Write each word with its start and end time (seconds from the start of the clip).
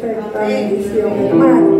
perguntaram 0.00 0.82
se 0.82 0.98
eu. 0.98 1.79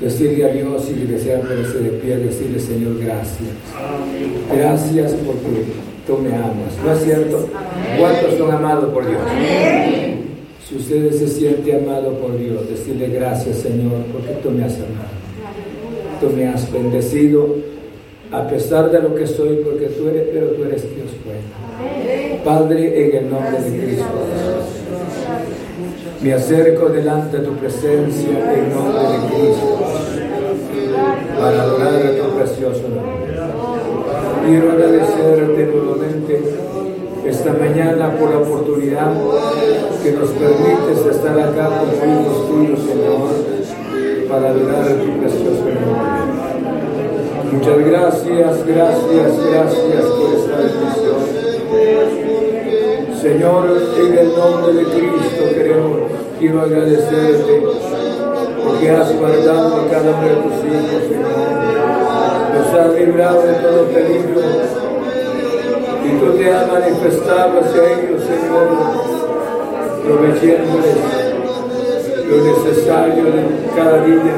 decirle 0.00 0.44
a 0.44 0.48
Dios 0.48 0.88
y 0.90 1.06
desear 1.06 1.40
ponerse 1.42 1.78
de 1.78 1.90
pie, 1.90 2.16
decirle 2.16 2.58
Señor, 2.58 2.98
gracias. 2.98 3.50
Gracias 4.52 5.12
porque 5.24 5.64
tú 6.06 6.18
me 6.18 6.34
amas. 6.34 6.76
¿No 6.84 6.92
es 6.92 7.02
cierto? 7.02 7.48
¿Cuántos 7.98 8.34
son 8.38 8.50
amados 8.52 8.92
por 8.92 9.06
Dios? 9.06 9.20
Si 10.68 10.76
ustedes 10.76 11.18
se 11.18 11.28
siente 11.28 11.76
amado 11.76 12.18
por 12.18 12.38
Dios, 12.38 12.68
decirle 12.68 13.08
gracias 13.08 13.58
Señor 13.58 14.04
porque 14.12 14.32
tú 14.42 14.50
me 14.50 14.64
has 14.64 14.74
amado. 14.74 15.14
Tú 16.20 16.30
me 16.34 16.48
has 16.48 16.72
bendecido 16.72 17.74
a 18.34 18.48
pesar 18.48 18.90
de 18.90 19.00
lo 19.00 19.14
que 19.14 19.26
soy, 19.26 19.60
porque 19.64 19.86
tú 19.86 20.08
eres, 20.08 20.28
pero 20.32 20.48
tú 20.48 20.64
eres 20.64 20.82
Dios 20.82 21.10
bueno. 21.24 22.42
Padre, 22.44 23.06
en 23.06 23.16
el 23.16 23.30
nombre 23.30 23.60
de 23.60 23.84
Cristo 23.84 24.04
me 26.24 26.32
acerco 26.32 26.88
delante 26.88 27.36
de 27.36 27.44
tu 27.44 27.52
presencia 27.56 28.30
en 28.30 28.74
nombre 28.74 29.02
de 29.02 29.18
Cristo 29.28 29.78
para 31.38 31.62
adorar 31.64 31.94
a 31.94 32.16
tu 32.16 32.34
precioso 32.34 32.82
nombre. 32.88 33.28
Quiero 34.46 34.72
agradecerte 34.72 35.66
nuevamente 35.66 36.42
esta 37.26 37.52
mañana 37.52 38.16
por 38.18 38.30
la 38.30 38.38
oportunidad 38.38 39.12
que 40.02 40.12
nos 40.12 40.30
permites 40.30 41.14
estar 41.14 41.38
acá 41.38 41.68
con 41.68 42.08
hijos 42.08 42.48
tuyos, 42.48 42.80
Señor, 42.80 43.28
para 44.26 44.48
adorar 44.48 44.82
a 44.82 44.94
tu 44.94 45.20
precioso 45.20 45.60
nombre. 45.60 46.24
Muchas 47.52 47.78
gracias, 47.86 48.66
gracias, 48.66 49.28
gracias 49.50 50.04
por 50.04 50.32
esta 50.32 50.56
bendición. 50.56 51.44
Señor, 53.20 53.64
en 53.98 54.18
el 54.18 54.36
nombre 54.36 54.72
de 54.74 54.84
Cristo 54.84 55.44
queremos, 55.54 56.03
quiero 56.44 56.60
agradecerte 56.60 57.62
porque 58.62 58.90
has 58.90 59.18
guardado 59.18 59.76
a 59.80 59.88
cada 59.88 60.10
uno 60.10 60.28
de 60.28 60.34
tus 60.36 60.52
hijos, 60.68 61.02
Señor. 61.08 61.40
Nos 62.54 62.68
has 62.74 62.90
librado 63.00 63.40
de 63.46 63.54
todo 63.54 63.86
peligro 63.86 64.42
y 66.04 66.08
tú 66.20 66.26
te 66.36 66.52
has 66.52 66.70
manifestado 66.70 67.60
hacia 67.60 67.82
ellos, 67.82 68.20
Señor, 68.24 68.68
proveyéndoles 70.04 70.96
lo 72.28 72.36
necesario 72.44 73.24
de 73.24 73.42
cada 73.74 74.04
día. 74.04 74.36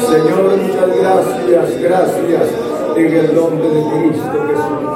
Señor, 0.00 0.56
muchas 0.56 0.90
gracias, 0.98 1.64
gracias 1.80 2.46
en 2.96 3.16
el 3.18 3.34
nombre 3.36 3.68
de 3.68 3.82
Cristo 3.88 4.38
Jesús. 4.48 4.94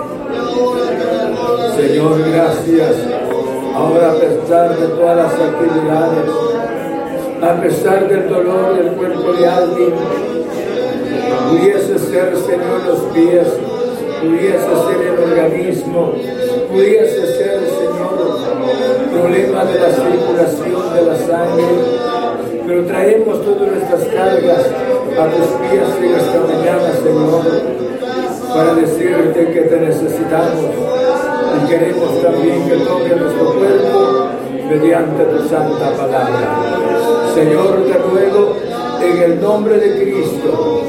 Señor, 1.76 2.16
gracias. 2.28 3.17
Ahora 3.88 4.11
a 4.11 4.14
pesar 4.16 4.78
de 4.78 4.87
todas 4.88 5.16
las 5.16 5.33
actividades, 5.33 6.30
a 7.40 7.61
pesar 7.62 8.07
del 8.07 8.28
dolor 8.28 8.76
del 8.76 8.92
cuerpo 8.97 9.33
de 9.33 9.47
alguien, 9.47 9.95
pudiese 11.49 11.99
ser, 11.99 12.37
Señor, 12.37 12.85
los 12.87 13.00
pies, 13.14 13.49
pudiese 14.21 14.59
ser 14.59 15.07
el 15.07 15.18
organismo, 15.18 16.12
pudiese 16.71 17.26
ser, 17.38 17.61
Señor, 17.78 18.38
problema 19.11 19.64
de 19.64 19.80
la 19.80 19.88
circulación 19.88 20.95
de 20.95 21.02
la 21.07 21.16
sangre, 21.16 21.64
pero 22.66 22.85
traemos 22.85 23.42
todas 23.42 23.68
nuestras 23.73 24.04
cargas 24.14 24.66
a 25.18 25.26
tus 25.30 25.49
pies 25.64 25.88
en 26.02 26.14
esta 26.14 26.40
mañana, 26.40 26.92
Señor, 27.02 27.42
para 28.54 28.75
decirte 28.75 29.50
que 29.50 29.61
te 29.62 29.80
necesitamos 29.80 30.88
queremos 31.68 32.22
también 32.22 32.66
que 32.66 32.76
toque 32.76 33.14
nuestro 33.14 33.52
cuerpo 33.52 34.28
mediante 34.70 35.25
tu 35.25 35.48
santa 35.48 35.90
palabra. 35.90 36.60
Señor, 37.34 37.84
te 37.87 37.98
ruego 37.98 38.56
en 39.02 39.22
el 39.22 39.40
nombre 39.40 39.78
de 39.78 40.02
Cristo, 40.02 40.82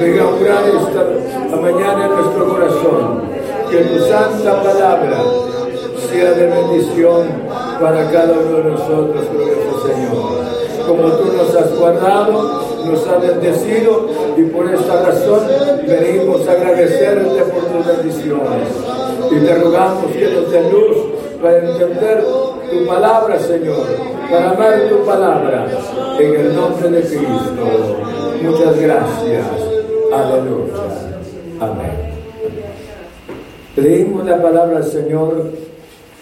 venga 0.00 0.22
a 0.22 0.28
orar 0.28 0.64
esta 0.68 1.56
mañana 1.56 2.06
en 2.06 2.14
nuestro 2.14 2.48
corazón, 2.48 3.22
que 3.70 3.78
tu 3.78 3.98
santa 4.04 4.62
palabra 4.62 5.18
sea 6.10 6.32
de 6.32 6.46
bendición 6.46 7.26
para 7.80 8.10
cada 8.10 8.32
uno 8.32 8.56
de 8.58 8.64
nosotros, 8.70 9.24
glorioso 9.32 9.86
Señor. 9.86 10.86
Como 10.86 11.08
tú 11.12 11.32
nos 11.36 11.54
has 11.54 11.78
guardado, 11.78 12.62
nos 12.84 13.06
has 13.06 13.20
bendecido 13.20 14.08
y 14.36 14.42
por 14.44 14.72
esta 14.72 15.06
razón 15.06 15.40
venimos 15.86 16.48
a 16.48 16.52
agradecerte 16.52 17.42
por 17.42 17.64
tus 17.64 17.86
bendiciones. 17.86 18.89
Y 19.30 19.36
te 19.36 19.54
rogamos 19.54 20.10
que 20.12 20.28
nos 20.28 20.50
dé 20.50 20.70
luz 20.70 20.96
para 21.40 21.58
entender 21.58 22.24
tu 22.70 22.86
palabra, 22.86 23.38
Señor, 23.38 23.86
para 24.28 24.50
amar 24.50 24.88
tu 24.88 25.04
palabra, 25.04 25.68
en 26.18 26.34
el 26.34 26.54
nombre 26.54 26.90
de 26.90 27.00
Cristo. 27.00 27.96
Muchas 28.42 28.80
gracias. 28.80 29.46
Aleluya. 30.12 30.72
Amén. 31.60 32.10
Leímos 33.76 34.26
la 34.26 34.42
palabra 34.42 34.80
del 34.80 34.90
Señor 34.90 35.52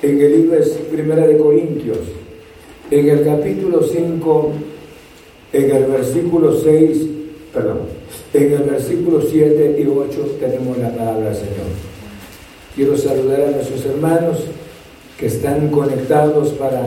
en 0.02 0.20
el 0.20 0.32
libro 0.32 0.58
Primera 0.92 1.26
de 1.26 1.38
Corintios, 1.38 1.98
en 2.90 3.08
el 3.08 3.24
capítulo 3.24 3.82
5, 3.82 4.52
en 5.54 5.76
el 5.76 5.84
versículo 5.86 6.54
6, 6.56 7.06
perdón, 7.54 7.78
en 8.34 8.52
el 8.52 8.62
versículo 8.64 9.22
7 9.22 9.76
y 9.78 9.86
8 9.86 10.36
tenemos 10.38 10.76
la 10.76 10.90
palabra 10.90 11.30
del 11.30 11.34
Señor. 11.34 11.87
Quiero 12.78 12.96
saludar 12.96 13.40
a 13.40 13.50
nuestros 13.50 13.84
hermanos 13.86 14.38
que 15.18 15.26
están 15.26 15.68
conectados 15.70 16.50
para 16.50 16.82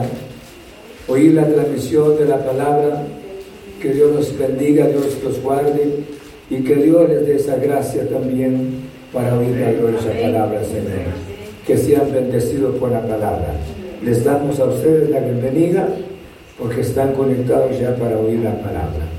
oír 1.06 1.34
la 1.34 1.46
transmisión 1.46 2.16
de 2.16 2.24
la 2.24 2.38
palabra. 2.38 3.04
Que 3.78 3.90
Dios 3.90 4.10
los 4.10 4.38
bendiga, 4.38 4.86
Dios 4.86 5.18
los 5.22 5.42
guarde 5.42 5.98
y 6.48 6.62
que 6.62 6.76
Dios 6.76 7.10
les 7.10 7.26
dé 7.26 7.36
esa 7.36 7.56
gracia 7.56 8.08
también 8.08 8.88
para 9.12 9.38
oír 9.38 9.54
la 9.54 9.70
gloriosa 9.72 10.12
palabra, 10.12 10.64
Señor. 10.64 11.12
Que 11.66 11.76
sean 11.76 12.10
bendecidos 12.10 12.74
por 12.76 12.90
la 12.90 13.02
palabra. 13.02 13.52
Les 14.02 14.24
damos 14.24 14.58
a 14.60 14.64
ustedes 14.64 15.10
la 15.10 15.20
bienvenida 15.20 15.90
porque 16.58 16.80
están 16.80 17.12
conectados 17.12 17.78
ya 17.78 17.94
para 17.96 18.16
oír 18.18 18.38
la 18.38 18.58
palabra. 18.62 19.10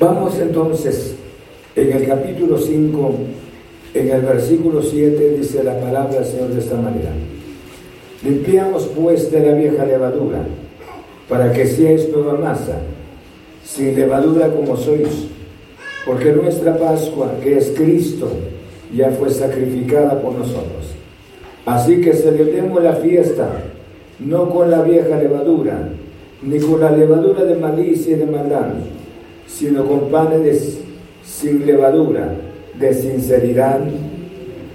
Vamos 0.00 0.38
entonces 0.38 1.16
en 1.76 1.92
el 1.92 2.06
capítulo 2.06 2.56
5 2.56 3.14
en 3.94 4.10
el 4.10 4.22
versículo 4.22 4.82
7 4.82 5.36
dice 5.38 5.62
la 5.62 5.78
palabra 5.78 6.16
del 6.16 6.24
Señor 6.24 6.48
de 6.48 6.60
esta 6.60 6.76
manera. 6.76 7.10
Limpiamos 8.24 8.90
pues 8.96 9.30
de 9.30 9.40
la 9.40 9.54
vieja 9.54 9.84
levadura, 9.84 10.44
para 11.28 11.52
que 11.52 11.66
seáis 11.66 12.08
nueva 12.10 12.34
masa, 12.34 12.80
sin 13.64 13.94
levadura 13.94 14.48
como 14.48 14.76
sois, 14.76 15.28
porque 16.04 16.32
nuestra 16.32 16.76
Pascua, 16.76 17.34
que 17.40 17.56
es 17.56 17.72
Cristo, 17.76 18.28
ya 18.92 19.10
fue 19.10 19.30
sacrificada 19.30 20.20
por 20.20 20.34
nosotros. 20.34 20.92
Así 21.64 22.00
que 22.00 22.14
celebremos 22.14 22.82
la 22.82 22.94
fiesta, 22.94 23.48
no 24.18 24.50
con 24.50 24.70
la 24.70 24.82
vieja 24.82 25.16
levadura, 25.16 25.88
ni 26.42 26.58
con 26.58 26.80
la 26.80 26.90
levadura 26.90 27.44
de 27.44 27.54
malicia 27.54 28.16
y 28.16 28.18
de 28.18 28.26
maldad, 28.26 28.72
sino 29.46 29.86
con 29.86 30.10
panes 30.10 30.78
sin 31.24 31.64
levadura 31.64 32.34
de 32.78 32.94
sinceridad 32.94 33.80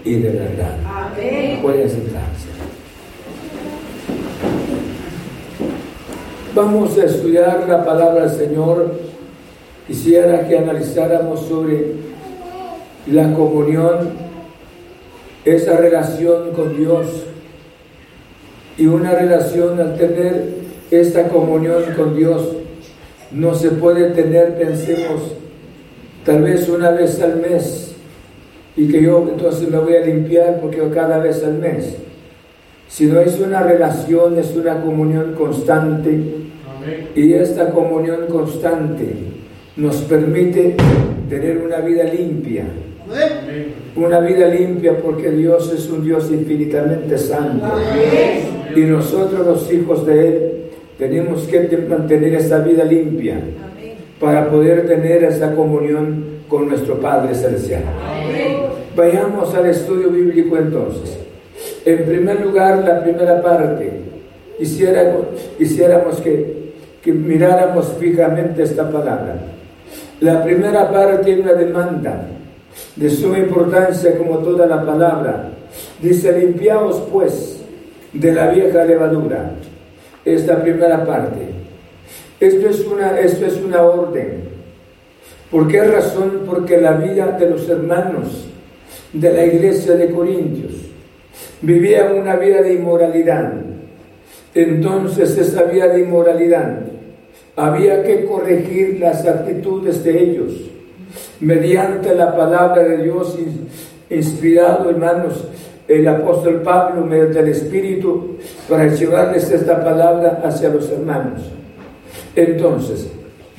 y 0.04 0.16
de 0.16 0.30
verdad. 0.30 0.78
Amén. 0.86 1.62
Pueden 1.62 1.90
sentarse. 1.90 2.48
Vamos 6.56 6.98
a 6.98 7.06
estudiar 7.06 7.66
la 7.68 7.86
palabra 7.86 8.28
del 8.28 8.38
Señor. 8.38 8.94
Quisiera 9.88 10.48
que 10.48 10.58
analizáramos 10.58 11.42
sobre 11.48 11.94
la 13.08 13.34
comunión, 13.34 14.10
esa 15.46 15.78
relación 15.78 16.52
con 16.52 16.76
Dios. 16.76 17.08
Y 18.78 18.88
una 18.88 19.12
relación 19.12 19.80
al 19.80 19.98
tener 19.98 20.54
esta 20.90 21.28
comunión 21.28 21.84
con 21.96 22.16
Dios 22.16 22.50
no 23.32 23.54
se 23.54 23.70
puede 23.72 24.10
tener, 24.12 24.58
pensemos, 24.58 25.34
tal 26.26 26.42
vez 26.42 26.68
una 26.68 26.92
vez 26.92 27.22
al 27.22 27.38
mes 27.38 27.89
y 28.80 28.88
que 28.88 29.02
yo 29.04 29.28
entonces 29.30 29.70
me 29.70 29.78
voy 29.78 29.94
a 29.94 30.06
limpiar 30.06 30.62
porque 30.62 30.78
yo 30.78 30.90
cada 30.90 31.18
vez 31.18 31.44
al 31.44 31.56
mes. 31.56 31.98
Si 32.88 33.08
no 33.08 33.20
es 33.20 33.38
una 33.38 33.62
relación, 33.62 34.40
es 34.40 34.56
una 34.56 34.82
comunión 34.82 35.34
constante. 35.34 36.18
Y 37.14 37.34
esta 37.34 37.72
comunión 37.72 38.28
constante 38.30 39.16
nos 39.76 39.98
permite 40.04 40.78
tener 41.30 41.58
una 41.58 41.80
vida 41.80 42.06
limpia. 42.06 42.64
Una 43.98 44.22
vida 44.22 44.48
limpia 44.48 44.98
porque 44.98 45.30
Dios 45.32 45.74
es 45.74 45.90
un 45.90 46.06
Dios 46.06 46.32
infinitamente 46.32 47.18
santo. 47.18 47.68
Y 48.74 48.80
nosotros 48.80 49.46
los 49.46 49.74
hijos 49.74 50.06
de 50.06 50.28
Él 50.28 50.52
tenemos 50.98 51.46
que 51.48 51.86
mantener 51.86 52.34
esa 52.36 52.60
vida 52.60 52.86
limpia 52.86 53.42
para 54.22 54.50
poder 54.50 54.88
tener 54.88 55.26
esa 55.26 55.54
comunión 55.54 56.40
con 56.48 56.70
nuestro 56.70 56.96
Padre 57.02 57.36
Celestial. 57.36 57.84
Vayamos 58.96 59.54
al 59.54 59.68
estudio 59.68 60.10
bíblico 60.10 60.58
entonces. 60.58 61.18
En 61.86 62.06
primer 62.06 62.42
lugar, 62.42 62.80
la 62.80 63.02
primera 63.04 63.42
parte. 63.42 63.92
Quisiéramos 64.58 66.20
que, 66.22 66.74
que 67.02 67.12
miráramos 67.12 67.94
fijamente 68.00 68.64
esta 68.64 68.90
palabra. 68.90 69.36
La 70.20 70.44
primera 70.44 70.92
parte 70.92 71.24
tiene 71.24 71.44
una 71.44 71.54
demanda 71.54 72.26
de 72.96 73.10
suma 73.10 73.40
importancia 73.40 74.18
como 74.18 74.40
toda 74.40 74.66
la 74.66 74.86
palabra. 74.86 75.50
Dice, 76.02 76.38
limpiaos 76.38 77.02
pues 77.12 77.62
de 78.12 78.34
la 78.34 78.50
vieja 78.50 78.84
levadura. 78.84 79.52
Esta 80.26 80.62
primera 80.62 81.06
parte. 81.06 81.48
Esto 82.40 82.70
es 82.70 82.86
una, 82.86 83.20
esto 83.20 83.46
es 83.46 83.58
una 83.58 83.82
orden. 83.82 84.50
¿Por 85.50 85.68
qué 85.68 85.84
razón? 85.84 86.44
Porque 86.46 86.80
la 86.80 86.94
vida 86.94 87.38
de 87.40 87.50
los 87.50 87.68
hermanos 87.70 88.50
de 89.14 89.34
la 89.34 89.46
iglesia 89.46 89.96
de 89.96 90.12
Corintios. 90.12 90.74
Vivían 91.62 92.18
una 92.18 92.36
vida 92.36 92.62
de 92.62 92.74
inmoralidad. 92.74 93.54
Entonces 94.54 95.38
esa 95.38 95.64
vida 95.64 95.88
de 95.88 96.02
inmoralidad 96.02 96.80
había 97.56 98.04
que 98.04 98.26
corregir 98.26 99.00
las 99.00 99.26
actitudes 99.26 100.04
de 100.04 100.24
ellos 100.24 100.54
mediante 101.40 102.16
la 102.16 102.36
palabra 102.36 102.84
de 102.84 103.04
Dios 103.04 103.38
inspirado, 104.10 104.90
hermanos, 104.90 105.46
el 105.88 106.08
apóstol 106.08 106.62
Pablo 106.62 107.06
mediante 107.06 107.40
el 107.40 107.50
Espíritu 107.50 108.38
para 108.68 108.88
llevarles 108.88 109.50
esta 109.52 109.84
palabra 109.84 110.42
hacia 110.44 110.70
los 110.70 110.90
hermanos. 110.90 111.42
Entonces, 112.36 113.08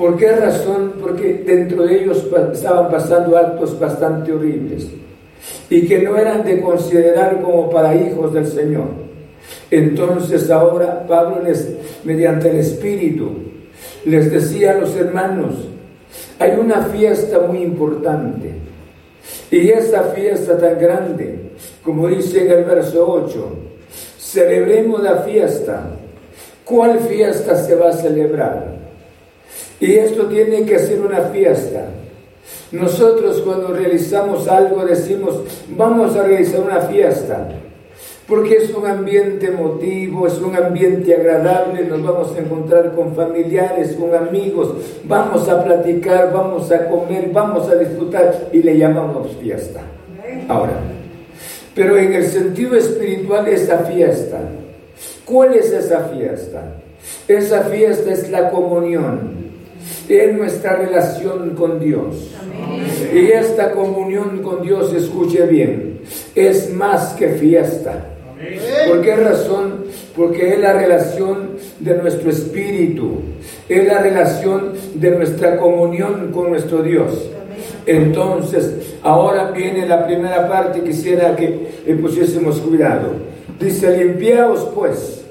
¿Por 0.01 0.17
qué 0.17 0.33
razón? 0.33 0.95
Porque 0.99 1.45
dentro 1.47 1.83
de 1.83 2.03
ellos 2.03 2.27
estaban 2.55 2.91
pasando 2.91 3.37
actos 3.37 3.79
bastante 3.79 4.33
horribles 4.33 4.89
y 5.69 5.87
que 5.87 6.01
no 6.01 6.17
eran 6.17 6.45
de 6.45 6.61
considerar 6.61 7.41
como 7.43 7.71
para 7.71 7.95
hijos 7.95 8.33
del 8.33 8.47
Señor. 8.47 8.89
Entonces 9.71 10.51
ahora 10.51 11.07
Pablo 11.07 11.43
les, 11.43 11.69
mediante 12.05 12.51
el 12.51 12.57
Espíritu 12.57 13.31
les 14.05 14.31
decía 14.31 14.73
a 14.73 14.79
los 14.79 14.95
hermanos, 14.97 15.55
hay 16.39 16.53
una 16.53 16.83
fiesta 16.85 17.39
muy 17.41 17.63
importante 17.63 18.53
y 19.51 19.71
esa 19.71 20.05
fiesta 20.05 20.57
tan 20.59 20.79
grande, 20.79 21.51
como 21.83 22.09
dice 22.09 22.45
en 22.45 22.51
el 22.51 22.65
verso 22.65 23.07
8, 23.07 23.49
celebremos 24.19 25.03
la 25.03 25.17
fiesta. 25.19 25.97
¿Cuál 26.65 27.01
fiesta 27.01 27.57
se 27.57 27.75
va 27.75 27.91
a 27.91 27.93
celebrar? 27.93 28.77
Y 29.81 29.95
esto 29.95 30.27
tiene 30.27 30.65
que 30.65 30.79
ser 30.79 31.01
una 31.01 31.23
fiesta. 31.23 31.85
Nosotros 32.73 33.41
cuando 33.45 33.69
realizamos 33.69 34.47
algo 34.47 34.85
decimos, 34.85 35.41
vamos 35.77 36.15
a 36.15 36.23
realizar 36.23 36.61
una 36.61 36.81
fiesta, 36.83 37.49
porque 38.29 38.59
es 38.59 38.73
un 38.73 38.87
ambiente 38.87 39.49
emotivo, 39.49 40.29
es 40.29 40.39
un 40.41 40.55
ambiente 40.55 41.13
agradable, 41.13 41.85
nos 41.85 42.01
vamos 42.01 42.33
a 42.37 42.39
encontrar 42.39 42.95
con 42.95 43.17
familiares, 43.17 43.97
con 43.99 44.15
amigos, 44.15 44.73
vamos 45.03 45.49
a 45.49 45.65
platicar, 45.65 46.33
vamos 46.33 46.71
a 46.71 46.89
comer, 46.89 47.31
vamos 47.33 47.69
a 47.69 47.75
disfrutar 47.75 48.49
y 48.53 48.63
le 48.63 48.79
llamamos 48.79 49.37
fiesta. 49.41 49.81
Ahora, 50.49 50.75
pero 51.75 51.97
en 51.97 52.13
el 52.13 52.27
sentido 52.27 52.77
espiritual 52.77 53.49
esa 53.49 53.79
fiesta, 53.79 54.39
¿cuál 55.25 55.55
es 55.55 55.73
esa 55.73 56.05
fiesta? 56.05 56.75
Esa 57.27 57.63
fiesta 57.65 58.13
es 58.13 58.31
la 58.31 58.51
comunión 58.51 59.51
en 60.09 60.39
nuestra 60.39 60.77
relación 60.77 61.51
con 61.51 61.81
Dios. 61.81 62.31
Y 63.13 63.33
esta 63.33 63.73
comunión 63.73 64.43
con 64.43 64.63
Dios, 64.63 64.93
escuche 64.95 65.47
bien, 65.47 66.01
es 66.35 66.73
más 66.73 67.15
que 67.15 67.29
fiesta. 67.31 68.07
¿Por 68.89 69.03
qué 69.03 69.17
razón? 69.17 69.85
Porque 70.17 70.55
es 70.55 70.61
la 70.61 70.73
relación 70.73 71.51
de 71.79 71.95
nuestro 71.97 72.31
espíritu, 72.31 73.21
es 73.69 73.87
la 73.87 74.01
relación 74.01 74.73
de 74.95 75.11
nuestra 75.11 75.59
comunión 75.59 76.31
con 76.33 76.51
nuestro 76.51 76.83
Dios. 76.83 77.29
Entonces, 77.85 78.97
ahora 79.03 79.51
viene 79.51 79.87
la 79.87 80.07
primera 80.07 80.49
parte, 80.49 80.83
quisiera 80.83 81.37
que 81.37 81.69
le 81.87 81.95
pusiésemos 81.97 82.61
cuidado. 82.61 83.13
Dice, 83.59 83.97
limpiaos 83.97 84.71
pues 84.75 85.23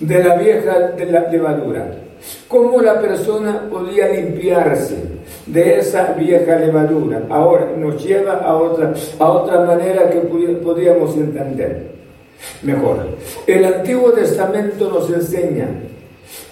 de 0.00 0.22
la 0.22 0.36
vieja 0.36 0.92
de 0.96 1.06
la 1.06 1.30
levadura 1.30 2.09
¿Cómo 2.48 2.80
la 2.82 3.00
persona 3.00 3.68
podía 3.70 4.08
limpiarse 4.08 4.96
de 5.46 5.78
esa 5.78 6.12
vieja 6.12 6.56
levadura? 6.56 7.22
Ahora 7.30 7.72
nos 7.76 8.04
lleva 8.04 8.34
a 8.34 8.56
otra, 8.56 8.92
a 9.18 9.30
otra 9.30 9.60
manera 9.64 10.10
que 10.10 10.18
podríamos 10.18 11.16
entender 11.16 11.92
mejor. 12.62 13.16
El 13.46 13.64
Antiguo 13.64 14.12
Testamento 14.12 14.90
nos 14.90 15.10
enseña 15.10 15.68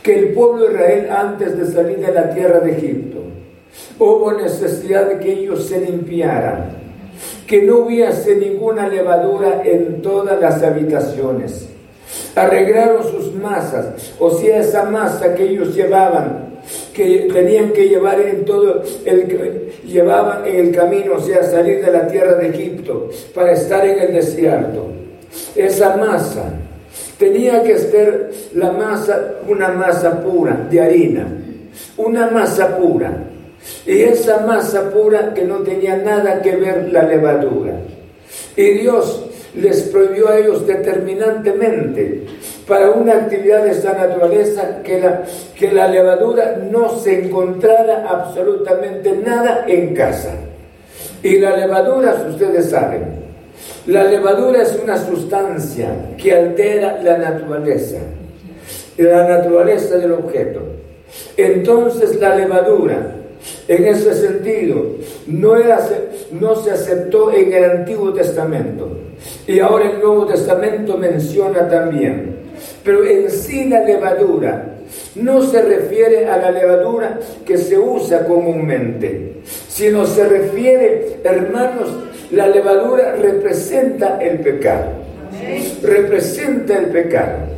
que 0.02 0.18
el 0.18 0.28
pueblo 0.32 0.66
de 0.66 0.72
Israel 0.72 1.10
antes 1.10 1.58
de 1.58 1.66
salir 1.66 1.98
de 1.98 2.12
la 2.12 2.30
tierra 2.30 2.60
de 2.60 2.72
Egipto 2.72 3.18
hubo 3.98 4.32
necesidad 4.32 5.08
de 5.08 5.18
que 5.18 5.32
ellos 5.32 5.66
se 5.66 5.80
limpiaran, 5.80 6.70
que 7.46 7.62
no 7.62 7.78
hubiese 7.80 8.36
ninguna 8.36 8.88
levadura 8.88 9.62
en 9.64 10.00
todas 10.00 10.40
las 10.40 10.62
habitaciones 10.62 11.68
arreglaron 12.42 13.02
sus 13.02 13.34
masas, 13.34 14.14
o 14.18 14.30
sea, 14.30 14.60
esa 14.60 14.84
masa 14.84 15.34
que 15.34 15.44
ellos 15.44 15.74
llevaban, 15.74 16.58
que 16.92 17.28
tenían 17.32 17.72
que 17.72 17.88
llevar 17.88 18.20
en 18.20 18.44
todo 18.44 18.82
el 19.04 19.72
llevaban 19.86 20.46
en 20.46 20.66
el 20.66 20.74
camino, 20.74 21.14
o 21.16 21.20
sea, 21.20 21.42
salir 21.42 21.84
de 21.84 21.90
la 21.90 22.06
tierra 22.06 22.34
de 22.34 22.48
Egipto 22.48 23.08
para 23.34 23.52
estar 23.52 23.84
en 23.86 23.98
el 24.00 24.12
desierto. 24.14 24.86
Esa 25.54 25.96
masa 25.96 26.52
tenía 27.18 27.62
que 27.62 27.78
ser 27.78 28.30
la 28.54 28.72
masa, 28.72 29.34
una 29.48 29.68
masa 29.68 30.20
pura 30.20 30.66
de 30.70 30.80
harina, 30.80 31.26
una 31.96 32.30
masa 32.30 32.76
pura. 32.76 33.24
Y 33.86 34.02
esa 34.02 34.46
masa 34.46 34.90
pura 34.90 35.34
que 35.34 35.44
no 35.44 35.58
tenía 35.58 35.96
nada 35.96 36.40
que 36.40 36.56
ver 36.56 36.90
la 36.92 37.02
levadura. 37.02 37.74
Y 38.56 38.70
Dios 38.70 39.27
les 39.54 39.82
prohibió 39.84 40.28
a 40.28 40.38
ellos 40.38 40.66
determinantemente 40.66 42.24
para 42.66 42.90
una 42.90 43.14
actividad 43.14 43.64
de 43.64 43.70
esta 43.70 43.92
naturaleza 43.92 44.82
que 44.82 45.00
la, 45.00 45.22
que 45.58 45.72
la 45.72 45.88
levadura 45.88 46.58
no 46.70 46.90
se 46.98 47.24
encontrara 47.24 48.06
absolutamente 48.08 49.12
nada 49.24 49.64
en 49.66 49.94
casa. 49.94 50.34
Y 51.22 51.38
la 51.38 51.56
levadura, 51.56 52.26
ustedes 52.28 52.70
saben, 52.70 53.28
la 53.86 54.04
levadura 54.04 54.62
es 54.62 54.78
una 54.82 54.96
sustancia 54.96 55.88
que 56.16 56.32
altera 56.32 57.00
la 57.02 57.16
naturaleza, 57.16 57.98
la 58.98 59.26
naturaleza 59.26 59.96
del 59.96 60.12
objeto. 60.12 60.60
Entonces 61.36 62.20
la 62.20 62.36
levadura 62.36 63.17
en 63.66 63.86
ese 63.86 64.14
sentido, 64.14 64.96
no, 65.26 65.54
no 66.32 66.56
se 66.56 66.70
aceptó 66.70 67.32
en 67.32 67.52
el 67.52 67.64
Antiguo 67.64 68.12
Testamento. 68.12 68.88
Y 69.46 69.60
ahora 69.60 69.90
el 69.90 70.00
Nuevo 70.00 70.26
Testamento 70.26 70.96
menciona 70.96 71.68
también. 71.68 72.36
Pero 72.84 73.04
en 73.04 73.30
sí 73.30 73.64
la 73.64 73.80
levadura 73.84 74.74
no 75.16 75.42
se 75.42 75.62
refiere 75.62 76.26
a 76.26 76.38
la 76.38 76.50
levadura 76.50 77.18
que 77.44 77.58
se 77.58 77.78
usa 77.78 78.24
comúnmente, 78.26 79.34
sino 79.68 80.06
se 80.06 80.26
refiere, 80.26 81.18
hermanos, 81.24 81.90
la 82.30 82.46
levadura 82.46 83.16
representa 83.16 84.18
el 84.20 84.40
pecado. 84.40 84.92
Representa 85.82 86.78
el 86.78 86.86
pecado 86.86 87.57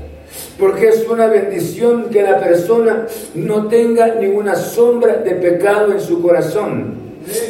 porque 0.61 0.89
es 0.89 1.09
una 1.09 1.27
bendición 1.27 2.11
que 2.11 2.23
la 2.23 2.39
persona 2.39 3.07
no 3.35 3.67
tenga 3.67 4.15
ninguna 4.15 4.55
sombra 4.55 5.15
de 5.15 5.33
pecado 5.33 5.93
en 5.93 6.01
su 6.01 6.21
corazón. 6.21 6.95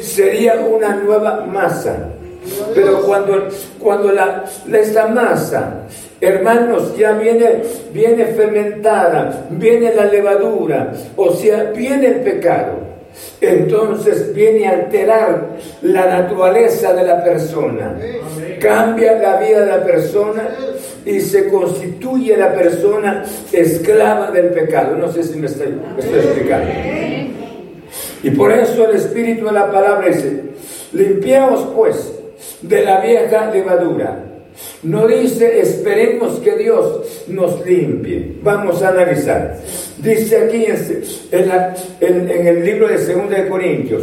Sería 0.00 0.54
una 0.60 0.94
nueva 0.94 1.44
masa. 1.44 1.96
Pero 2.74 3.02
cuando, 3.02 3.48
cuando 3.78 4.12
la, 4.12 4.44
esta 4.72 5.08
masa, 5.08 5.82
hermanos, 6.20 6.96
ya 6.96 7.12
viene, 7.12 7.62
viene 7.92 8.26
fermentada, 8.26 9.46
viene 9.50 9.94
la 9.94 10.06
levadura, 10.06 10.92
o 11.16 11.34
sea, 11.34 11.64
viene 11.64 12.06
el 12.06 12.20
pecado 12.20 12.90
entonces 13.40 14.34
viene 14.34 14.66
a 14.66 14.72
alterar 14.72 15.56
la 15.82 16.06
naturaleza 16.06 16.92
de 16.92 17.04
la 17.04 17.24
persona. 17.24 17.96
Cambia 18.60 19.18
la 19.18 19.36
vida 19.40 19.60
de 19.60 19.66
la 19.66 19.84
persona 19.84 20.48
y 21.04 21.20
se 21.20 21.48
constituye 21.48 22.36
la 22.36 22.54
persona 22.54 23.24
esclava 23.52 24.30
del 24.30 24.50
pecado. 24.50 24.96
No 24.96 25.10
sé 25.12 25.22
si 25.24 25.38
me 25.38 25.46
estoy, 25.46 25.74
explicando. 25.98 26.70
Y 28.22 28.30
por 28.30 28.52
eso 28.52 28.88
el 28.88 28.96
Espíritu 28.96 29.46
de 29.46 29.52
la 29.52 29.70
palabra 29.72 30.08
dice, 30.08 30.42
limpiaos 30.92 31.68
pues 31.74 32.12
de 32.62 32.84
la 32.84 33.00
vieja 33.00 33.50
levadura. 33.50 34.26
No 34.82 35.06
dice, 35.06 35.60
esperemos 35.60 36.38
que 36.40 36.56
Dios 36.56 37.24
nos 37.28 37.64
limpie. 37.64 38.36
Vamos 38.42 38.82
a 38.82 38.88
analizar. 38.88 39.58
Dice 39.98 40.36
aquí 40.36 40.66
en, 40.66 42.30
en 42.30 42.46
el 42.46 42.64
libro 42.64 42.88
de 42.88 42.96
2 42.96 43.30
de 43.30 43.48
Corintios, 43.48 44.02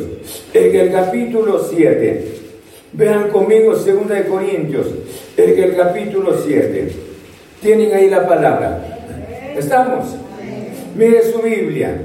en 0.53 0.75
el 0.75 0.91
capítulo 0.91 1.63
7, 1.63 2.46
Vean 2.93 3.29
conmigo 3.29 3.73
2 3.75 4.09
de 4.09 4.23
Corintios, 4.25 4.87
en 5.35 5.63
el 5.63 5.75
capítulo 5.75 6.37
7. 6.37 6.91
Tienen 7.61 7.93
ahí 7.93 8.09
la 8.09 8.27
palabra. 8.27 8.79
¿Estamos? 9.55 10.15
Mire 10.95 11.21
su 11.23 11.41
Biblia. 11.41 12.01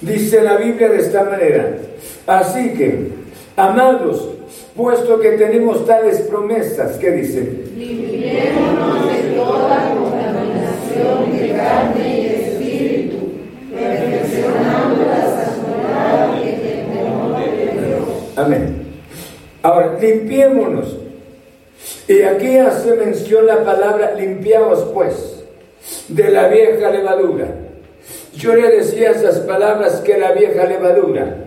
Dice 0.00 0.42
la 0.42 0.56
Biblia 0.56 0.90
de 0.90 0.98
esta 0.98 1.24
manera. 1.24 1.78
Así 2.26 2.74
que, 2.74 3.08
amados, 3.56 4.28
puesto 4.76 5.18
que 5.18 5.30
tenemos 5.32 5.86
tales 5.86 6.18
promesas, 6.22 6.98
¿qué 6.98 7.10
dice? 7.12 7.40
Limpiémonos 7.76 9.10
de 9.10 9.34
toda 9.34 9.94
contaminación 9.94 11.38
de 11.38 11.52
carne 11.56 12.20
y 12.20 12.26
espíritu, 12.26 13.16
perfeccionando 13.74 15.04
la 15.04 15.22
santidad 15.22 16.44
y 16.44 16.48
el 16.48 16.60
temor 16.60 17.40
de 17.40 17.86
Dios. 17.86 18.08
Amén. 18.36 18.87
Ahora, 19.68 19.98
limpiémonos. 20.00 20.96
Y 22.08 22.22
aquí 22.22 22.56
hace 22.56 22.94
mención 22.94 23.46
la 23.46 23.62
palabra 23.64 24.14
limpiaos 24.14 24.88
pues 24.94 25.44
de 26.08 26.30
la 26.30 26.48
vieja 26.48 26.90
levadura. 26.90 27.48
Yo 28.34 28.54
le 28.54 28.70
decía 28.70 29.10
esas 29.10 29.40
palabras 29.40 29.96
que 30.00 30.16
la 30.16 30.32
vieja 30.32 30.64
levadura 30.64 31.44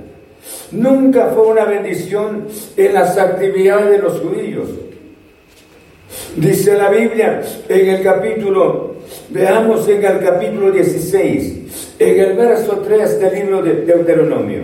nunca 0.71 1.31
fue 1.33 1.47
una 1.47 1.65
bendición 1.65 2.45
en 2.77 2.93
las 2.93 3.17
actividades 3.17 3.89
de 3.89 3.97
los 3.97 4.19
judíos. 4.19 4.69
Dice 6.35 6.77
la 6.77 6.91
Biblia 6.91 7.41
en 7.67 7.89
el 7.89 8.03
capítulo, 8.03 8.97
veamos 9.29 9.87
en 9.87 10.05
el 10.05 10.19
capítulo 10.19 10.71
16, 10.71 11.95
en 11.97 12.19
el 12.19 12.37
verso 12.37 12.83
3 12.85 13.19
del 13.19 13.33
libro 13.33 13.63
de 13.63 13.73
Deuteronomio. 13.81 14.61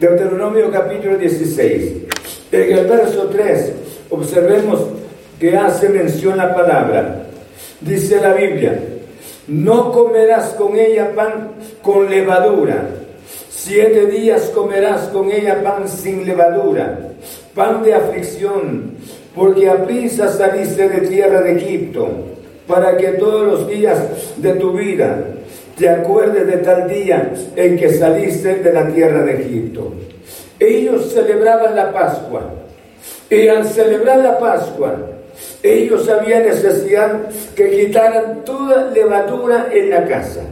Deuteronomio 0.00 0.70
capítulo 0.70 1.18
16. 1.18 2.21
En 2.52 2.70
el 2.70 2.86
verso 2.86 3.30
3 3.32 3.72
observemos 4.10 4.80
que 5.40 5.56
hace 5.56 5.88
mención 5.88 6.36
la 6.36 6.54
palabra. 6.54 7.26
Dice 7.80 8.20
la 8.20 8.34
Biblia, 8.34 8.78
no 9.48 9.90
comerás 9.90 10.50
con 10.50 10.78
ella 10.78 11.14
pan 11.14 11.52
con 11.80 12.10
levadura. 12.10 12.90
Siete 13.48 14.06
días 14.06 14.50
comerás 14.54 15.08
con 15.08 15.30
ella 15.30 15.62
pan 15.62 15.88
sin 15.88 16.26
levadura, 16.26 16.98
pan 17.54 17.82
de 17.82 17.94
aflicción, 17.94 18.96
porque 19.34 19.70
a 19.70 19.84
prisa 19.84 20.28
saliste 20.28 20.88
de 20.90 21.08
tierra 21.08 21.40
de 21.40 21.56
Egipto, 21.56 22.08
para 22.66 22.98
que 22.98 23.12
todos 23.12 23.46
los 23.46 23.68
días 23.68 23.98
de 24.36 24.52
tu 24.54 24.72
vida 24.72 25.24
te 25.78 25.88
acuerdes 25.88 26.46
de 26.46 26.58
tal 26.58 26.88
día 26.88 27.32
en 27.56 27.78
que 27.78 27.88
saliste 27.88 28.56
de 28.56 28.72
la 28.72 28.88
tierra 28.88 29.24
de 29.24 29.42
Egipto. 29.42 29.92
Ellos 30.62 31.12
celebraban 31.12 31.74
la 31.74 31.92
Pascua, 31.92 32.42
y 33.28 33.48
al 33.48 33.66
celebrar 33.66 34.18
la 34.18 34.38
Pascua, 34.38 34.96
ellos 35.60 36.08
habían 36.08 36.44
necesidad 36.44 37.22
que 37.56 37.70
quitaran 37.70 38.44
toda 38.44 38.90
levadura 38.90 39.68
en 39.72 39.90
la 39.90 40.06
casa, 40.06 40.42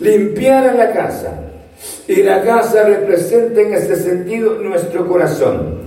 limpiaran 0.00 0.76
la 0.76 0.92
casa. 0.92 1.40
Y 2.08 2.22
la 2.22 2.42
casa 2.42 2.82
representa 2.82 3.60
en 3.60 3.74
este 3.74 3.94
sentido 3.94 4.54
nuestro 4.54 5.06
corazón. 5.06 5.82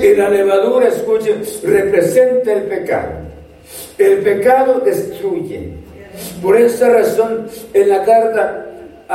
Y 0.00 0.14
la 0.14 0.28
levadura, 0.28 0.88
escuchen, 0.88 1.42
representa 1.64 2.52
el 2.52 2.62
pecado. 2.64 3.12
El 3.98 4.18
pecado 4.18 4.80
destruye. 4.84 5.70
Por 6.40 6.56
esa 6.56 6.90
razón, 6.90 7.48
en 7.72 7.88
la 7.88 8.04
carta 8.04 8.66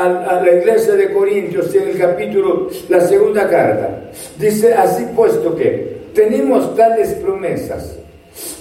a, 0.05 0.41
la 0.41 0.51
iglesia 0.51 0.93
de 0.95 1.11
Corintios, 1.13 1.73
en 1.75 1.89
el 1.89 1.97
capítulo, 1.97 2.69
la 2.87 3.01
segunda 3.01 3.47
carta, 3.49 4.09
dice 4.37 4.73
así 4.73 5.05
puesto 5.15 5.55
que 5.55 5.99
tenemos 6.13 6.75
tales 6.75 7.09
promesas. 7.15 7.97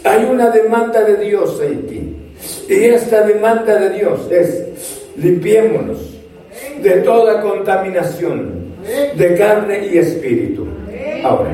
Hay 0.05 0.25
una 0.25 0.51
demanda 0.51 1.03
de 1.05 1.17
Dios 1.17 1.61
ti. 1.89 2.17
Y 2.69 2.85
esta 2.85 3.23
demanda 3.23 3.77
de 3.77 3.91
Dios 3.91 4.31
es 4.31 4.65
limpiémonos 5.17 5.99
de 6.83 6.91
toda 7.01 7.41
contaminación 7.41 8.69
de 9.17 9.35
carne 9.37 9.89
y 9.93 9.99
espíritu. 9.99 10.67
Ahora, 11.25 11.51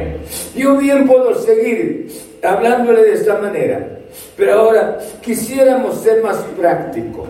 yo 0.55 0.77
bien 0.77 1.07
puedo 1.07 1.35
seguir 1.35 2.09
hablándole 2.43 3.03
de 3.03 3.15
esta 3.15 3.39
manera, 3.39 3.99
pero 4.37 4.53
ahora 4.53 4.99
quisiéramos 5.23 6.01
ser 6.03 6.23
más 6.23 6.37
prácticos. 6.57 7.29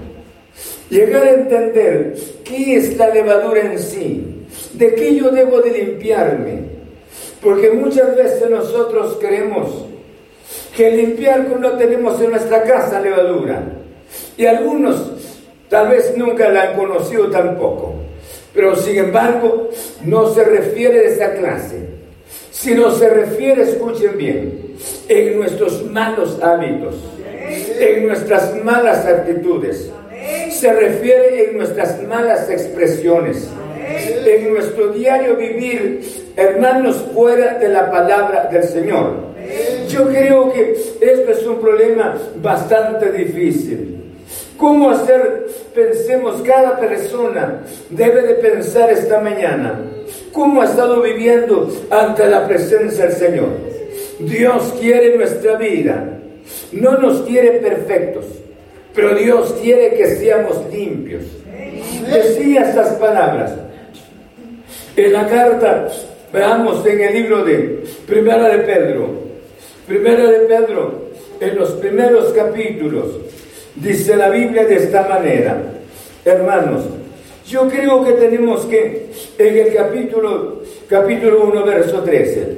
Llegar 0.90 1.24
a 1.24 1.30
entender 1.30 2.14
qué 2.44 2.76
es 2.76 2.96
la 2.96 3.08
levadura 3.08 3.60
en 3.60 3.78
sí, 3.78 4.46
de 4.74 4.94
qué 4.94 5.14
yo 5.14 5.30
debo 5.30 5.60
de 5.60 5.70
limpiarme. 5.70 6.74
Porque 7.42 7.70
muchas 7.70 8.16
veces 8.16 8.48
nosotros 8.50 9.18
creemos 9.20 9.86
que 10.76 10.90
limpiar 10.90 11.48
no 11.60 11.72
tenemos 11.72 12.20
en 12.20 12.30
nuestra 12.30 12.62
casa 12.62 13.00
levadura. 13.00 13.62
Y 14.36 14.46
algunos 14.46 15.12
tal 15.68 15.88
vez 15.88 16.16
nunca 16.16 16.48
la 16.48 16.62
han 16.62 16.76
conocido 16.76 17.30
tampoco. 17.30 17.94
Pero 18.54 18.76
sin 18.76 18.96
embargo, 18.96 19.70
no 20.04 20.32
se 20.32 20.44
refiere 20.44 21.00
a 21.00 21.10
esa 21.10 21.34
clase, 21.34 21.88
sino 22.50 22.90
se 22.92 23.08
refiere, 23.08 23.62
escuchen 23.62 24.16
bien, 24.16 24.76
en 25.08 25.36
nuestros 25.36 25.84
malos 25.90 26.40
hábitos, 26.40 26.94
en 27.80 28.06
nuestras 28.06 28.54
malas 28.62 29.04
actitudes, 29.06 29.90
se 30.50 30.72
refiere 30.72 31.50
en 31.50 31.58
nuestras 31.58 32.02
malas 32.02 32.48
expresiones, 32.50 33.48
en 34.26 34.52
nuestro 34.52 34.88
diario 34.88 35.36
vivir, 35.36 36.00
hermanos, 36.36 37.04
fuera 37.14 37.58
de 37.58 37.68
la 37.68 37.90
palabra 37.90 38.48
del 38.50 38.64
Señor. 38.64 39.34
Yo 39.88 40.08
creo 40.08 40.52
que 40.52 40.72
esto 41.00 41.30
es 41.30 41.46
un 41.46 41.60
problema 41.60 42.16
bastante 42.36 43.12
difícil. 43.12 43.94
¿Cómo 44.56 44.90
hacer? 44.90 45.46
Pensemos, 45.74 46.40
cada 46.42 46.78
persona 46.78 47.62
debe 47.90 48.22
de 48.22 48.34
pensar 48.34 48.90
esta 48.90 49.20
mañana, 49.20 49.80
¿cómo 50.32 50.62
ha 50.62 50.64
estado 50.64 51.02
viviendo 51.02 51.70
ante 51.90 52.26
la 52.26 52.46
presencia 52.46 53.06
del 53.06 53.14
Señor? 53.14 53.48
Dios 54.20 54.74
quiere 54.80 55.16
nuestra 55.16 55.56
vida, 55.56 56.20
no 56.72 56.98
nos 56.98 57.22
quiere 57.22 57.58
perfectos, 57.58 58.24
pero 58.94 59.14
Dios 59.14 59.54
quiere 59.60 59.94
que 59.96 60.16
seamos 60.16 60.60
limpios. 60.72 61.22
Decía 62.12 62.68
estas 62.68 62.94
palabras. 62.94 63.52
En 64.96 65.12
la 65.12 65.28
carta, 65.28 65.88
veamos 66.32 66.86
en 66.86 67.00
el 67.00 67.14
libro 67.14 67.44
de 67.44 67.84
Primera 68.06 68.48
de 68.48 68.58
Pedro, 68.58 69.08
Primera 69.86 70.30
de 70.30 70.40
Pedro, 70.40 71.04
en 71.40 71.56
los 71.56 71.70
primeros 71.72 72.32
capítulos, 72.32 73.06
dice 73.74 74.16
la 74.16 74.30
Biblia 74.30 74.64
de 74.64 74.76
esta 74.76 75.08
manera, 75.08 75.60
hermanos, 76.24 76.84
yo 77.46 77.68
creo 77.68 78.04
que 78.04 78.12
tenemos 78.12 78.64
que, 78.66 79.10
en 79.36 79.56
el 79.58 79.74
capítulo, 79.74 80.62
capítulo 80.88 81.44
1, 81.44 81.64
verso 81.64 82.02
13, 82.02 82.48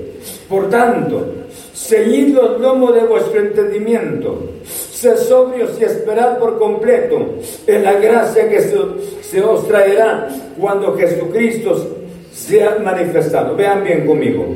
por 0.49 0.69
tanto, 0.69 1.35
ceñid 1.75 2.35
los 2.35 2.61
lomos 2.61 2.95
de 2.95 3.01
vuestro 3.01 3.41
entendimiento, 3.41 4.53
sed 4.97 5.19
sobrios 5.19 5.73
y 5.79 5.85
esperad 5.85 6.39
por 6.39 6.59
completo 6.59 7.35
en 7.67 7.85
la 7.85 7.95
gracia 7.95 8.49
que 8.49 8.61
se, 8.63 9.41
os 9.43 9.69
traerá 9.69 10.29
cuando 10.59 10.97
Jesucristo 10.97 11.99
sea 12.33 12.79
manifestado. 12.83 13.55
Vean 13.55 13.85
bien 13.85 14.07
conmigo. 14.07 14.47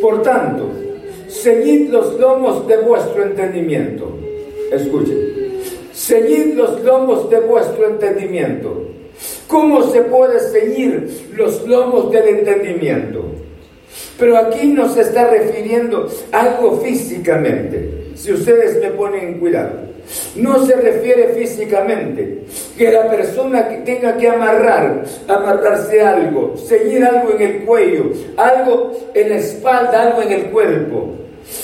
Por 0.00 0.22
tanto, 0.22 0.70
seguid 1.26 1.90
los 1.90 2.18
lomos 2.20 2.66
de 2.68 2.76
vuestro 2.76 3.24
entendimiento. 3.24 4.18
Escuchen. 4.70 5.32
Seguid 5.92 6.54
los 6.54 6.80
lomos 6.82 7.28
de 7.28 7.40
vuestro 7.40 7.88
entendimiento. 7.88 8.86
¿Cómo 9.48 9.82
se 9.90 10.02
puede 10.02 10.38
seguir 10.38 11.32
los 11.34 11.66
lomos 11.66 12.10
del 12.12 12.28
entendimiento? 12.28 13.24
Pero 14.16 14.38
aquí 14.38 14.68
no 14.68 14.88
se 14.88 15.00
está 15.00 15.28
refiriendo 15.28 16.08
algo 16.30 16.80
físicamente. 16.80 18.01
Si 18.14 18.32
ustedes 18.32 18.80
me 18.80 18.90
ponen 18.90 19.38
cuidado. 19.38 19.92
No 20.36 20.64
se 20.66 20.74
refiere 20.76 21.28
físicamente, 21.28 22.44
que 22.76 22.90
la 22.90 23.08
persona 23.08 23.68
tenga 23.84 24.16
que 24.16 24.28
amarrar, 24.28 25.04
amarrarse 25.28 26.02
algo, 26.02 26.54
ceñir 26.56 27.04
algo 27.04 27.34
en 27.34 27.42
el 27.42 27.64
cuello, 27.64 28.10
algo 28.36 28.92
en 29.14 29.28
la 29.28 29.36
espalda, 29.36 30.02
algo 30.02 30.22
en 30.22 30.32
el 30.32 30.44
cuerpo, 30.46 31.14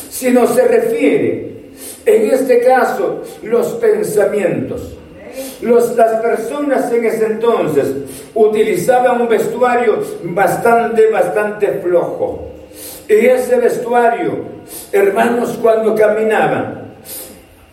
sino 0.09 0.47
se 0.47 0.67
refiere, 0.67 1.49
en 2.07 2.31
este 2.31 2.61
caso, 2.61 3.23
los 3.43 3.67
pensamientos. 3.75 4.95
las 5.61 6.21
personas 6.23 6.93
en 6.93 7.05
ese 7.05 7.27
entonces 7.27 7.87
utilizaban 8.35 9.21
un 9.21 9.29
vestuario 9.29 9.99
bastante, 10.23 11.09
bastante 11.11 11.67
flojo. 11.83 12.48
Y 13.09 13.27
ese 13.27 13.57
vestuario, 13.57 14.45
hermanos, 14.93 15.59
cuando 15.63 15.95
caminaban, 15.95 16.89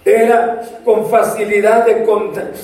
era 0.06 0.62
con 0.86 1.08
facilidad 1.08 1.86
de, 1.86 2.06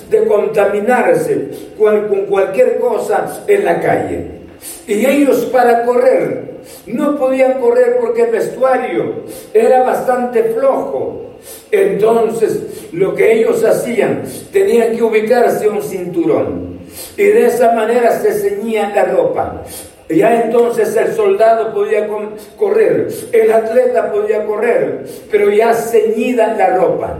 de 0.09 0.27
contaminarse 0.27 1.49
con, 1.77 2.07
con 2.07 2.25
cualquier 2.27 2.79
cosa 2.79 3.43
en 3.47 3.65
la 3.65 3.81
calle. 3.81 4.27
Y 4.87 5.05
ellos 5.05 5.45
para 5.51 5.83
correr 5.83 6.51
no 6.85 7.17
podían 7.17 7.59
correr 7.59 7.97
porque 7.99 8.23
el 8.23 8.31
vestuario 8.31 9.23
era 9.53 9.83
bastante 9.83 10.43
flojo. 10.43 11.37
Entonces 11.71 12.89
lo 12.91 13.15
que 13.15 13.33
ellos 13.33 13.63
hacían, 13.63 14.23
tenían 14.51 14.95
que 14.95 15.03
ubicarse 15.03 15.67
un 15.67 15.81
cinturón. 15.81 16.79
Y 17.17 17.23
de 17.23 17.47
esa 17.47 17.71
manera 17.71 18.11
se 18.19 18.33
ceñía 18.33 18.91
la 18.93 19.05
ropa. 19.05 19.63
Ya 20.15 20.43
entonces 20.43 20.95
el 20.95 21.13
soldado 21.13 21.73
podía 21.73 22.07
correr, 22.57 23.07
el 23.31 23.51
atleta 23.51 24.11
podía 24.11 24.45
correr, 24.45 25.05
pero 25.29 25.49
ya 25.49 25.73
ceñida 25.73 26.55
la 26.55 26.75
ropa. 26.77 27.17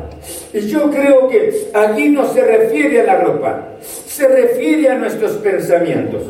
Y 0.53 0.67
yo 0.67 0.89
creo 0.89 1.27
que 1.27 1.69
aquí 1.73 2.09
no 2.09 2.31
se 2.33 2.41
refiere 2.41 3.01
a 3.01 3.03
la 3.03 3.21
ropa, 3.21 3.69
se 3.81 4.27
refiere 4.27 4.89
a 4.89 4.95
nuestros 4.95 5.33
pensamientos. 5.33 6.23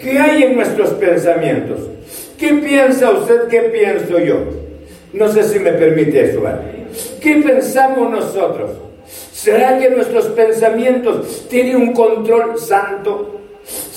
¿Qué 0.00 0.18
hay 0.18 0.44
en 0.44 0.56
nuestros 0.56 0.90
pensamientos? 0.90 1.80
¿Qué 2.38 2.54
piensa 2.54 3.10
usted? 3.10 3.48
¿Qué 3.48 3.62
pienso 3.62 4.18
yo? 4.18 4.36
No 5.12 5.28
sé 5.28 5.42
si 5.42 5.58
me 5.58 5.72
permite 5.72 6.30
eso. 6.30 6.42
¿Qué 7.20 7.36
pensamos 7.36 8.10
nosotros? 8.10 8.70
¿Será 9.32 9.78
que 9.78 9.90
nuestros 9.90 10.26
pensamientos 10.26 11.46
tienen 11.48 11.76
un 11.76 11.92
control 11.92 12.58
santo? 12.58 13.37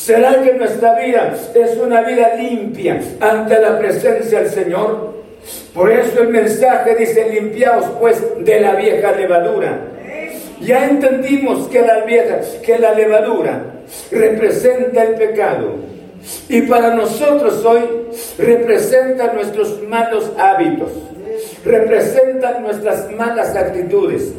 ¿Será 0.04 0.42
que 0.42 0.54
nuestra 0.54 0.96
vida 0.96 1.32
es 1.54 1.78
una 1.78 2.02
vida 2.02 2.34
limpia 2.36 3.00
ante 3.20 3.60
la 3.60 3.78
presencia 3.78 4.40
del 4.40 4.50
Señor? 4.50 5.14
Por 5.76 5.92
eso 5.92 6.24
el 6.24 6.30
mensaje 6.30 6.96
dice, 6.96 7.30
limpiaos 7.30 7.86
pues 8.00 8.20
de 8.40 8.60
la 8.62 8.74
vieja 8.74 9.12
levadura 9.12 9.80
Ya 10.60 10.86
entendimos 10.86 11.68
que 11.68 11.82
la 11.82 12.04
vieja, 12.04 12.40
que 12.64 12.80
la 12.80 12.96
levadura 12.96 13.62
representa 14.10 15.04
el 15.04 15.14
pecado. 15.14 15.76
Y 16.50 16.64
para 16.64 16.96
nosotros 16.96 17.64
hoy 17.64 17.82
representa 18.40 19.34
nuestros 19.34 19.84
malos 19.84 20.32
hábitos, 20.36 20.94
representa 21.64 22.60
nuestras 22.60 23.12
malas 23.12 23.56
actitudes, 23.56 24.34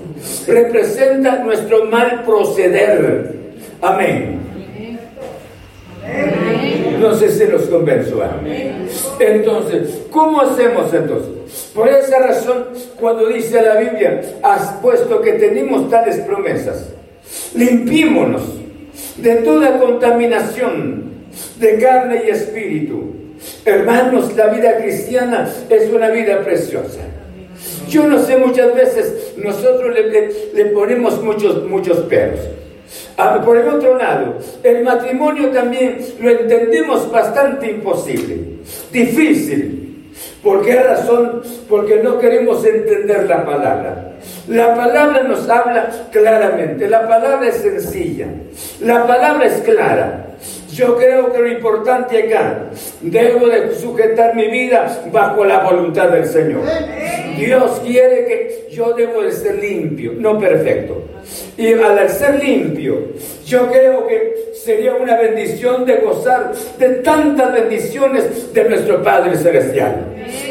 representa 0.45 1.37
nuestro 1.37 1.85
mal 1.85 2.25
proceder. 2.25 3.33
Amén. 3.81 4.42
No 6.99 7.15
sé 7.15 7.31
si 7.31 7.47
los 7.47 7.63
convenzo. 7.63 8.23
Entonces, 9.19 10.03
¿cómo 10.11 10.41
hacemos 10.41 10.93
entonces? 10.95 11.71
Por 11.75 11.89
esa 11.89 12.19
razón, 12.21 12.67
cuando 12.99 13.29
dice 13.29 13.61
la 13.61 13.77
Biblia, 13.77 14.21
has 14.43 14.75
puesto 14.81 15.21
que 15.21 15.33
tenemos 15.33 15.91
tales 15.91 16.19
promesas, 16.21 16.91
limpiémonos 17.55 18.43
de 19.17 19.35
toda 19.37 19.79
contaminación 19.79 21.13
de 21.59 21.79
carne 21.79 22.23
y 22.27 22.31
espíritu. 22.31 23.13
Hermanos, 23.65 24.35
la 24.37 24.47
vida 24.49 24.77
cristiana 24.77 25.51
es 25.69 25.91
una 25.91 26.11
vida 26.11 26.41
preciosa. 26.43 27.01
Yo 27.89 28.07
no 28.07 28.19
sé, 28.19 28.37
muchas 28.37 28.75
veces 28.75 29.35
nosotros 29.37 29.95
le, 30.55 30.65
ponemos 30.67 31.23
muchos, 31.23 31.65
muchos 31.69 31.99
peros. 32.01 32.41
Ah, 33.17 33.41
por 33.45 33.57
el 33.57 33.69
otro 33.69 33.97
lado, 33.99 34.39
el 34.63 34.83
matrimonio 34.85 35.51
también 35.51 35.99
lo 36.21 36.31
entendemos 36.31 37.11
bastante 37.11 37.71
imposible, 37.71 38.39
difícil. 38.91 39.79
¿Por 40.43 40.63
qué 40.65 40.83
razón? 40.83 41.43
Porque 41.69 42.03
no 42.03 42.19
queremos 42.19 42.65
entender 42.65 43.29
la 43.29 43.45
palabra. 43.45 44.13
La 44.49 44.75
palabra 44.75 45.23
nos 45.23 45.49
habla 45.49 45.89
claramente, 46.11 46.89
la 46.89 47.07
palabra 47.07 47.49
es 47.49 47.57
sencilla, 47.57 48.27
la 48.81 49.07
palabra 49.07 49.47
es 49.47 49.61
clara. 49.63 50.27
Yo 50.73 50.97
creo 50.97 51.31
que 51.31 51.39
lo 51.39 51.49
importante 51.49 52.23
acá, 52.23 52.71
debo 53.03 53.47
de 53.47 53.75
sujetar 53.75 54.35
mi 54.35 54.49
vida 54.49 55.03
bajo 55.13 55.45
la 55.45 55.59
voluntad 55.65 56.09
del 56.09 56.25
Señor. 56.25 56.63
Dios 57.37 57.81
quiere 57.85 58.25
que 58.25 58.69
yo 58.71 58.95
debo 58.95 59.23
de 59.23 59.33
ser 59.33 59.57
limpio, 59.63 60.15
no 60.17 60.39
perfecto. 60.39 61.03
Y 61.59 61.75
al 61.75 62.09
ser 62.09 62.43
limpio, 62.43 63.09
yo 63.45 63.71
creo 63.71 64.07
que 64.07 64.35
sería 64.55 64.95
una 64.95 65.17
bendición 65.19 65.85
de 65.85 65.97
gozar 65.97 66.53
de 66.79 66.89
tantas 66.97 67.53
bendiciones 67.53 68.55
de 68.55 68.65
nuestro 68.65 69.03
Padre 69.03 69.37
Celestial. 69.37 70.07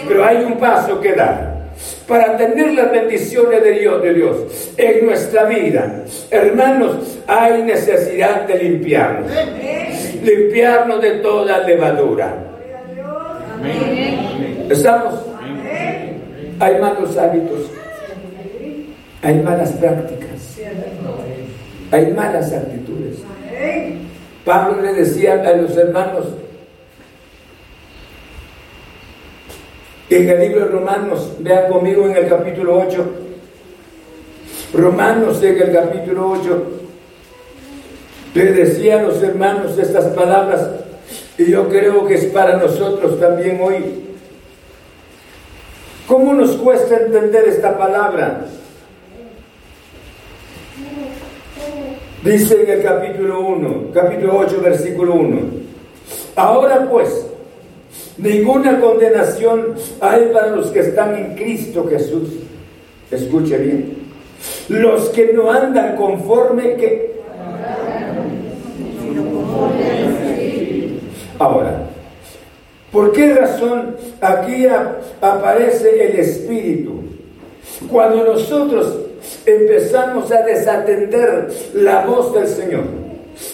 Pero 0.08 0.24
hay 0.24 0.38
un 0.44 0.58
paso 0.60 1.02
que 1.02 1.14
dar 1.14 1.62
para 2.08 2.38
tener 2.38 2.74
las 2.74 2.92
bendiciones 2.92 3.64
de 3.64 3.72
Dios, 3.72 4.04
de 4.04 4.14
Dios 4.14 4.72
en 4.78 5.06
nuestra 5.06 5.46
vida. 5.46 6.04
Hermanos, 6.30 7.20
hay 7.28 7.64
necesidad 7.64 8.48
de 8.48 8.56
limpiarnos. 8.56 9.32
Limpiarnos 10.22 11.02
de 11.02 11.12
toda 11.20 11.60
levadura. 11.60 12.36
¿Estamos? 14.70 15.14
Hay 16.60 16.80
malos 16.80 17.18
hábitos. 17.18 17.72
Hay 19.22 19.36
malas 19.40 19.72
prácticas. 19.74 20.58
Hay 21.92 22.12
malas 22.14 22.54
actitudes. 22.54 23.18
Pablo 24.46 24.82
le 24.82 24.94
decía 24.94 25.34
a 25.34 25.54
los 25.54 25.76
hermanos, 25.78 26.26
En 30.12 30.28
el 30.28 30.42
libro 30.42 30.66
de 30.66 30.72
Romanos, 30.74 31.38
vean 31.40 31.72
conmigo 31.72 32.06
en 32.06 32.18
el 32.18 32.28
capítulo 32.28 32.80
8. 32.86 33.06
Romanos 34.74 35.42
en 35.42 35.62
el 35.62 35.72
capítulo 35.72 36.32
8. 36.32 36.81
Le 38.34 38.46
decía 38.54 39.00
a 39.00 39.04
los 39.04 39.22
hermanos 39.22 39.78
estas 39.78 40.06
palabras 40.14 40.70
y 41.38 41.52
yo 41.52 41.68
creo 41.70 42.06
que 42.08 42.16
es 42.16 42.26
para 42.26 42.58
nosotros 42.58 43.20
también 43.20 43.60
hoy. 43.62 44.06
¿Cómo 46.08 46.34
nos 46.34 46.52
cuesta 46.58 46.98
entender 46.98 47.48
esta 47.48 47.78
palabra? 47.78 48.46
Dice 52.24 52.62
en 52.62 52.70
el 52.70 52.84
capítulo 52.84 53.42
1, 53.42 53.92
capítulo 53.94 54.38
8, 54.38 54.62
versículo 54.62 55.16
1. 55.16 55.42
Ahora 56.36 56.88
pues, 56.90 57.26
Ninguna 58.22 58.80
condenación 58.80 59.74
hay 60.00 60.30
para 60.32 60.56
los 60.56 60.68
que 60.68 60.82
están 60.82 61.16
en 61.16 61.36
Cristo 61.36 61.88
Jesús. 61.90 62.30
Escuche 63.10 63.58
bien. 63.58 63.98
Los 64.70 65.10
que 65.10 65.34
no 65.34 65.52
andan 65.52 65.96
conforme 65.96 66.76
que... 66.76 67.11
Ahora, 71.42 71.88
¿por 72.92 73.12
qué 73.12 73.34
razón 73.34 73.96
aquí 74.22 74.68
aparece 75.22 76.06
el 76.08 76.20
Espíritu? 76.20 77.02
Cuando 77.90 78.24
nosotros 78.24 79.00
empezamos 79.46 80.32
a 80.32 80.44
desatender 80.44 81.50
la 81.74 82.06
voz 82.06 82.34
del 82.34 82.48
Señor, 82.48 82.84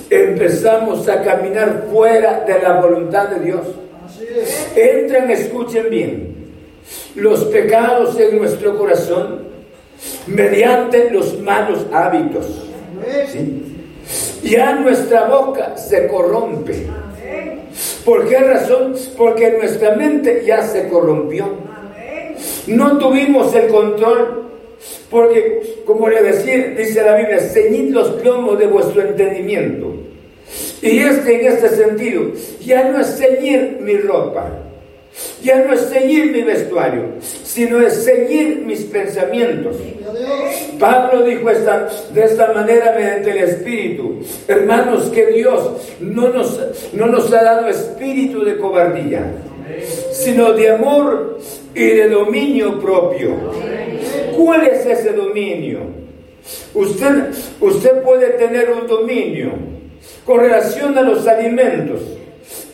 empezamos 0.09 1.07
a 1.07 1.21
caminar 1.21 1.85
fuera 1.91 2.41
de 2.41 2.59
la 2.61 2.81
voluntad 2.81 3.29
de 3.29 3.39
Dios 3.39 3.67
Entren, 4.75 5.29
escuchen 5.31 5.89
bien. 5.89 6.35
Los 7.15 7.45
pecados 7.45 8.19
en 8.19 8.37
nuestro 8.37 8.77
corazón 8.77 9.47
mediante 10.27 11.09
los 11.09 11.39
malos 11.39 11.85
hábitos. 11.91 12.45
Ya 14.43 14.75
nuestra 14.75 15.25
boca 15.25 15.75
se 15.77 16.07
corrompe. 16.07 16.87
¿Por 18.07 18.25
qué 18.25 18.37
razón? 18.37 18.95
Porque 19.17 19.51
nuestra 19.51 19.93
mente 19.97 20.43
ya 20.45 20.61
se 20.61 20.87
corrompió. 20.87 21.45
No 22.67 22.97
tuvimos 22.97 23.53
el 23.53 23.67
control. 23.67 24.43
Porque, 25.11 25.81
como 25.85 26.07
le 26.07 26.23
decía, 26.23 26.69
dice 26.69 27.03
la 27.03 27.17
Biblia, 27.17 27.39
ceñid 27.41 27.89
los 27.89 28.07
plomos 28.21 28.57
de 28.59 28.67
vuestro 28.67 29.01
entendimiento. 29.01 29.93
Y 30.81 30.99
es 30.99 31.17
que 31.17 31.41
en 31.41 31.47
este 31.51 31.67
sentido, 31.67 32.31
ya 32.61 32.89
no 32.89 33.01
es 33.01 33.17
ceñir 33.17 33.79
mi 33.81 33.97
ropa, 33.97 34.51
ya 35.43 35.65
no 35.65 35.73
es 35.73 35.89
ceñir 35.89 36.31
mi 36.31 36.43
vestuario, 36.43 37.03
sino 37.57 37.81
es 37.81 38.05
ceñir 38.05 38.59
mis 38.67 38.83
pensamientos. 38.83 39.77
Pablo 40.79 41.23
dijo 41.23 41.49
esta, 41.49 41.89
de 42.13 42.23
esta 42.23 42.53
manera 42.53 42.93
mediante 42.95 43.31
el 43.31 43.37
Espíritu. 43.49 44.19
Hermanos, 44.47 45.05
que 45.05 45.25
Dios 45.25 45.71
no 45.99 46.29
nos, 46.29 46.61
no 46.93 47.07
nos 47.07 47.33
ha 47.33 47.43
dado 47.43 47.67
espíritu 47.67 48.45
de 48.45 48.57
cobardía, 48.57 49.25
sino 50.11 50.53
de 50.53 50.69
amor 50.69 51.39
y 51.73 51.83
de 51.83 52.09
dominio 52.09 52.79
propio. 52.79 53.31
¿Cuál 54.37 54.67
es 54.67 54.85
ese 54.85 55.13
dominio? 55.13 55.79
Usted, 56.75 57.29
usted 57.59 58.03
puede 58.03 58.33
tener 58.33 58.69
un 58.69 58.85
dominio 58.85 59.53
con 60.23 60.41
relación 60.41 60.95
a 60.95 61.01
los 61.01 61.25
alimentos 61.25 62.01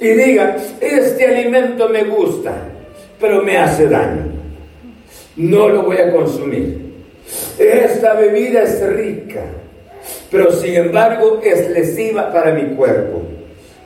y 0.01 0.07
diga, 0.09 0.57
este 0.81 1.25
alimento 1.25 1.87
me 1.87 2.03
gusta, 2.03 2.53
pero 3.17 3.41
me 3.43 3.57
hace 3.57 3.87
daño. 3.87 4.42
No 5.35 5.69
lo 5.69 5.83
voy 5.83 5.97
a 5.97 6.11
consumir. 6.11 6.83
Esta 7.57 8.13
bebida 8.13 8.63
es 8.63 8.81
rica, 8.95 9.45
pero 10.29 10.51
sin 10.51 10.75
embargo 10.75 11.39
es 11.43 11.69
lesiva 11.69 12.31
para 12.31 12.53
mi 12.53 12.75
cuerpo. 12.75 13.21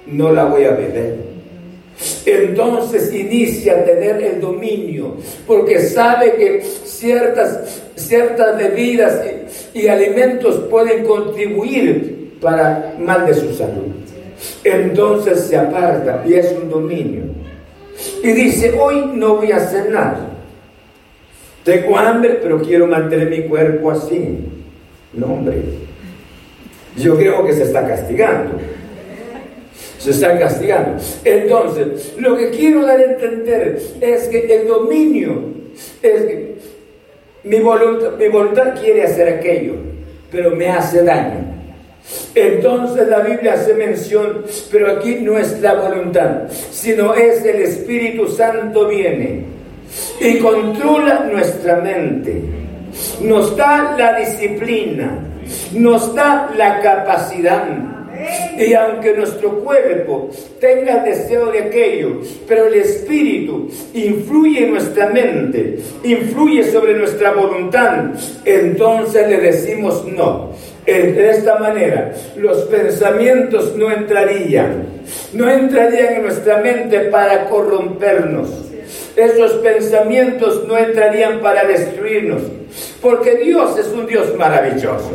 No 0.07 0.31
la 0.31 0.45
voy 0.45 0.65
a 0.65 0.71
beber. 0.71 1.15
Entonces 2.25 3.13
inicia 3.13 3.73
a 3.73 3.83
tener 3.83 4.21
el 4.21 4.41
dominio, 4.41 5.15
porque 5.47 5.79
sabe 5.79 6.33
que 6.33 6.61
ciertas, 6.61 7.81
ciertas 7.95 8.57
bebidas 8.57 9.21
y, 9.73 9.79
y 9.79 9.87
alimentos 9.87 10.57
pueden 10.69 11.05
contribuir 11.05 12.37
para 12.41 12.95
mal 12.99 13.25
de 13.25 13.33
su 13.33 13.53
salud. 13.53 13.87
Entonces 14.63 15.41
se 15.41 15.57
aparta 15.57 16.23
y 16.27 16.35
es 16.35 16.51
un 16.51 16.69
dominio. 16.69 17.23
Y 18.23 18.31
dice, 18.31 18.77
hoy 18.79 19.11
no 19.13 19.37
voy 19.37 19.51
a 19.51 19.57
hacer 19.57 19.89
nada. 19.89 20.36
Tengo 21.67 21.97
hambre, 21.97 22.39
pero 22.41 22.61
quiero 22.61 22.87
mantener 22.87 23.29
mi 23.29 23.41
cuerpo 23.41 23.91
así. 23.91 24.37
No, 25.11 25.25
hombre. 25.33 25.57
Yo 26.95 27.17
creo 27.17 27.45
que 27.45 27.51
se 27.51 27.63
está 27.63 27.85
castigando. 27.85 28.57
Se 29.99 30.11
está 30.11 30.39
castigando. 30.39 31.03
Entonces, 31.25 32.15
lo 32.19 32.37
que 32.37 32.51
quiero 32.51 32.85
dar 32.85 33.01
a 33.01 33.03
entender 33.03 33.81
es 33.99 34.29
que 34.29 34.45
el 34.45 34.65
dominio 34.65 35.41
es 36.01 36.21
que 36.21 36.55
mi 37.43 37.59
voluntad, 37.59 38.13
mi 38.17 38.29
voluntad 38.29 38.79
quiere 38.79 39.03
hacer 39.03 39.27
aquello, 39.27 39.73
pero 40.31 40.51
me 40.51 40.69
hace 40.69 41.03
daño. 41.03 41.53
Entonces 42.33 43.09
la 43.09 43.19
Biblia 43.19 43.55
hace 43.55 43.73
mención, 43.73 44.45
pero 44.71 44.89
aquí 44.89 45.15
no 45.15 45.37
es 45.37 45.59
la 45.59 45.73
voluntad, 45.73 46.43
sino 46.49 47.13
es 47.13 47.43
el 47.43 47.61
Espíritu 47.61 48.29
Santo 48.29 48.87
viene 48.87 49.56
y 50.19 50.37
controla 50.39 51.27
nuestra 51.31 51.77
mente. 51.77 52.41
Nos 53.21 53.55
da 53.55 53.95
la 53.97 54.17
disciplina, 54.17 55.23
Nos 55.73 56.13
da 56.13 56.51
la 56.57 56.81
capacidad 56.81 57.63
y 58.57 58.73
aunque 58.73 59.13
nuestro 59.15 59.59
cuerpo 59.59 60.29
tenga 60.59 61.03
el 61.03 61.13
deseo 61.13 61.51
de 61.51 61.59
aquello, 61.59 62.21
pero 62.47 62.67
el 62.67 62.75
espíritu 62.75 63.69
influye 63.93 64.65
en 64.65 64.71
nuestra 64.71 65.07
mente, 65.07 65.79
influye 66.03 66.63
sobre 66.71 66.97
nuestra 66.97 67.31
voluntad, 67.31 68.05
entonces 68.45 69.27
le 69.27 69.37
decimos 69.37 70.05
no. 70.05 70.51
De 70.85 71.29
esta 71.29 71.59
manera, 71.59 72.13
los 72.37 72.59
pensamientos 72.63 73.75
no 73.75 73.91
entrarían, 73.91 74.85
no 75.33 75.49
entrarían 75.49 76.13
en 76.15 76.21
nuestra 76.23 76.57
mente 76.57 76.99
para 77.11 77.45
corrompernos. 77.45 78.66
Esos 79.17 79.53
pensamientos 79.53 80.67
no 80.67 80.77
entrarían 80.77 81.39
para 81.39 81.65
destruirnos, 81.65 82.43
porque 83.01 83.35
Dios 83.37 83.75
es 83.79 83.87
un 83.87 84.05
Dios 84.05 84.35
maravilloso. 84.37 85.09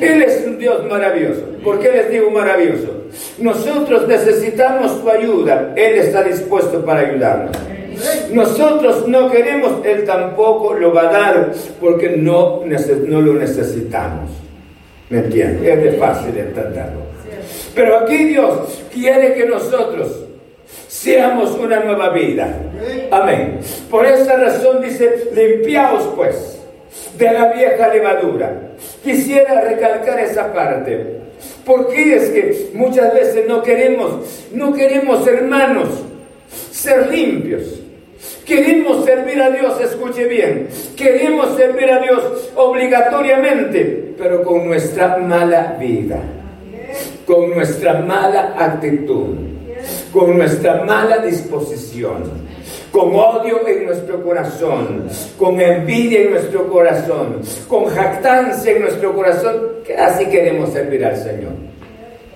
Él 0.00 0.22
es 0.22 0.42
un 0.46 0.58
Dios 0.58 0.86
maravilloso. 0.88 1.42
¿Por 1.62 1.80
qué 1.80 1.92
les 1.92 2.10
digo 2.10 2.30
maravilloso? 2.30 3.04
Nosotros 3.38 4.08
necesitamos 4.08 5.00
su 5.02 5.10
ayuda. 5.10 5.74
Él 5.76 5.96
está 5.96 6.22
dispuesto 6.22 6.82
para 6.82 7.00
ayudarnos. 7.00 7.54
Nosotros 8.32 9.06
no 9.06 9.30
queremos, 9.30 9.84
Él 9.84 10.06
tampoco 10.06 10.72
lo 10.72 10.94
va 10.94 11.10
a 11.10 11.12
dar 11.12 11.52
porque 11.78 12.16
no, 12.16 12.62
no 12.64 13.20
lo 13.20 13.34
necesitamos. 13.34 14.30
¿Me 15.10 15.18
entiendes? 15.18 15.76
Es 15.76 15.82
de 15.82 15.92
fácil 15.98 16.38
entenderlo. 16.38 17.00
Pero 17.74 17.98
aquí 17.98 18.24
Dios 18.24 18.82
quiere 18.92 19.34
que 19.34 19.44
nosotros 19.44 20.29
seamos 20.90 21.52
una 21.52 21.80
nueva 21.80 22.10
vida. 22.10 22.52
Amén. 23.12 23.60
Por 23.88 24.04
esa 24.04 24.36
razón 24.36 24.82
dice, 24.82 25.30
limpiaos 25.32 26.02
pues 26.16 26.58
de 27.16 27.32
la 27.32 27.52
vieja 27.52 27.88
levadura. 27.94 28.72
Quisiera 29.04 29.60
recalcar 29.60 30.18
esa 30.18 30.52
parte. 30.52 31.20
Porque 31.64 32.16
es 32.16 32.28
que 32.30 32.70
muchas 32.74 33.14
veces 33.14 33.46
no 33.46 33.62
queremos, 33.62 34.48
no 34.52 34.74
queremos 34.74 35.26
hermanos 35.26 35.88
ser 36.72 37.08
limpios. 37.08 37.80
Queremos 38.44 39.04
servir 39.04 39.40
a 39.40 39.50
Dios, 39.50 39.80
escuche 39.80 40.24
bien. 40.24 40.68
Queremos 40.96 41.56
servir 41.56 41.88
a 41.88 42.00
Dios 42.00 42.50
obligatoriamente, 42.56 44.14
pero 44.18 44.42
con 44.42 44.66
nuestra 44.66 45.18
mala 45.18 45.76
vida, 45.78 46.20
con 47.24 47.50
nuestra 47.50 48.00
mala 48.00 48.54
actitud, 48.58 49.36
con 50.12 50.36
nuestra 50.36 50.84
mala 50.84 51.18
disposición 51.18 52.50
con 52.92 53.14
odio 53.14 53.66
en 53.68 53.86
nuestro 53.86 54.22
corazón, 54.22 55.04
con 55.38 55.60
envidia 55.60 56.22
en 56.22 56.30
nuestro 56.32 56.68
corazón, 56.68 57.40
con 57.68 57.86
jactancia 57.86 58.72
en 58.72 58.82
nuestro 58.82 59.14
corazón, 59.14 59.60
que 59.86 59.96
así 59.96 60.26
queremos 60.26 60.70
servir 60.70 61.04
al 61.04 61.16
Señor. 61.16 61.52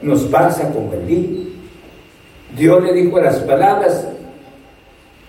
Nos 0.02 0.22
pasa 0.24 0.70
con 0.70 0.92
Elí. 0.92 1.52
Dios 2.56 2.84
le 2.84 2.92
dijo 2.92 3.20
las 3.20 3.36
palabras, 3.40 4.06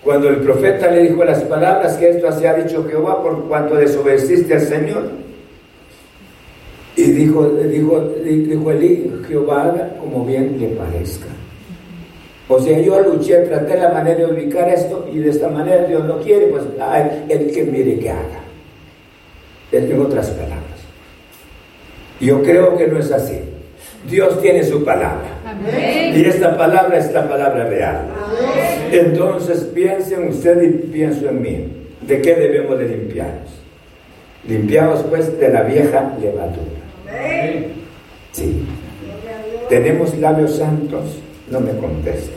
cuando 0.04 0.28
el 0.28 0.36
profeta 0.36 0.90
le 0.90 1.02
dijo 1.02 1.24
las 1.24 1.42
palabras 1.42 1.96
que 1.96 2.10
esto 2.10 2.28
así 2.28 2.46
ha 2.46 2.54
dicho 2.54 2.86
Jehová 2.88 3.20
por 3.22 3.48
cuanto 3.48 3.74
desobedeciste 3.74 4.54
al 4.54 4.60
Señor. 4.60 5.10
Y 6.94 7.02
dijo, 7.10 7.44
dijo, 7.48 8.00
dijo 8.24 8.70
Elí, 8.70 9.12
Jehová 9.26 9.90
como 10.00 10.24
bien 10.24 10.56
le 10.60 10.68
parezca. 10.68 11.26
O 12.48 12.60
sea, 12.60 12.78
yo 12.78 13.00
luché, 13.00 13.38
traté 13.38 13.76
la 13.76 13.90
manera 13.90 14.18
de 14.18 14.26
ubicar 14.26 14.68
esto 14.68 15.08
y 15.12 15.18
de 15.18 15.30
esta 15.30 15.48
manera 15.48 15.84
Dios 15.84 16.04
no 16.04 16.20
quiere, 16.20 16.46
pues 16.46 16.62
hay 16.80 17.26
el 17.28 17.50
que 17.50 17.64
mire 17.64 17.98
que 17.98 18.10
haga. 18.10 18.40
En 19.72 20.00
otras 20.00 20.30
palabras. 20.30 20.62
Yo 22.20 22.42
creo 22.42 22.76
que 22.76 22.86
no 22.86 22.98
es 22.98 23.10
así. 23.10 23.40
Dios 24.08 24.40
tiene 24.40 24.62
su 24.62 24.84
palabra. 24.84 25.28
Y 26.14 26.24
esta 26.24 26.56
palabra 26.56 26.98
es 26.98 27.12
la 27.12 27.28
palabra 27.28 27.64
real. 27.64 28.06
Entonces 28.92 29.64
piensen 29.74 30.28
usted 30.28 30.62
y 30.62 30.68
pienso 30.92 31.28
en 31.28 31.42
mí. 31.42 31.68
¿De 32.02 32.22
qué 32.22 32.36
debemos 32.36 32.78
de 32.78 32.88
limpiarnos? 32.88 33.50
Limpiamos 34.48 35.02
pues 35.10 35.38
de 35.40 35.48
la 35.48 35.62
vieja 35.62 36.12
levadura. 36.20 36.60
Sí. 38.30 38.64
Tenemos 39.68 40.16
labios 40.18 40.56
santos 40.56 41.18
no 41.50 41.60
me 41.60 41.72
conteste. 41.78 42.32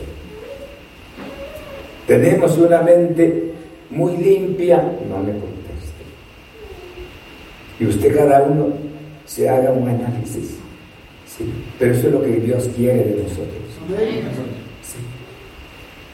Tenemos 2.06 2.58
una 2.58 2.82
mente 2.82 3.52
muy 3.90 4.16
limpia, 4.16 4.78
no 5.08 5.18
me 5.18 5.32
conteste. 5.32 5.50
Y 7.78 7.86
usted 7.86 8.16
cada 8.16 8.42
uno 8.42 8.68
se 9.26 9.48
haga 9.48 9.70
un 9.72 9.88
análisis. 9.88 10.56
¿sí? 11.26 11.44
Pero 11.78 11.94
eso 11.94 12.08
es 12.08 12.12
lo 12.12 12.22
que 12.22 12.40
Dios 12.40 12.68
quiere 12.76 13.04
de 13.04 13.22
nosotros. 13.22 13.60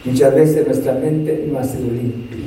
Muchas 0.05 0.35
veces 0.35 0.67
nuestra 0.67 0.93
mente 0.95 1.47
no 1.51 1.59
ha 1.59 1.65
sido 1.65 1.91
limpia. 1.91 2.45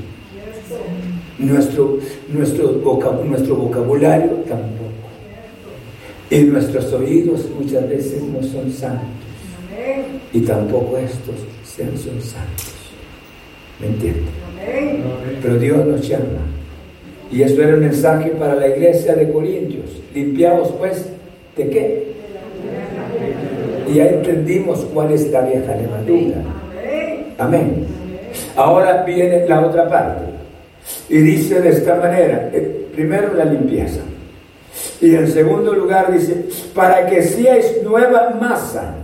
Nuestro, 1.40 1.98
nuestro, 2.30 2.82
nuestro 3.26 3.56
vocabulario 3.56 4.30
tampoco. 4.48 4.90
Y 6.30 6.42
nuestros 6.42 6.94
oídos 6.94 7.48
muchas 7.58 7.90
veces 7.90 8.22
no 8.22 8.44
son 8.44 8.72
santos 8.72 9.29
y 10.34 10.42
tampoco 10.42 10.98
estos 10.98 11.36
sean 11.64 11.98
son 11.98 12.22
santos. 12.22 12.74
¿Me 13.80 13.88
entienden? 13.88 14.26
Pero 15.42 15.58
Dios 15.58 15.86
nos 15.86 16.08
llama. 16.08 16.46
Y 17.32 17.44
eso 17.44 17.62
era 17.62 17.76
un 17.76 17.82
mensaje 17.82 18.32
para 18.32 18.56
la 18.56 18.68
iglesia 18.68 19.16
de 19.16 19.32
Corintios. 19.32 19.86
Limpiamos 20.14 20.70
pues 20.78 21.06
de 21.56 21.70
qué? 21.70 22.08
Y 23.90 23.96
ya 23.96 24.08
entendimos 24.08 24.80
cuál 24.94 25.12
es 25.12 25.30
la 25.32 25.42
vieja 25.42 25.76
levadura. 25.76 26.38
Amén. 27.38 27.86
Ahora 28.56 29.04
viene 29.04 29.48
la 29.48 29.66
otra 29.66 29.88
parte. 29.88 30.26
Y 31.08 31.18
dice 31.20 31.62
de 31.62 31.70
esta 31.70 31.96
manera, 31.96 32.50
eh, 32.54 32.88
primero 32.94 33.34
la 33.34 33.46
limpieza. 33.46 34.02
Y 35.02 35.16
en 35.16 35.28
segundo 35.32 35.74
lugar 35.74 36.12
dice, 36.12 36.46
para 36.74 37.06
que 37.08 37.22
seáis 37.24 37.78
nueva 37.84 38.32
masa 38.40 38.96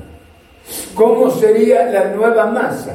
¿Cómo 0.96 1.30
sería 1.30 1.86
la 1.88 2.16
nueva 2.16 2.48
masa? 2.48 2.94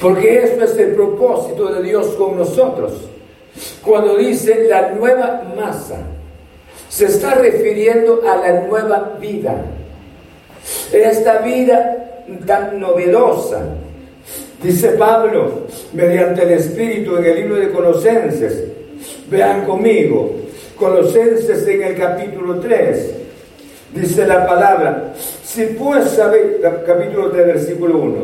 Porque 0.00 0.44
eso 0.44 0.64
es 0.64 0.76
el 0.76 0.92
propósito 0.92 1.72
de 1.72 1.82
Dios 1.82 2.08
con 2.18 2.36
nosotros. 2.36 2.92
Cuando 3.84 4.16
dice 4.16 4.66
la 4.68 4.90
nueva 4.92 5.42
masa, 5.56 5.96
se 6.88 7.06
está 7.06 7.34
refiriendo 7.34 8.20
a 8.28 8.36
la 8.36 8.60
nueva 8.66 9.16
vida. 9.18 9.64
Esta 10.92 11.38
vida 11.38 11.96
tan 12.46 12.78
novedosa, 12.78 13.62
dice 14.62 14.90
Pablo, 14.90 15.66
mediante 15.92 16.42
el 16.42 16.50
Espíritu 16.50 17.16
en 17.16 17.24
el 17.24 17.36
libro 17.36 17.56
de 17.56 17.70
Colosenses. 17.70 18.64
Vean 19.30 19.64
conmigo, 19.64 20.32
Colosenses 20.76 21.66
en 21.66 21.82
el 21.82 21.96
capítulo 21.96 22.60
3, 22.60 23.10
dice 23.94 24.26
la 24.26 24.46
palabra, 24.46 25.14
si 25.52 25.64
pues 25.66 26.16
haber, 26.20 26.60
capítulo 26.86 27.30
3, 27.30 27.46
versículo 27.46 27.98
1, 27.98 28.16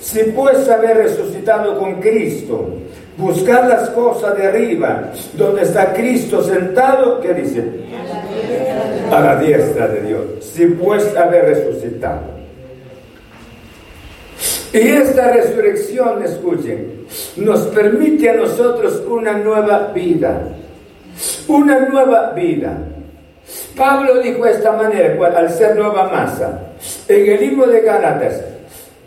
si 0.00 0.22
pues 0.30 0.68
haber 0.68 0.98
resucitado 0.98 1.76
con 1.76 2.00
Cristo, 2.00 2.68
buscar 3.16 3.66
las 3.66 3.90
cosas 3.90 4.36
de 4.36 4.46
arriba, 4.46 5.10
donde 5.34 5.62
está 5.62 5.92
Cristo 5.92 6.40
sentado, 6.40 7.20
¿qué 7.20 7.34
dice? 7.34 7.64
A 9.10 9.20
la 9.20 9.40
diestra 9.40 9.88
de 9.88 10.02
Dios. 10.02 10.22
Si 10.40 10.66
pues 10.66 11.16
haber 11.16 11.46
resucitado. 11.46 12.38
Y 14.72 14.78
esta 14.78 15.32
resurrección, 15.32 16.22
escuchen, 16.22 17.06
nos 17.38 17.60
permite 17.68 18.30
a 18.30 18.34
nosotros 18.34 19.02
una 19.08 19.32
nueva 19.32 19.90
vida. 19.92 20.56
Una 21.48 21.88
nueva 21.88 22.30
vida. 22.34 22.78
Pablo 23.78 24.20
dijo 24.20 24.44
de 24.44 24.50
esta 24.50 24.72
manera, 24.72 25.16
al 25.36 25.50
ser 25.50 25.76
nueva 25.76 26.08
masa, 26.08 26.60
en 27.06 27.30
el 27.30 27.40
libro 27.40 27.68
de 27.68 27.80
Gálatas, 27.80 28.42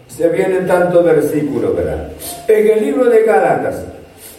se 0.08 0.30
vienen 0.30 0.66
tantos 0.66 1.04
versículos, 1.04 1.76
¿verdad? 1.76 2.08
En 2.48 2.70
el 2.70 2.86
libro 2.86 3.06
de 3.06 3.24
Gálatas, 3.24 3.84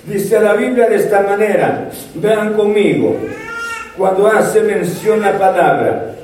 dice 0.07 0.41
la 0.41 0.55
Biblia 0.55 0.89
de 0.89 0.97
esta 0.97 1.21
manera, 1.21 1.91
vean 2.15 2.55
conmigo, 2.55 3.15
cuando 3.97 4.27
hace 4.27 4.63
mención 4.63 5.21
la 5.21 5.39
palabra, 5.39 6.15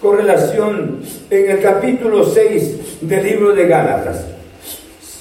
con 0.00 0.16
relación 0.16 1.00
en 1.30 1.50
el 1.50 1.62
capítulo 1.62 2.24
6 2.24 2.98
del 3.02 3.24
libro 3.24 3.52
de 3.54 3.68
Gálatas. 3.68 4.24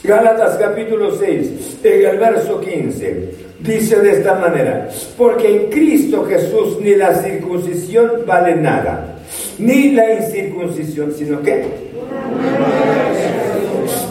Gálatas 0.04 0.58
capítulo 0.58 1.15
6, 1.15 1.77
en 1.84 2.06
el 2.08 2.17
verso 2.17 2.60
15. 2.60 3.51
Dice 3.63 4.00
de 4.00 4.12
esta 4.13 4.36
manera, 4.36 4.89
porque 5.17 5.47
en 5.47 5.69
Cristo 5.69 6.26
Jesús 6.26 6.80
ni 6.82 6.95
la 6.95 7.13
circuncisión 7.13 8.24
vale 8.26 8.56
nada, 8.56 9.19
ni 9.60 9.91
la 9.91 10.13
incircuncisión, 10.15 11.13
sino 11.13 11.41
que 11.43 11.91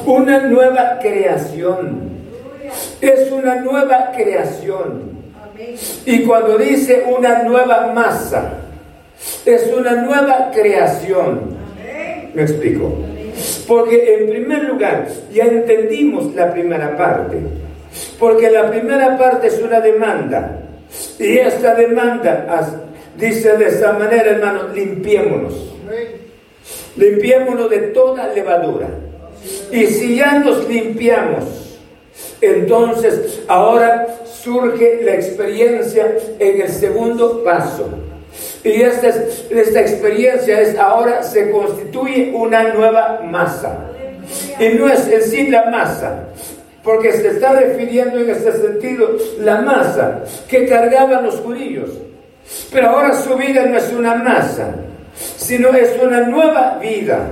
una 0.06 0.40
nueva 0.40 0.98
creación. 1.00 2.10
Es 3.00 3.30
una 3.32 3.56
nueva 3.56 4.12
creación. 4.14 5.10
Y 6.06 6.22
cuando 6.22 6.56
dice 6.58 7.04
una 7.08 7.42
nueva 7.42 7.92
masa, 7.94 8.52
es 9.44 9.70
una 9.76 10.02
nueva 10.02 10.50
creación. 10.52 11.56
Me 12.34 12.42
explico. 12.42 12.92
Porque 13.66 14.14
en 14.14 14.30
primer 14.30 14.64
lugar, 14.64 15.08
ya 15.32 15.44
entendimos 15.44 16.34
la 16.34 16.52
primera 16.52 16.96
parte. 16.96 17.38
Porque 18.20 18.50
la 18.50 18.70
primera 18.70 19.18
parte 19.18 19.48
es 19.48 19.58
una 19.60 19.80
demanda. 19.80 20.60
Y 21.18 21.38
esta 21.38 21.74
demanda 21.74 22.46
dice 23.16 23.56
de 23.56 23.68
esta 23.68 23.94
manera, 23.94 24.30
hermanos, 24.30 24.74
limpiémonos. 24.74 25.54
Limpiémonos 26.96 27.70
de 27.70 27.78
toda 27.78 28.28
levadura. 28.28 28.88
Y 29.72 29.86
si 29.86 30.16
ya 30.16 30.38
nos 30.38 30.68
limpiamos, 30.68 31.44
entonces 32.42 33.40
ahora 33.48 34.06
surge 34.24 35.00
la 35.02 35.14
experiencia 35.14 36.14
en 36.38 36.60
el 36.60 36.68
segundo 36.68 37.42
paso. 37.42 37.88
Y 38.62 38.82
esta, 38.82 39.08
esta 39.08 39.80
experiencia 39.80 40.60
es 40.60 40.78
ahora 40.78 41.22
se 41.22 41.50
constituye 41.50 42.32
una 42.34 42.74
nueva 42.74 43.20
masa. 43.24 43.78
Y 44.58 44.68
no 44.74 44.88
es 44.88 45.08
en 45.08 45.22
sí 45.22 45.46
la 45.48 45.70
masa, 45.70 46.28
porque 46.82 47.12
se 47.12 47.28
está 47.28 47.52
refiriendo 47.52 48.18
en 48.18 48.30
este 48.30 48.52
sentido 48.52 49.16
la 49.40 49.60
masa 49.60 50.22
que 50.48 50.66
cargaban 50.66 51.24
los 51.24 51.36
judíos. 51.36 51.90
Pero 52.72 52.88
ahora 52.88 53.14
su 53.14 53.36
vida 53.36 53.66
no 53.66 53.76
es 53.76 53.92
una 53.92 54.14
masa, 54.14 54.74
sino 55.14 55.68
es 55.70 55.96
una 56.02 56.22
nueva 56.22 56.78
vida. 56.78 57.26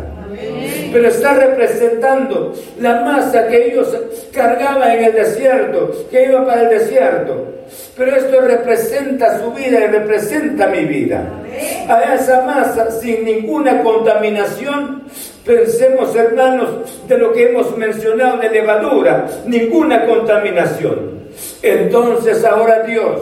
Pero 0.93 1.09
está 1.09 1.35
representando 1.35 2.55
la 2.81 3.01
masa 3.01 3.49
que 3.49 3.67
ellos 3.67 3.95
cargaban 4.33 4.91
en 4.91 5.05
el 5.05 5.13
desierto, 5.13 6.07
que 6.11 6.25
iba 6.25 6.45
para 6.47 6.63
el 6.63 6.79
desierto. 6.79 7.47
Pero 7.97 8.17
esto 8.17 8.41
representa 8.41 9.41
su 9.41 9.53
vida 9.53 9.81
y 9.81 9.87
representa 9.89 10.69
mi 10.69 10.85
vida. 10.85 11.25
A 11.89 12.15
esa 12.15 12.43
masa 12.43 12.91
sin 12.91 13.25
ninguna 13.25 13.83
contaminación, 13.83 15.03
pensemos 15.45 16.15
hermanos 16.15 16.71
de 17.09 17.19
lo 17.19 17.33
que 17.33 17.51
hemos 17.51 17.77
mencionado 17.77 18.39
de 18.39 18.51
levadura, 18.51 19.27
ninguna 19.47 20.07
contaminación. 20.07 21.19
Entonces 21.63 22.45
ahora 22.45 22.83
Dios 22.83 23.21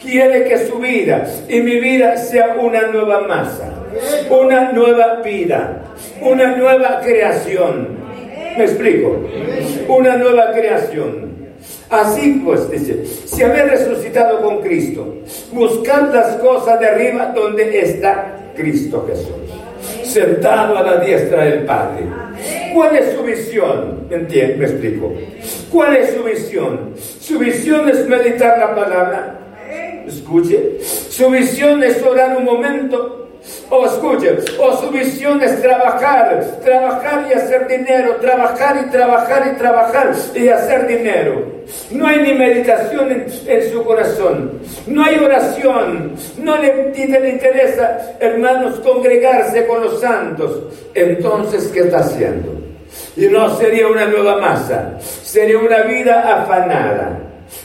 quiere 0.00 0.44
que 0.44 0.66
su 0.66 0.78
vida 0.78 1.26
y 1.48 1.60
mi 1.60 1.78
vida 1.80 2.16
sea 2.16 2.56
una 2.60 2.82
nueva 2.88 3.20
masa, 3.22 3.70
una 4.30 4.72
nueva 4.72 5.22
vida, 5.22 5.82
una 6.20 6.56
nueva 6.56 7.00
creación. 7.00 7.96
¿Me 8.56 8.64
explico? 8.64 9.20
Una 9.88 10.16
nueva 10.16 10.52
creación. 10.52 11.26
Así 11.90 12.42
pues, 12.44 12.70
dice, 12.70 13.04
si 13.06 13.42
habéis 13.42 13.70
resucitado 13.70 14.40
con 14.40 14.60
Cristo, 14.60 15.16
buscad 15.52 16.12
las 16.12 16.36
cosas 16.36 16.80
de 16.80 16.86
arriba 16.86 17.32
donde 17.34 17.78
está 17.78 18.36
Cristo 18.56 19.06
Jesús, 19.08 20.04
sentado 20.04 20.76
a 20.76 20.82
la 20.82 20.96
diestra 20.98 21.44
del 21.44 21.64
Padre. 21.64 22.06
¿Cuál 22.74 22.96
es 22.96 23.12
su 23.12 23.22
visión? 23.22 24.06
¿Me 24.10 24.64
explico? 24.64 25.12
¿Cuál 25.70 25.96
es 25.96 26.10
su 26.10 26.22
visión? 26.22 26.92
Su 26.96 27.38
visión 27.38 27.88
es 27.88 28.06
meditar 28.06 28.58
la 28.58 28.74
palabra. 28.74 29.38
Escuche. 30.06 30.78
Su 30.82 31.30
visión 31.30 31.82
es 31.82 32.02
orar 32.02 32.36
un 32.36 32.44
momento 32.44 33.25
o 33.70 33.86
escuche, 33.86 34.36
o 34.58 34.76
su 34.76 34.90
visión 34.90 35.42
es 35.42 35.60
trabajar, 35.60 36.44
trabajar 36.64 37.26
y 37.28 37.32
hacer 37.34 37.66
dinero, 37.66 38.16
trabajar 38.16 38.84
y 38.86 38.90
trabajar 38.90 39.52
y 39.52 39.56
trabajar 39.56 40.12
y 40.34 40.48
hacer 40.48 40.86
dinero. 40.86 41.56
No 41.90 42.06
hay 42.06 42.20
ni 42.20 42.32
meditación 42.32 43.10
en, 43.10 43.70
su 43.72 43.84
corazón, 43.84 44.60
no 44.86 45.04
hay 45.04 45.18
oración, 45.18 46.12
no 46.38 46.56
le, 46.58 46.92
le 46.94 47.28
interesa, 47.28 48.12
hermanos, 48.20 48.78
congregarse 48.80 49.66
con 49.66 49.82
los 49.82 50.00
santos. 50.00 50.62
Entonces, 50.94 51.68
¿qué 51.74 51.80
está 51.80 51.98
haciendo? 51.98 52.54
Y 53.16 53.26
no 53.26 53.56
sería 53.56 53.88
una 53.88 54.06
nueva 54.06 54.36
masa, 54.40 54.94
sería 55.00 55.58
una 55.58 55.82
vida 55.82 56.42
afanada, 56.42 57.18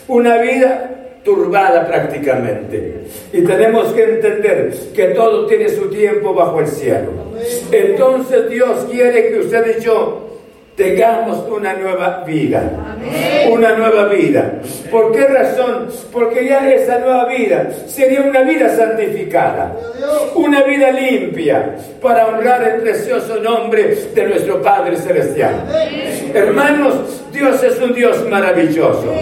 una 0.08 0.38
vida 0.38 0.91
turbada 1.24 1.88
prácticamente. 1.88 3.06
Y 3.32 3.42
tenemos 3.44 3.94
que 3.94 4.04
entender 4.04 4.74
que 4.94 5.06
todo 5.10 5.46
tiene 5.46 5.70
su 5.70 5.90
tiempo 5.90 6.34
bajo 6.34 6.60
el 6.60 6.68
cielo. 6.68 7.12
Entonces 7.72 8.50
Dios 8.50 8.88
quiere 8.90 9.30
que 9.30 9.40
usted 9.40 9.78
y 9.78 9.82
yo 9.82 10.31
tengamos 10.76 11.48
una 11.50 11.74
nueva 11.74 12.24
vida. 12.26 12.64
Una 13.52 13.76
nueva 13.76 14.06
vida. 14.06 14.54
¿Por 14.90 15.12
qué 15.12 15.26
razón? 15.28 15.88
Porque 16.12 16.46
ya 16.46 16.70
esa 16.72 17.00
nueva 17.00 17.26
vida 17.26 17.70
sería 17.88 18.22
una 18.22 18.42
vida 18.42 18.70
santificada. 18.70 19.76
Una 20.36 20.64
vida 20.64 20.92
limpia 20.92 21.76
para 22.02 22.28
honrar 22.28 22.64
el 22.64 22.82
precioso 22.82 23.38
nombre 23.38 23.96
de 24.14 24.24
nuestro 24.28 24.62
Padre 24.62 24.98
Celestial. 24.98 25.66
Hermanos, 26.34 27.24
Dios 27.32 27.64
es 27.64 27.80
un 27.80 27.94
Dios 27.94 28.28
maravilloso. 28.30 29.14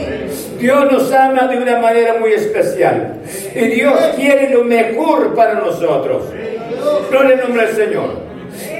Dios 0.59 0.91
nos 0.91 1.11
ama 1.13 1.47
de 1.47 1.57
una 1.57 1.79
manera 1.79 2.15
muy 2.19 2.33
especial. 2.33 3.15
Y 3.55 3.59
Dios 3.59 3.97
quiere 4.15 4.49
lo 4.49 4.63
mejor 4.63 5.33
para 5.33 5.53
nosotros. 5.53 6.25
No 7.11 7.23
le 7.23 7.35
nombre 7.37 7.63
al 7.63 7.75
Señor. 7.75 8.29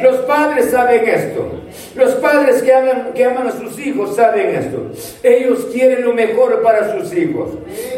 Los 0.03 0.17
padres 0.19 0.71
saben 0.71 1.07
esto. 1.07 1.59
Los 1.99 2.13
padres 2.15 2.63
que 2.63 2.73
aman, 2.73 3.11
que 3.13 3.25
aman 3.25 3.47
a 3.47 3.51
sus 3.51 3.77
hijos 3.77 4.15
saben 4.15 4.55
esto. 4.55 4.89
Ellos 5.21 5.67
quieren 5.73 6.05
lo 6.05 6.13
mejor 6.13 6.61
para 6.63 6.97
sus 6.97 7.13
hijos. 7.13 7.49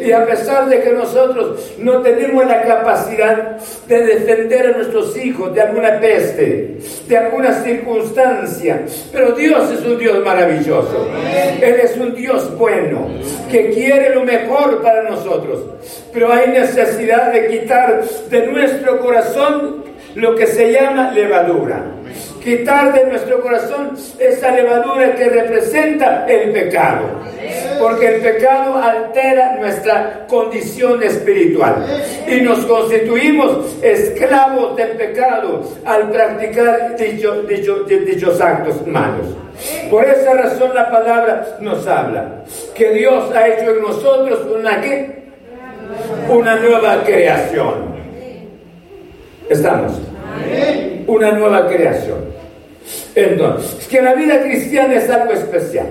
Y 0.04 0.12
a 0.12 0.26
pesar 0.26 0.68
de 0.70 0.82
que 0.82 0.90
nosotros 0.90 1.76
no 1.78 2.02
tenemos 2.02 2.48
la 2.48 2.64
capacidad 2.64 3.58
de 3.88 4.04
defender 4.04 4.74
a 4.74 4.78
nuestros 4.78 5.16
hijos 5.18 5.54
de 5.54 5.62
alguna 5.62 6.00
peste, 6.00 6.80
de 7.08 7.18
alguna 7.18 7.54
circunstancia, 7.62 8.86
pero 9.12 9.34
Dios 9.34 9.72
es 9.72 9.86
un 9.86 10.00
Dios 10.00 10.26
maravilloso. 10.26 11.08
Él 11.62 11.76
es 11.76 11.96
un 11.96 12.16
Dios 12.16 12.58
bueno, 12.58 13.08
que 13.52 13.70
quiere 13.70 14.16
lo 14.16 14.24
mejor 14.24 14.82
para 14.82 15.08
nosotros. 15.08 15.60
Pero 16.12 16.34
hay 16.34 16.48
necesidad 16.48 17.32
de 17.32 17.50
quitar 17.50 18.04
de 18.32 18.48
nuestro 18.48 19.00
corazón 19.00 19.84
lo 20.16 20.36
que 20.36 20.48
se 20.48 20.72
llama 20.72 21.12
levadura. 21.12 21.86
Quitar 22.44 22.92
de 22.94 23.06
nuestro 23.06 23.40
corazón 23.40 23.96
esa 24.18 24.52
levadura 24.52 25.16
que 25.16 25.30
representa 25.30 26.26
el 26.28 26.52
pecado. 26.52 27.04
Porque 27.80 28.16
el 28.16 28.22
pecado 28.22 28.82
altera 28.82 29.58
nuestra 29.60 30.26
condición 30.28 31.04
espiritual. 31.04 31.86
Y 32.28 32.42
nos 32.42 32.66
constituimos 32.66 33.78
esclavos 33.84 34.76
del 34.76 34.90
pecado 34.92 35.62
al 35.86 36.10
practicar 36.10 36.96
dichos 36.98 38.42
actos 38.42 38.88
malos. 38.88 39.28
Por 39.92 40.06
esa 40.06 40.34
razón 40.34 40.74
la 40.74 40.90
palabra 40.90 41.58
nos 41.60 41.86
habla 41.86 42.44
que 42.76 42.90
Dios 42.92 43.36
ha 43.36 43.48
hecho 43.48 43.72
en 43.72 43.82
nosotros 43.82 44.40
una 44.52 44.82
¿qué? 44.82 45.22
Una 46.30 46.56
nueva 46.56 47.04
creación. 47.04 47.92
Estamos. 49.50 50.11
Una 51.08 51.32
nueva 51.32 51.68
creación. 51.68 52.32
Entonces, 53.16 53.88
que 53.88 54.02
la 54.02 54.14
vida 54.14 54.42
cristiana 54.42 54.96
es 54.96 55.10
algo 55.10 55.34
especial. 55.34 55.88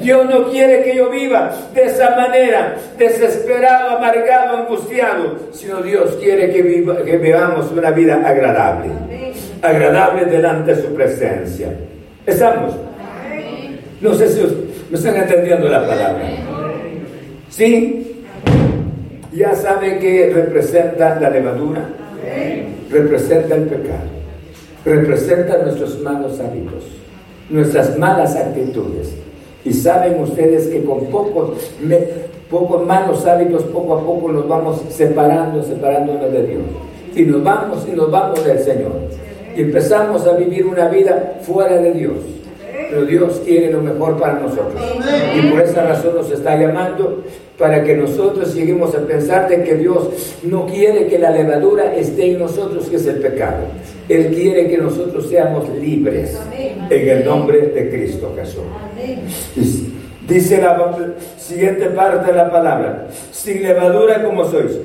Dios 0.00 0.26
no 0.26 0.48
quiere 0.48 0.82
que 0.82 0.96
yo 0.96 1.10
viva 1.10 1.52
de 1.74 1.84
esa 1.84 2.16
manera, 2.16 2.76
desesperado, 2.96 3.98
amargado, 3.98 4.58
angustiado, 4.58 5.36
sino 5.52 5.82
Dios 5.82 6.16
quiere 6.20 6.50
que, 6.50 6.62
viva, 6.62 7.02
que 7.04 7.18
vivamos 7.18 7.70
una 7.72 7.90
vida 7.90 8.22
agradable, 8.24 8.88
agradable 9.60 10.24
delante 10.24 10.74
de 10.74 10.82
su 10.82 10.94
presencia. 10.94 11.68
¿Estamos? 12.26 12.74
No 14.00 14.14
sé 14.14 14.28
si 14.28 14.40
me 14.90 14.96
están 14.96 15.16
entendiendo 15.16 15.68
la 15.68 15.86
palabra. 15.86 16.22
¿Sí? 17.50 18.24
Ya 19.32 19.54
sabe 19.54 19.98
que 19.98 20.30
representa 20.34 21.18
la 21.20 21.28
levadura 21.28 21.82
representa 22.90 23.54
el 23.54 23.64
pecado, 23.64 24.08
representa 24.84 25.58
nuestros 25.58 26.00
malos 26.00 26.40
hábitos, 26.40 26.84
nuestras 27.50 27.98
malas 27.98 28.36
actitudes. 28.36 29.14
Y 29.64 29.72
saben 29.72 30.20
ustedes 30.20 30.68
que 30.68 30.84
con 30.84 31.06
pocos, 31.06 31.58
malos 32.86 33.26
hábitos, 33.26 33.64
poco 33.64 33.98
a 33.98 34.04
poco 34.04 34.32
nos 34.32 34.48
vamos 34.48 34.82
separando, 34.88 35.62
separándonos 35.62 36.32
de 36.32 36.46
Dios. 36.46 36.62
Y 37.14 37.22
nos 37.22 37.42
vamos 37.42 37.86
y 37.90 37.94
nos 37.94 38.10
vamos 38.10 38.44
del 38.44 38.58
Señor. 38.60 38.92
Y 39.56 39.62
empezamos 39.62 40.26
a 40.26 40.32
vivir 40.32 40.64
una 40.64 40.88
vida 40.88 41.38
fuera 41.42 41.78
de 41.78 41.92
Dios 41.92 42.16
pero 42.90 43.04
Dios 43.04 43.42
quiere 43.44 43.72
lo 43.72 43.82
mejor 43.82 44.18
para 44.18 44.34
nosotros. 44.34 44.80
Y 45.36 45.50
por 45.50 45.60
esa 45.60 45.84
razón 45.84 46.16
nos 46.16 46.30
está 46.30 46.56
llamando 46.56 47.22
para 47.58 47.82
que 47.82 47.96
nosotros 47.96 48.54
lleguemos 48.54 48.94
a 48.94 49.00
pensar 49.00 49.48
de 49.48 49.64
que 49.64 49.74
Dios 49.74 50.38
no 50.44 50.64
quiere 50.66 51.08
que 51.08 51.18
la 51.18 51.32
levadura 51.32 51.92
esté 51.96 52.32
en 52.32 52.38
nosotros, 52.38 52.86
que 52.88 52.96
es 52.96 53.06
el 53.06 53.16
pecado. 53.16 53.64
Él 54.08 54.32
quiere 54.32 54.68
que 54.68 54.78
nosotros 54.78 55.28
seamos 55.28 55.68
libres 55.70 56.38
en 56.88 57.08
el 57.08 57.24
nombre 57.24 57.58
de 57.58 57.90
Cristo 57.90 58.32
Jesús. 58.36 58.62
Dice 60.28 60.62
la 60.62 60.96
siguiente 61.36 61.86
parte 61.86 62.30
de 62.30 62.36
la 62.36 62.50
palabra, 62.50 63.08
sin 63.32 63.62
levadura 63.62 64.22
como 64.22 64.44
sois, 64.44 64.78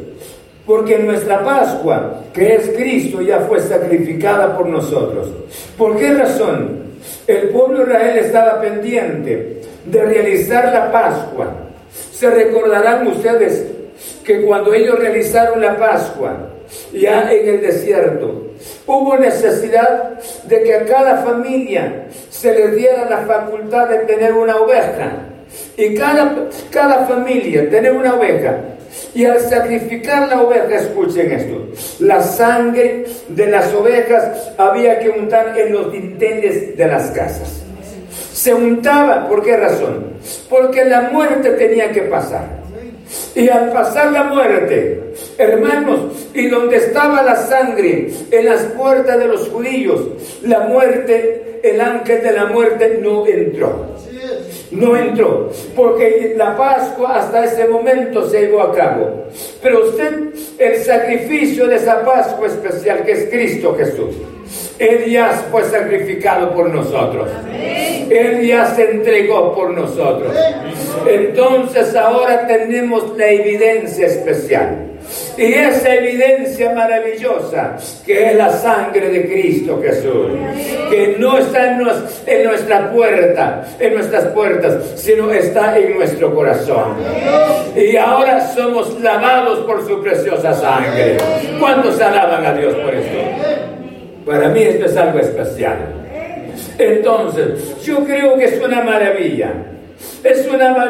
porque 0.66 0.98
nuestra 0.98 1.44
Pascua, 1.44 2.24
que 2.34 2.56
es 2.56 2.70
Cristo, 2.70 3.22
ya 3.22 3.42
fue 3.42 3.60
sacrificada 3.60 4.58
por 4.58 4.68
nosotros. 4.68 5.28
¿Por 5.78 5.98
qué 5.98 6.14
razón? 6.14 6.84
El 7.28 7.50
pueblo 7.50 7.80
de 7.80 7.84
Israel 7.84 8.18
estaba 8.18 8.62
pendiente 8.62 9.62
de 9.86 10.06
realizar 10.06 10.74
la 10.74 10.92
Pascua. 10.92 11.63
Se 12.24 12.30
recordarán 12.30 13.06
ustedes 13.06 13.66
que 14.24 14.44
cuando 14.44 14.74
ellos 14.74 14.98
realizaron 14.98 15.60
la 15.60 15.76
Pascua, 15.76 16.52
ya 16.94 17.30
en 17.30 17.50
el 17.50 17.62
desierto, 17.62 18.52
hubo 18.88 19.18
necesidad 19.18 20.22
de 20.46 20.64
que 20.64 20.74
a 20.74 20.86
cada 20.86 21.18
familia 21.18 22.06
se 22.30 22.56
les 22.56 22.78
diera 22.78 23.10
la 23.10 23.18
facultad 23.26 23.90
de 23.90 23.98
tener 24.06 24.32
una 24.32 24.56
oveja. 24.56 25.18
Y 25.76 25.96
cada, 25.96 26.48
cada 26.72 27.06
familia 27.08 27.70
tener 27.70 27.92
una 27.92 28.14
oveja 28.14 28.58
y 29.14 29.26
al 29.26 29.42
sacrificar 29.42 30.30
la 30.30 30.44
oveja, 30.44 30.76
escuchen 30.76 31.30
esto, 31.30 31.68
la 32.00 32.22
sangre 32.22 33.04
de 33.28 33.48
las 33.48 33.74
ovejas 33.74 34.54
había 34.58 34.98
que 35.00 35.10
untar 35.10 35.60
en 35.60 35.74
los 35.74 35.92
dinteles 35.92 36.78
de 36.78 36.88
las 36.88 37.12
casas. 37.12 37.64
Se 38.44 38.54
untaba, 38.54 39.30
¿por 39.30 39.42
qué 39.42 39.56
razón? 39.56 40.18
Porque 40.50 40.84
la 40.84 41.04
muerte 41.04 41.52
tenía 41.52 41.94
que 41.94 42.02
pasar. 42.02 42.62
Y 43.36 43.48
al 43.48 43.72
pasar 43.72 44.12
la 44.12 44.26
muerte, 44.26 45.14
hermanos, 45.38 46.28
y 46.34 46.50
donde 46.50 46.76
estaba 46.76 47.24
la 47.24 47.38
sangre, 47.38 48.12
en 48.32 48.46
las 48.46 48.64
puertas 48.64 49.18
de 49.18 49.28
los 49.28 49.48
judíos, 49.48 50.02
la 50.42 50.60
muerte, 50.60 51.62
el 51.64 51.80
ángel 51.80 52.22
de 52.22 52.34
la 52.34 52.48
muerte 52.48 53.00
no 53.02 53.26
entró 53.26 53.94
no 54.72 54.98
entró, 54.98 55.52
porque 55.76 56.34
la 56.36 56.58
Pascua 56.58 57.20
hasta 57.20 57.46
ese 57.46 57.68
momento 57.68 58.28
se 58.28 58.42
llevó 58.42 58.64
a 58.64 58.74
cabo. 58.74 59.26
Pero 59.62 59.88
usted, 59.88 60.34
el 60.58 60.84
sacrificio 60.84 61.68
de 61.68 61.76
esa 61.76 62.04
Pascua 62.04 62.48
especial 62.48 63.04
que 63.06 63.12
es 63.12 63.30
Cristo 63.30 63.76
Jesús, 63.78 64.16
Él 64.80 65.06
ya 65.06 65.30
fue 65.52 65.64
sacrificado 65.64 66.54
por 66.54 66.70
nosotros. 66.70 67.30
Él 68.10 68.46
ya 68.46 68.68
se 68.76 68.92
entregó 68.92 69.54
por 69.56 69.72
nosotros. 69.72 70.36
Entonces 71.08 71.96
ahora 71.96 72.48
tenemos 72.48 73.18
la 73.18 73.28
evidencia 73.30 74.08
especial. 74.08 74.90
Y 75.38 75.54
esa 75.54 75.96
evidencia 75.96 76.74
maravillosa 76.74 77.76
que 78.06 78.32
es 78.32 78.38
la 78.38 78.52
sangre 78.52 79.10
de 79.10 79.26
Cristo 79.26 79.82
Jesús, 79.82 80.32
que 80.90 81.16
no 81.18 81.38
está 81.40 81.72
en, 81.72 82.44
nuestra 82.44 82.92
puerta, 82.92 83.66
en 83.80 83.96
nuestras 83.96 84.26
puertas, 84.26 84.92
sino 84.96 85.32
está 85.32 85.78
en 85.78 85.96
nuestro 85.96 86.34
corazón. 86.34 86.96
Y 87.76 87.98
ahora 87.98 88.54
somos 88.54 89.00
lavados 89.02 89.60
por 89.66 89.86
su 89.88 90.02
preciosa 90.02 90.54
sangre. 90.54 91.18
¿Cuántos 91.60 92.00
alaban 92.00 92.46
a 92.46 92.54
Dios 92.54 92.76
por 92.76 92.94
esto? 92.94 93.23
Para 94.26 94.50
mí 94.50 94.62
esto 94.64 94.86
es 94.86 94.98
algo 94.98 95.20
especial. 95.20 95.78
Entonces, 96.78 97.82
yo 97.84 98.04
creo 98.06 98.38
que 98.38 98.46
es 98.46 98.62
una 98.62 98.82
maravilla 98.82 99.54
es 100.24 100.48
una 100.48 100.90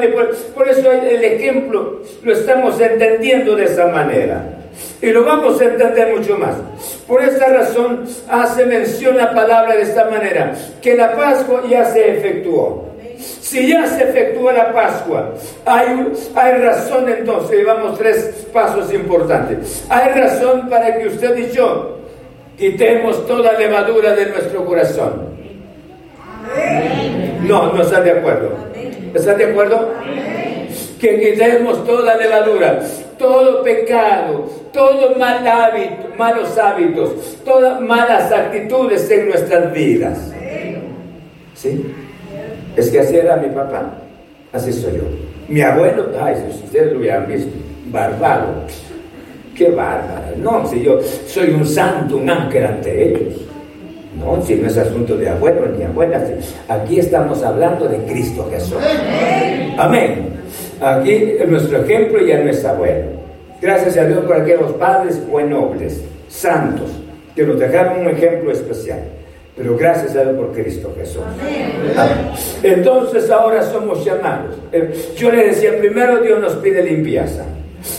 por 0.54 0.70
eso 0.70 0.92
el 0.92 1.24
ejemplo 1.24 2.02
lo 2.24 2.34
estamos 2.34 2.80
entendiendo 2.80 3.56
de 3.56 3.66
esa 3.66 3.88
manera. 3.88 4.44
Y 5.02 5.08
lo 5.08 5.24
vamos 5.24 5.60
a 5.62 5.66
entender 5.66 6.16
mucho 6.16 6.38
más. 6.38 6.56
Por 7.08 7.22
esta 7.22 7.48
razón 7.48 8.06
hace 8.30 8.66
mención 8.66 9.18
la 9.18 9.34
palabra 9.34 9.76
de 9.76 9.84
esta 9.84 10.06
manera, 10.06 10.54
que 10.82 10.96
la 10.96 11.16
Pascua 11.16 11.64
ya 11.70 11.86
se 11.86 12.18
efectuó. 12.18 12.90
Si 13.18 13.68
ya 13.68 13.86
se 13.86 14.04
efectuó 14.04 14.52
la 14.52 14.72
Pascua, 14.72 15.34
hay, 15.66 16.08
hay 16.36 16.52
razón 16.62 17.10
entonces, 17.10 17.58
llevamos 17.58 17.98
tres 17.98 18.48
pasos 18.52 18.92
importantes. 18.94 19.86
Hay 19.90 20.12
razón 20.20 20.70
para 20.70 20.98
que 20.98 21.08
usted 21.08 21.38
y 21.38 21.52
yo 21.52 22.03
quitemos 22.58 23.26
toda 23.28 23.54
levadura 23.54 24.16
de 24.16 24.28
nuestro 24.28 24.66
corazón. 24.66 25.34
No, 27.42 27.74
no 27.74 27.82
están 27.82 28.04
de 28.04 28.12
acuerdo. 28.12 28.52
¿Están 29.14 29.38
de 29.38 29.46
acuerdo? 29.46 29.92
Que 31.00 31.20
quitemos 31.20 31.86
toda 31.86 32.16
levadura, 32.16 32.80
todo 33.18 33.62
pecado, 33.64 34.50
todo 34.72 35.16
mal 35.18 35.46
hábito, 35.46 36.10
malos 36.18 36.58
hábitos, 36.58 37.38
todas 37.44 37.82
malas 37.82 38.32
actitudes 38.32 39.10
en 39.12 39.28
nuestras 39.28 39.74
vidas. 39.74 40.32
¿Sí? 41.54 41.94
Es 42.76 42.90
que 42.90 43.00
así 43.00 43.18
era 43.18 43.36
mi 43.36 43.50
papá, 43.50 43.94
así 44.52 44.72
soy 44.72 44.94
yo. 44.94 45.04
Mi 45.48 45.62
abuelo, 45.62 46.08
ay, 46.20 46.36
si 46.52 46.64
ustedes 46.64 46.94
lo 46.94 47.00
hubieran 47.00 47.28
visto, 47.28 47.52
bárbaro. 47.88 48.66
Qué 49.56 49.70
bárbaro. 49.70 50.36
No, 50.38 50.68
si 50.68 50.82
yo 50.82 51.00
soy 51.02 51.52
un 51.52 51.66
santo, 51.66 52.18
un 52.18 52.30
ángel 52.30 52.66
ante 52.66 53.10
ellos. 53.10 53.42
No, 54.20 54.42
si 54.44 54.56
no 54.56 54.68
es 54.68 54.78
asunto 54.78 55.16
de 55.18 55.30
abuelo 55.30 55.68
ni 55.78 55.84
abuela. 55.84 56.22
Aquí 56.68 57.00
estamos 57.00 57.44
hablando 57.44 57.88
de 57.88 57.98
Cristo 58.06 58.48
Jesús. 58.52 58.78
Amén. 59.78 60.30
Aquí 60.82 61.36
nuestro 61.48 61.84
ejemplo 61.84 62.26
ya 62.26 62.40
no 62.40 62.50
es 62.50 62.64
abuelo. 62.64 63.06
Gracias 63.62 63.98
a 63.98 64.06
Dios 64.06 64.26
por 64.26 64.36
aquellos 64.36 64.74
padres 64.74 65.26
buen 65.28 65.50
nobles, 65.50 66.02
santos, 66.28 66.92
que 67.36 67.44
nos 67.44 67.60
dejaron 67.60 68.02
un 68.02 68.08
ejemplo 68.10 68.52
especial. 68.52 69.00
Pero 69.56 69.78
gracias 69.78 70.16
a 70.16 70.24
Dios 70.24 70.36
por 70.36 70.52
Cristo 70.52 70.94
Jesús. 70.98 71.22
Amén. 71.96 72.32
Entonces 72.64 73.30
ahora 73.30 73.62
somos 73.64 74.04
llamados. 74.04 74.56
Eh, 74.72 74.92
yo 75.16 75.32
le 75.32 75.48
decía, 75.48 75.78
primero 75.78 76.22
Dios 76.22 76.40
nos 76.40 76.54
pide 76.56 76.84
limpieza. 76.84 77.46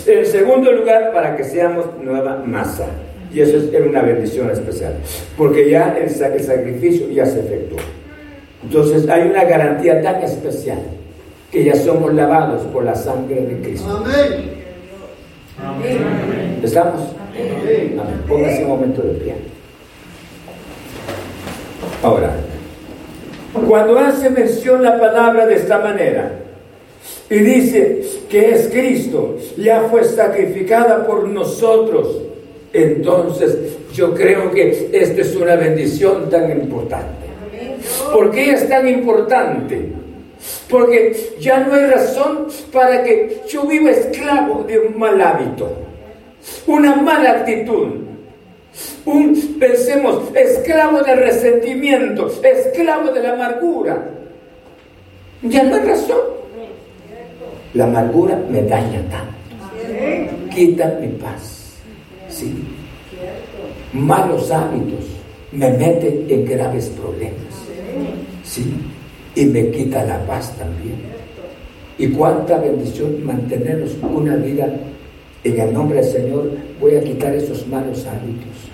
En 0.07 0.27
segundo 0.27 0.73
lugar, 0.73 1.13
para 1.13 1.37
que 1.37 1.45
seamos 1.45 1.87
nueva 2.03 2.43
masa. 2.45 2.87
Y 3.33 3.41
eso 3.41 3.57
es, 3.57 3.65
una 3.87 4.01
bendición 4.01 4.49
especial, 4.51 4.95
porque 5.37 5.69
ya 5.69 5.97
el, 5.99 6.09
sacrificio 6.09 7.11
ya 7.11 7.27
se 7.27 7.41
efectuó. 7.41 7.79
Entonces 8.63 9.09
hay 9.09 9.29
una 9.29 9.45
garantía 9.45 10.01
tan 10.01 10.23
especial 10.23 10.79
que 11.51 11.65
ya 11.65 11.75
somos 11.75 12.15
lavados 12.15 12.63
por 12.67 12.85
la 12.85 12.95
sangre 12.95 13.41
de 13.41 13.61
Cristo. 13.61 14.05
Amén. 15.61 16.61
¿Estamos? 16.63 17.01
Amén. 17.33 18.01
Póngase 18.29 18.63
un 18.63 18.69
momento 18.69 19.03
de 19.03 19.15
pie. 19.15 19.35
Ahora, 22.05 22.37
cuando 23.69 23.99
hace 23.99 24.31
mención 24.31 24.83
la 24.83 24.99
palabra 24.99 25.47
de 25.47 25.57
esta 25.57 25.79
manera 25.79 26.44
y 27.31 27.37
dice 27.37 28.03
que 28.29 28.51
es 28.51 28.69
Cristo, 28.69 29.37
ya 29.57 29.83
fue 29.91 30.05
sacrificada 30.05 31.07
por 31.07 31.27
nosotros 31.29 32.25
entonces, 32.75 33.57
yo 33.93 34.13
creo 34.15 34.51
que 34.51 34.91
esta 34.93 35.21
es 35.21 35.37
una 35.37 35.55
bendición 35.55 36.29
tan 36.29 36.51
importante. 36.51 37.25
¿Por 38.13 38.33
qué 38.33 38.51
es 38.51 38.69
tan 38.69 38.89
importante? 38.89 39.93
Porque 40.69 41.37
ya 41.39 41.61
no 41.61 41.75
hay 41.75 41.87
razón 41.87 42.49
para 42.73 43.05
que 43.05 43.43
yo 43.49 43.63
viva 43.63 43.93
esclavo 43.93 44.65
de 44.65 44.81
un 44.81 44.99
mal 44.99 45.21
hábito, 45.21 45.71
una 46.67 46.97
mala 46.97 47.31
actitud. 47.31 48.03
Un, 49.05 49.57
pensemos, 49.61 50.35
esclavo 50.35 51.01
del 51.03 51.19
resentimiento, 51.19 52.29
esclavo 52.43 53.13
de 53.13 53.23
la 53.23 53.35
amargura. 53.35 54.05
Ya 55.43 55.63
no 55.63 55.77
hay 55.77 55.83
razón. 55.83 56.34
La 57.75 57.85
amargura 57.85 58.41
me 58.51 58.63
daña 58.63 59.03
tanto. 59.11 60.55
Quita 60.55 60.99
mi 61.01 61.09
paz. 61.09 61.55
¿sí? 62.35 62.53
Malos 63.93 64.51
hábitos 64.51 65.05
me 65.53 65.71
meten 65.71 66.27
en 66.29 66.45
graves 66.45 66.89
problemas, 66.89 67.55
¿sí? 68.43 68.75
Y 69.37 69.47
me 69.47 69.71
quita 69.71 70.05
la 70.05 70.25
paz 70.27 70.53
también. 70.59 70.97
Y 71.97 72.09
cuánta 72.09 72.59
bendición 72.59 73.25
mantenernos 73.25 73.93
una 74.03 74.37
vida 74.37 74.69
en 75.45 75.61
el 75.61 75.73
nombre 75.73 76.01
del 76.01 76.11
Señor. 76.11 76.51
Voy 76.81 76.97
a 76.97 77.05
quitar 77.05 77.35
esos 77.35 77.67
malos 77.69 78.05
hábitos, 78.07 78.71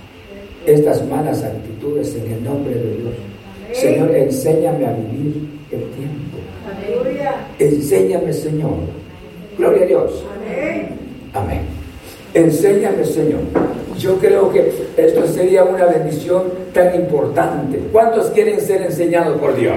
estas 0.67 1.07
malas 1.07 1.43
actitudes 1.43 2.17
en 2.17 2.33
el 2.33 2.45
nombre 2.45 2.75
de 2.75 2.97
Dios. 2.97 3.15
Señor, 3.73 4.15
enséñame 4.15 4.87
a 4.87 4.93
vivir 4.93 5.49
el 5.71 5.83
tiempo. 5.91 6.39
Enséñame, 7.59 8.33
Señor. 8.33 8.73
Gloria 9.59 9.83
a 9.83 9.87
Dios. 9.87 10.25
Amén. 11.35 11.61
Enséñame, 12.35 13.05
Señor. 13.05 13.41
Yo 13.99 14.17
creo 14.17 14.51
que 14.51 14.73
esto 14.97 15.27
sería 15.27 15.65
una 15.65 15.85
bendición 15.87 16.45
tan 16.73 16.95
importante. 16.95 17.79
¿Cuántos 17.93 18.27
quieren 18.31 18.61
ser 18.61 18.83
enseñados 18.83 19.39
por 19.39 19.55
Dios? 19.57 19.77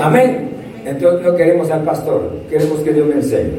Amén. 0.00 0.50
Entonces 0.84 1.24
no 1.24 1.36
queremos 1.36 1.70
al 1.70 1.82
pastor, 1.82 2.32
queremos 2.48 2.80
que 2.80 2.92
Dios 2.92 3.06
me 3.06 3.14
enseñe. 3.14 3.58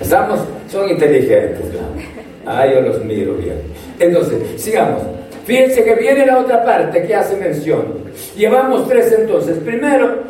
Estamos, 0.00 0.40
son 0.70 0.88
inteligentes. 0.88 1.60
Ah, 2.46 2.66
yo 2.66 2.80
los 2.80 3.04
miro 3.04 3.34
bien. 3.34 3.56
Entonces, 3.98 4.38
sigamos. 4.56 5.02
Fíjense 5.44 5.84
que 5.84 5.94
viene 5.94 6.26
la 6.26 6.38
otra 6.38 6.64
parte 6.64 7.02
que 7.02 7.14
hace 7.14 7.36
mención. 7.36 7.84
Llevamos 8.36 8.88
tres 8.88 9.14
entonces. 9.18 9.58
Primero, 9.58 10.24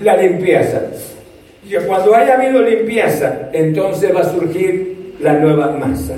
la 0.00 0.16
limpieza. 0.16 0.82
Y 1.68 1.74
cuando 1.86 2.14
haya 2.14 2.34
habido 2.34 2.62
limpieza, 2.62 3.50
entonces 3.52 4.14
va 4.14 4.20
a 4.20 4.30
surgir 4.30 5.14
la 5.20 5.34
nueva 5.34 5.72
masa. 5.72 6.14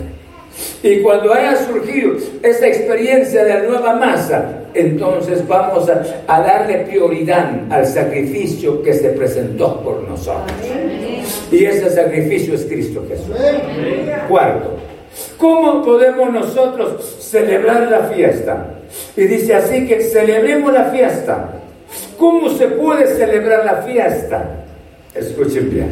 Y 0.83 1.01
cuando 1.01 1.33
haya 1.33 1.57
surgido 1.57 2.15
esa 2.43 2.67
experiencia 2.67 3.45
de 3.45 3.55
la 3.55 3.63
nueva 3.63 3.95
masa, 3.95 4.65
entonces 4.75 5.47
vamos 5.47 5.89
a, 5.89 6.41
darle 6.41 6.79
prioridad 6.81 7.51
al 7.71 7.87
sacrificio 7.87 8.83
que 8.83 8.93
se 8.93 9.11
presentó 9.11 9.81
por 9.83 10.03
nosotros. 10.09 10.53
Y 11.51 11.65
ese 11.65 11.91
sacrificio 11.91 12.55
es 12.55 12.65
Cristo 12.65 13.05
Jesús. 13.09 13.37
Cuarto, 14.29 14.77
¿cómo 15.39 15.83
podemos 15.85 16.33
nosotros 16.33 17.19
celebrar 17.21 17.89
la 17.91 18.01
fiesta? 18.09 18.67
Y 19.17 19.23
dice 19.23 19.55
así 19.55 19.87
que 19.87 20.03
celebremos 20.03 20.73
la 20.73 20.85
fiesta. 20.87 21.51
¿Cómo 22.19 22.51
se 22.51 22.67
puede 22.67 23.07
celebrar 23.17 23.65
la 23.65 23.83
fiesta? 23.83 24.45
Escuchen 25.15 25.71
bien. 25.71 25.91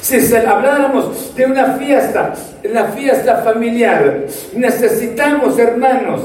Si 0.00 0.34
habláramos 0.34 1.34
de 1.34 1.46
una 1.46 1.74
fiesta, 1.74 2.34
una 2.68 2.84
fiesta 2.86 3.38
familiar, 3.38 4.26
necesitamos, 4.54 5.58
hermanos, 5.58 6.20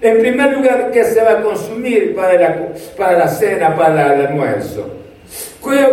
en 0.00 0.18
primer 0.18 0.56
lugar, 0.56 0.90
¿qué 0.92 1.04
se 1.04 1.20
va 1.20 1.32
a 1.32 1.42
consumir 1.42 2.14
para 2.14 2.34
la, 2.34 2.68
para 2.96 3.18
la 3.18 3.28
cena, 3.28 3.74
para 3.76 4.14
el 4.14 4.26
almuerzo? 4.26 4.88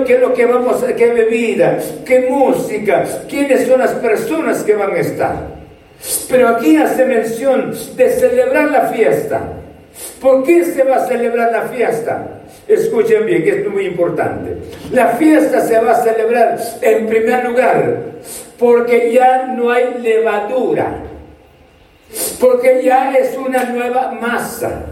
¿Qué 0.06 0.16
es 0.16 0.22
lo 0.22 0.34
que 0.34 0.46
vamos 0.46 0.84
qué 0.96 1.12
bebida, 1.12 1.80
qué 2.06 2.28
música, 2.30 3.04
quiénes 3.28 3.68
son 3.68 3.80
las 3.80 3.92
personas 3.94 4.62
que 4.64 4.76
van 4.76 4.92
a 4.92 5.00
estar? 5.00 5.53
Pero 6.30 6.50
aquí 6.50 6.78
hace 6.78 7.06
mención 7.06 7.74
de 7.96 8.10
celebrar 8.10 8.72
la 8.72 8.88
fiesta. 8.88 9.42
¿Por 10.20 10.44
qué 10.44 10.66
se 10.66 10.84
va 10.84 10.98
a 10.98 11.08
celebrar 11.08 11.52
la 11.52 11.62
fiesta? 11.64 12.42
Escuchen 12.68 13.26
bien, 13.26 13.44
que 13.44 13.62
es 13.62 13.70
muy 13.70 13.86
importante. 13.86 14.58
La 14.92 15.10
fiesta 15.10 15.62
se 15.62 15.80
va 15.80 15.92
a 15.92 16.04
celebrar 16.04 16.58
en 16.82 17.08
primer 17.08 17.46
lugar 17.46 17.98
porque 18.58 19.12
ya 19.12 19.48
no 19.48 19.72
hay 19.72 19.96
levadura, 20.02 20.96
porque 22.40 22.82
ya 22.84 23.14
es 23.14 23.38
una 23.38 23.66
nueva 23.66 24.12
masa. 24.12 24.86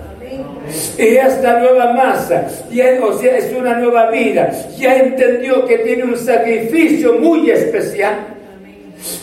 Y 0.98 1.16
esta 1.16 1.60
nueva 1.60 1.94
masa, 1.94 2.48
ya, 2.70 3.00
o 3.04 3.18
sea, 3.18 3.38
es 3.38 3.52
una 3.54 3.76
nueva 3.76 4.10
vida, 4.12 4.52
ya 4.78 4.96
entendió 4.98 5.66
que 5.66 5.80
tiene 5.80 6.04
un 6.04 6.18
sacrificio 6.18 7.14
muy 7.14 7.50
especial. 7.50 8.16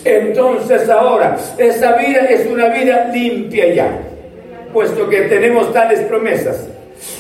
Entonces 0.05 0.89
ahora, 0.89 1.37
esa 1.57 1.97
vida 1.97 2.21
es 2.27 2.47
una 2.47 2.69
vida 2.69 3.11
limpia 3.13 3.75
ya, 3.75 4.01
puesto 4.73 5.09
que 5.09 5.23
tenemos 5.23 5.73
tales 5.73 6.01
promesas. 6.01 6.67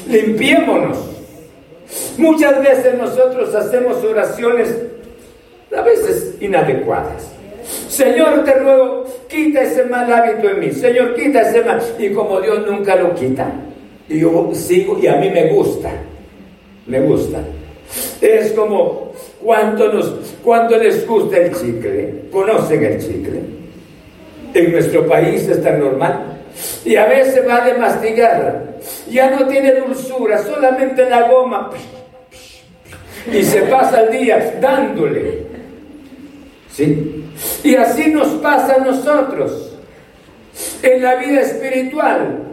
Limpiémonos 0.08 1.18
Muchas 2.18 2.62
veces 2.62 2.94
nosotros 2.98 3.54
hacemos 3.54 4.02
oraciones 4.04 4.74
a 5.74 5.82
veces 5.82 6.34
inadecuadas. 6.40 7.30
Señor, 7.88 8.44
te 8.44 8.54
ruego, 8.54 9.04
quita 9.28 9.62
ese 9.62 9.84
mal 9.84 10.12
hábito 10.12 10.48
en 10.50 10.60
mí. 10.60 10.70
Señor, 10.72 11.14
quita 11.14 11.42
ese 11.42 11.62
mal. 11.62 11.80
Y 11.98 12.10
como 12.10 12.40
Dios 12.40 12.66
nunca 12.66 12.96
lo 12.96 13.14
quita, 13.14 13.50
yo 14.08 14.50
sigo 14.52 14.98
y 14.98 15.06
a 15.06 15.16
mí 15.16 15.30
me 15.30 15.52
gusta. 15.52 15.90
Me 16.86 17.00
gusta. 17.00 17.40
Es 18.20 18.52
como 18.52 19.07
cuando, 19.42 19.92
nos, 19.92 20.14
cuando 20.42 20.76
les 20.76 21.06
gusta 21.06 21.36
el 21.36 21.54
chicle. 21.54 22.24
¿Conocen 22.30 22.84
el 22.84 23.00
chicle? 23.00 23.40
En 24.54 24.72
nuestro 24.72 25.06
país 25.06 25.48
es 25.48 25.62
tan 25.62 25.80
normal. 25.80 26.38
Y 26.84 26.96
a 26.96 27.06
veces 27.06 27.46
va 27.48 27.64
de 27.64 27.74
mastigar. 27.74 28.78
Ya 29.10 29.30
no 29.30 29.46
tiene 29.46 29.72
dulzura, 29.74 30.38
solamente 30.38 31.08
la 31.08 31.28
goma 31.28 31.70
y 33.32 33.42
se 33.42 33.62
pasa 33.62 34.02
el 34.02 34.18
día 34.18 34.58
dándole. 34.60 35.46
¿Sí? 36.70 37.24
Y 37.64 37.74
así 37.74 38.10
nos 38.10 38.28
pasa 38.40 38.76
a 38.76 38.78
nosotros 38.78 39.72
en 40.82 41.02
la 41.02 41.16
vida 41.16 41.40
espiritual. 41.40 42.44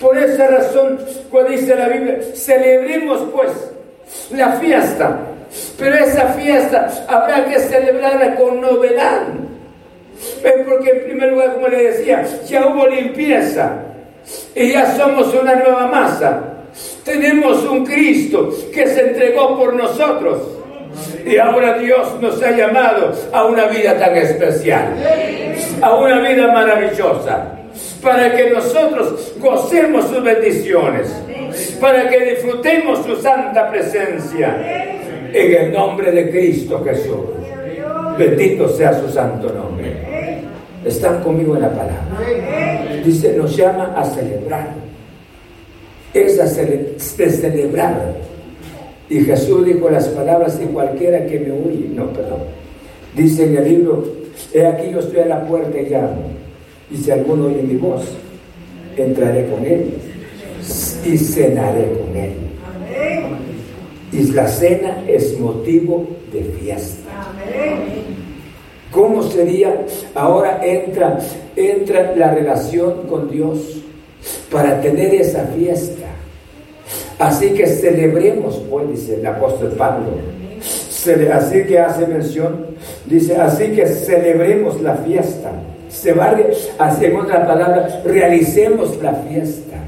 Por 0.00 0.18
esa 0.18 0.46
razón, 0.48 0.98
cuando 1.30 1.52
dice 1.52 1.74
la 1.74 1.88
Biblia, 1.88 2.18
celebremos 2.34 3.20
pues 3.32 3.50
la 4.30 4.52
fiesta. 4.52 5.20
Pero 5.82 5.96
esa 5.96 6.28
fiesta 6.28 6.88
habrá 7.08 7.44
que 7.44 7.58
celebrarla 7.58 8.36
con 8.36 8.60
novedad. 8.60 9.22
Porque 10.64 10.90
en 10.90 11.04
primer 11.06 11.32
lugar, 11.32 11.54
como 11.54 11.66
le 11.66 11.90
decía, 11.90 12.24
ya 12.46 12.68
hubo 12.68 12.86
limpieza 12.86 13.78
y 14.54 14.70
ya 14.74 14.94
somos 14.94 15.34
una 15.34 15.56
nueva 15.56 15.88
masa. 15.88 16.40
Tenemos 17.04 17.64
un 17.64 17.84
Cristo 17.84 18.48
que 18.72 18.86
se 18.86 19.08
entregó 19.08 19.58
por 19.58 19.74
nosotros. 19.74 20.38
Y 21.26 21.36
ahora 21.38 21.76
Dios 21.78 22.20
nos 22.20 22.40
ha 22.44 22.52
llamado 22.52 23.12
a 23.32 23.44
una 23.44 23.64
vida 23.64 23.98
tan 23.98 24.16
especial, 24.16 24.84
a 25.80 25.96
una 25.96 26.20
vida 26.20 26.46
maravillosa, 26.52 27.58
para 28.00 28.36
que 28.36 28.50
nosotros 28.50 29.32
gocemos 29.38 30.04
sus 30.04 30.22
bendiciones, 30.22 31.08
para 31.80 32.08
que 32.08 32.20
disfrutemos 32.36 33.04
su 33.04 33.16
santa 33.16 33.68
presencia. 33.68 35.00
En 35.32 35.54
el 35.54 35.72
nombre 35.72 36.10
de 36.12 36.30
Cristo 36.30 36.82
Jesús. 36.84 37.16
Bendito 38.18 38.68
sea 38.68 39.00
su 39.00 39.08
santo 39.08 39.52
nombre. 39.52 39.92
Están 40.84 41.22
conmigo 41.22 41.54
en 41.56 41.62
la 41.62 41.70
palabra. 41.70 42.04
Dice, 43.04 43.34
nos 43.36 43.56
llama 43.56 43.94
a 43.96 44.04
celebrar 44.04 44.82
es 46.14 46.36
de 47.16 47.30
celebrar. 47.30 48.14
Y 49.08 49.20
Jesús 49.20 49.64
dijo 49.64 49.90
las 49.90 50.08
palabras 50.08 50.58
de 50.58 50.66
cualquiera 50.66 51.26
que 51.26 51.40
me 51.40 51.52
huye. 51.52 51.88
No, 51.94 52.12
perdón. 52.12 52.40
Dice 53.16 53.44
en 53.44 53.56
el 53.56 53.64
libro, 53.68 54.04
he 54.52 54.66
aquí 54.66 54.90
yo 54.90 55.00
estoy 55.00 55.20
a 55.20 55.26
la 55.26 55.46
puerta 55.46 55.78
y 55.78 55.88
llamo. 55.88 56.22
Y 56.90 56.96
si 56.96 57.10
alguno 57.10 57.46
oye 57.46 57.62
mi 57.62 57.76
voz, 57.76 58.04
entraré 58.96 59.46
con 59.46 59.64
él 59.64 59.94
y 61.04 61.18
cenaré 61.18 61.92
con 61.92 62.16
él. 62.16 62.32
Y 64.12 64.24
la 64.32 64.46
cena 64.46 65.02
es 65.08 65.38
motivo 65.38 66.06
de 66.32 66.42
fiesta. 66.60 67.10
¿Cómo 68.90 69.22
sería? 69.22 69.86
Ahora 70.14 70.60
entra, 70.62 71.18
entra 71.56 72.14
la 72.14 72.34
relación 72.34 73.06
con 73.08 73.30
Dios 73.30 73.58
para 74.50 74.80
tener 74.82 75.14
esa 75.14 75.46
fiesta. 75.46 76.08
Así 77.18 77.50
que 77.50 77.66
celebremos, 77.66 78.60
pues, 78.68 78.90
dice 78.90 79.14
el 79.14 79.26
apóstol 79.26 79.72
Pablo. 79.78 80.10
Así 81.32 81.64
que 81.64 81.78
hace 81.78 82.06
mención, 82.06 82.66
dice, 83.06 83.34
así 83.36 83.72
que 83.72 83.86
celebremos 83.86 84.80
la 84.80 84.96
fiesta. 84.96 85.52
Se 85.88 86.12
va, 86.12 86.36
hacemos 86.78 87.28
la 87.28 87.46
palabra, 87.46 88.02
realicemos 88.04 89.00
la 89.02 89.14
fiesta. 89.14 89.78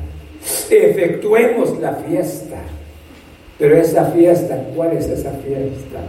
Efectuemos 0.71 1.79
la 1.81 1.93
fiesta. 1.95 2.44
Pero 3.59 3.77
esa 3.77 4.07
fiesta, 4.07 4.57
¿cuál 4.75 4.97
es 4.97 5.07
esa 5.09 5.31
fiesta? 5.31 6.01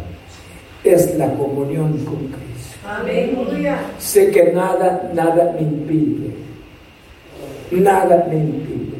Es 0.83 1.15
la 1.17 1.31
comunión 1.33 1.91
con 2.05 2.17
Cristo. 2.17 2.77
Amén. 2.87 3.37
Sé 3.99 4.31
que 4.31 4.51
nada, 4.51 5.09
nada 5.13 5.53
me 5.53 5.61
impide 5.61 6.45
nada 7.71 8.27
me 8.29 8.37
impide. 8.37 8.95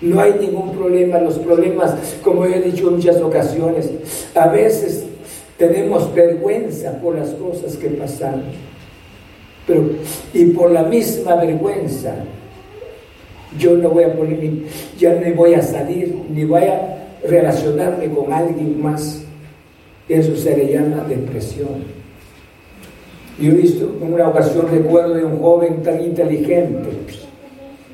No 0.00 0.20
hay 0.20 0.34
ningún 0.40 0.72
problema. 0.72 1.18
Los 1.18 1.38
problemas, 1.38 1.94
como 2.22 2.44
he 2.44 2.60
dicho 2.60 2.88
en 2.88 2.96
muchas 2.96 3.20
ocasiones, 3.20 3.90
a 4.34 4.48
veces 4.48 5.04
tenemos 5.56 6.12
vergüenza 6.14 6.92
por 7.00 7.16
las 7.16 7.30
cosas 7.30 7.76
que 7.76 7.88
pasamos. 7.88 8.54
Pero, 9.66 9.82
y 10.34 10.44
por 10.46 10.70
la 10.70 10.82
misma 10.82 11.36
vergüenza, 11.36 12.14
yo 13.58 13.76
no 13.76 13.90
voy 13.90 14.04
a 14.04 14.12
poner, 14.14 14.50
ya 14.98 15.14
no 15.14 15.34
voy 15.34 15.54
a 15.54 15.62
salir, 15.62 16.14
ni 16.28 16.44
voy 16.44 16.64
a 16.64 17.03
relacionarme 17.28 18.08
con 18.10 18.32
alguien 18.32 18.82
más. 18.82 19.22
Eso 20.08 20.36
se 20.36 20.56
le 20.56 20.72
llama 20.72 21.04
depresión. 21.08 21.84
Yo 23.38 23.50
he 23.50 23.54
visto 23.54 23.92
en 24.00 24.12
una 24.12 24.28
ocasión, 24.28 24.68
recuerdo 24.70 25.14
de 25.14 25.24
un 25.24 25.40
joven 25.40 25.82
tan 25.82 26.02
inteligente, 26.02 26.90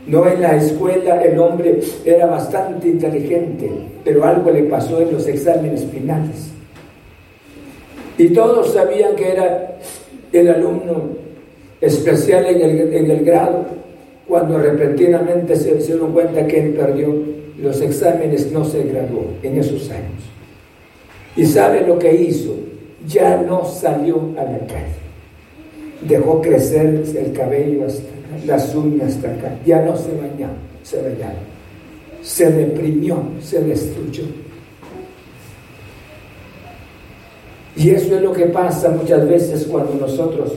no 0.07 0.27
en 0.27 0.43
la 0.43 0.57
escuela 0.57 1.23
el 1.23 1.39
hombre 1.39 1.81
era 2.05 2.27
bastante 2.27 2.89
inteligente, 2.89 3.71
pero 4.05 4.25
algo 4.25 4.51
le 4.51 4.65
pasó 4.65 5.01
en 5.01 5.13
los 5.13 5.27
exámenes 5.27 5.85
finales. 5.85 6.51
Y 8.19 8.29
todos 8.31 8.73
sabían 8.73 9.15
que 9.17 9.33
era 9.33 9.79
el 10.33 10.49
alumno 10.49 11.05
especial 11.81 12.45
en 12.47 12.61
el, 12.61 12.93
en 12.93 13.11
el 13.11 13.25
grado, 13.25 13.65
cuando 14.31 14.59
repentinamente 14.59 15.57
se, 15.57 15.75
dieron 15.75 16.13
cuenta 16.13 16.47
que 16.47 16.61
él 16.65 16.75
perdió 16.75 17.13
los 17.61 17.81
exámenes, 17.81 18.53
no 18.53 18.65
se 18.65 18.85
graduó 18.85 19.25
en 19.43 19.59
esos 19.59 19.91
años. 19.91 20.23
¿Y 21.37 21.45
sabe 21.45 21.85
lo 21.85 21.99
que 21.99 22.15
hizo? 22.15 22.55
Ya 23.09 23.39
no 23.39 23.65
salió 23.65 24.21
a 24.39 24.45
la 24.45 24.59
calle. 24.61 25.01
Dejó 26.03 26.41
crecer 26.41 27.03
el 27.13 27.33
cabello 27.33 27.87
hasta 27.87 28.09
las 28.47 28.73
uñas 28.73 29.17
hasta 29.17 29.33
acá, 29.33 29.59
ya 29.67 29.83
no 29.83 29.97
se 29.97 30.13
bañó, 30.13 30.49
se 30.85 31.03
bañaba, 31.03 31.35
se 32.23 32.53
deprimió, 32.53 33.21
se 33.43 33.61
destruyó. 33.61 34.23
Y 37.75 37.91
eso 37.91 38.15
es 38.15 38.23
lo 38.23 38.33
que 38.33 38.47
pasa 38.47 38.91
muchas 38.91 39.29
veces 39.29 39.67
cuando 39.67 39.95
nosotros 39.95 40.53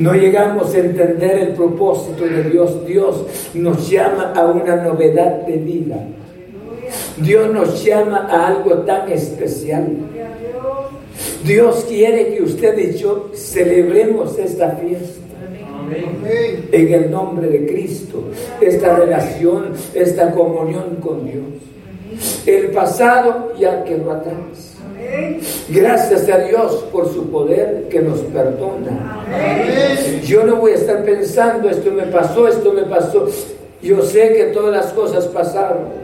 No 0.00 0.14
llegamos 0.14 0.74
a 0.74 0.78
entender 0.78 1.38
el 1.40 1.48
propósito 1.48 2.24
de 2.24 2.44
Dios. 2.44 2.86
Dios 2.86 3.26
nos 3.52 3.90
llama 3.90 4.32
a 4.34 4.46
una 4.46 4.76
novedad 4.76 5.42
de 5.42 5.58
vida. 5.58 5.96
Dios 7.18 7.52
nos 7.52 7.84
llama 7.84 8.26
a 8.30 8.46
algo 8.48 8.78
tan 8.78 9.12
especial. 9.12 9.88
Dios 11.44 11.84
quiere 11.86 12.34
que 12.34 12.42
usted 12.42 12.78
y 12.78 12.96
yo 12.96 13.30
celebremos 13.34 14.38
esta 14.38 14.70
fiesta. 14.70 15.20
En 16.72 16.94
el 16.94 17.10
nombre 17.10 17.48
de 17.48 17.66
Cristo, 17.66 18.24
esta 18.58 18.96
relación, 18.96 19.74
esta 19.92 20.30
comunión 20.30 20.96
con 21.02 21.26
Dios. 21.26 21.44
El 22.46 22.70
pasado 22.70 23.52
ya 23.58 23.84
quedó 23.84 24.12
atrás. 24.12 24.69
Gracias 25.68 26.28
a 26.28 26.38
Dios 26.38 26.84
por 26.92 27.12
su 27.12 27.30
poder 27.30 27.86
que 27.88 28.00
nos 28.00 28.20
perdona. 28.20 29.24
Yo 30.24 30.44
no 30.44 30.56
voy 30.56 30.72
a 30.72 30.76
estar 30.76 31.04
pensando, 31.04 31.70
esto 31.70 31.90
me 31.92 32.04
pasó, 32.04 32.48
esto 32.48 32.72
me 32.72 32.82
pasó. 32.82 33.28
Yo 33.82 34.02
sé 34.02 34.32
que 34.34 34.44
todas 34.52 34.72
las 34.72 34.92
cosas 34.92 35.26
pasaron. 35.26 36.00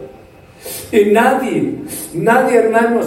Y 0.93 1.07
nadie, 1.07 1.75
nadie 2.15 2.59
hermanos, 2.59 3.07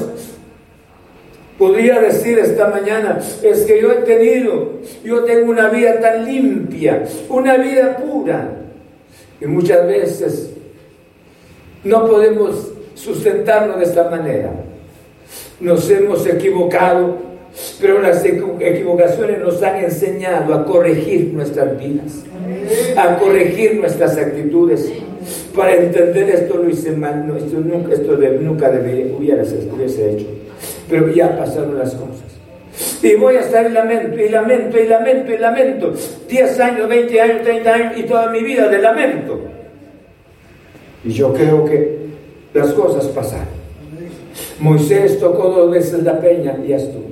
podría 1.57 1.99
decir 1.99 2.39
esta 2.39 2.67
mañana, 2.67 3.19
es 3.43 3.65
que 3.65 3.81
yo 3.81 3.91
he 3.91 4.01
tenido, 4.03 4.73
yo 5.03 5.23
tengo 5.23 5.51
una 5.51 5.69
vida 5.69 5.99
tan 5.99 6.25
limpia, 6.25 7.03
una 7.29 7.57
vida 7.57 7.97
pura. 7.97 8.49
Y 9.41 9.45
muchas 9.45 9.85
veces 9.87 10.51
no 11.83 12.05
podemos 12.07 12.71
sustentarlo 12.95 13.77
de 13.77 13.85
esta 13.85 14.09
manera. 14.09 14.51
Nos 15.59 15.89
hemos 15.89 16.25
equivocado, 16.25 17.17
pero 17.81 18.01
las 18.01 18.23
equivocaciones 18.23 19.39
nos 19.39 19.61
han 19.61 19.83
enseñado 19.83 20.53
a 20.53 20.65
corregir 20.65 21.33
nuestras 21.33 21.77
vidas, 21.77 22.23
a 22.95 23.17
corregir 23.17 23.75
nuestras 23.75 24.17
actitudes. 24.17 24.91
Para 25.55 25.75
entender 25.75 26.29
esto 26.29 26.57
lo 26.57 26.69
hice 26.69 26.91
mal, 26.91 27.27
no, 27.27 27.35
esto 27.35 27.59
nunca, 27.59 27.93
esto 27.93 28.13
nunca 28.41 28.69
debería, 28.69 29.13
hubiese 29.17 30.11
hecho. 30.11 30.27
Pero 30.89 31.09
ya 31.13 31.37
pasaron 31.37 31.77
las 31.77 31.93
cosas. 31.93 32.29
Y 33.03 33.15
voy 33.15 33.35
a 33.35 33.41
estar 33.41 33.65
en 33.65 33.73
lamento, 33.73 34.17
y 34.19 34.29
lamento, 34.29 34.79
y 34.79 34.87
lamento, 34.87 35.33
y 35.33 35.37
lamento. 35.37 35.93
10 36.29 36.59
años, 36.59 36.87
20 36.87 37.21
años, 37.21 37.41
30 37.43 37.73
años 37.73 37.93
y 37.97 38.03
toda 38.03 38.29
mi 38.29 38.43
vida 38.43 38.69
de 38.69 38.77
lamento. 38.79 39.41
Y 41.03 41.11
yo 41.11 41.33
creo 41.33 41.65
que 41.65 41.97
las 42.53 42.71
cosas 42.73 43.07
pasaron. 43.07 43.58
Moisés 44.59 45.19
tocó 45.19 45.49
dos 45.49 45.71
veces 45.71 46.03
la 46.03 46.19
peña 46.19 46.57
y 46.63 46.69
ya 46.69 46.77
estuvo. 46.77 47.09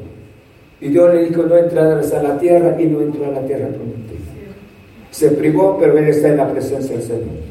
Y 0.79 0.89
Dios 0.89 1.13
le 1.13 1.25
dijo, 1.25 1.43
no 1.43 1.57
entrarás 1.57 2.13
a 2.13 2.21
la 2.21 2.37
tierra 2.37 2.75
y 2.79 2.85
no 2.85 3.01
entró 3.01 3.25
a 3.25 3.31
la 3.31 3.41
tierra 3.41 3.67
prometida. 3.67 4.17
Se 5.11 5.31
privó, 5.31 5.77
pero 5.79 5.97
él 5.97 6.05
está 6.05 6.29
en 6.29 6.37
la 6.37 6.51
presencia 6.51 6.95
del 6.95 7.05
Señor. 7.05 7.47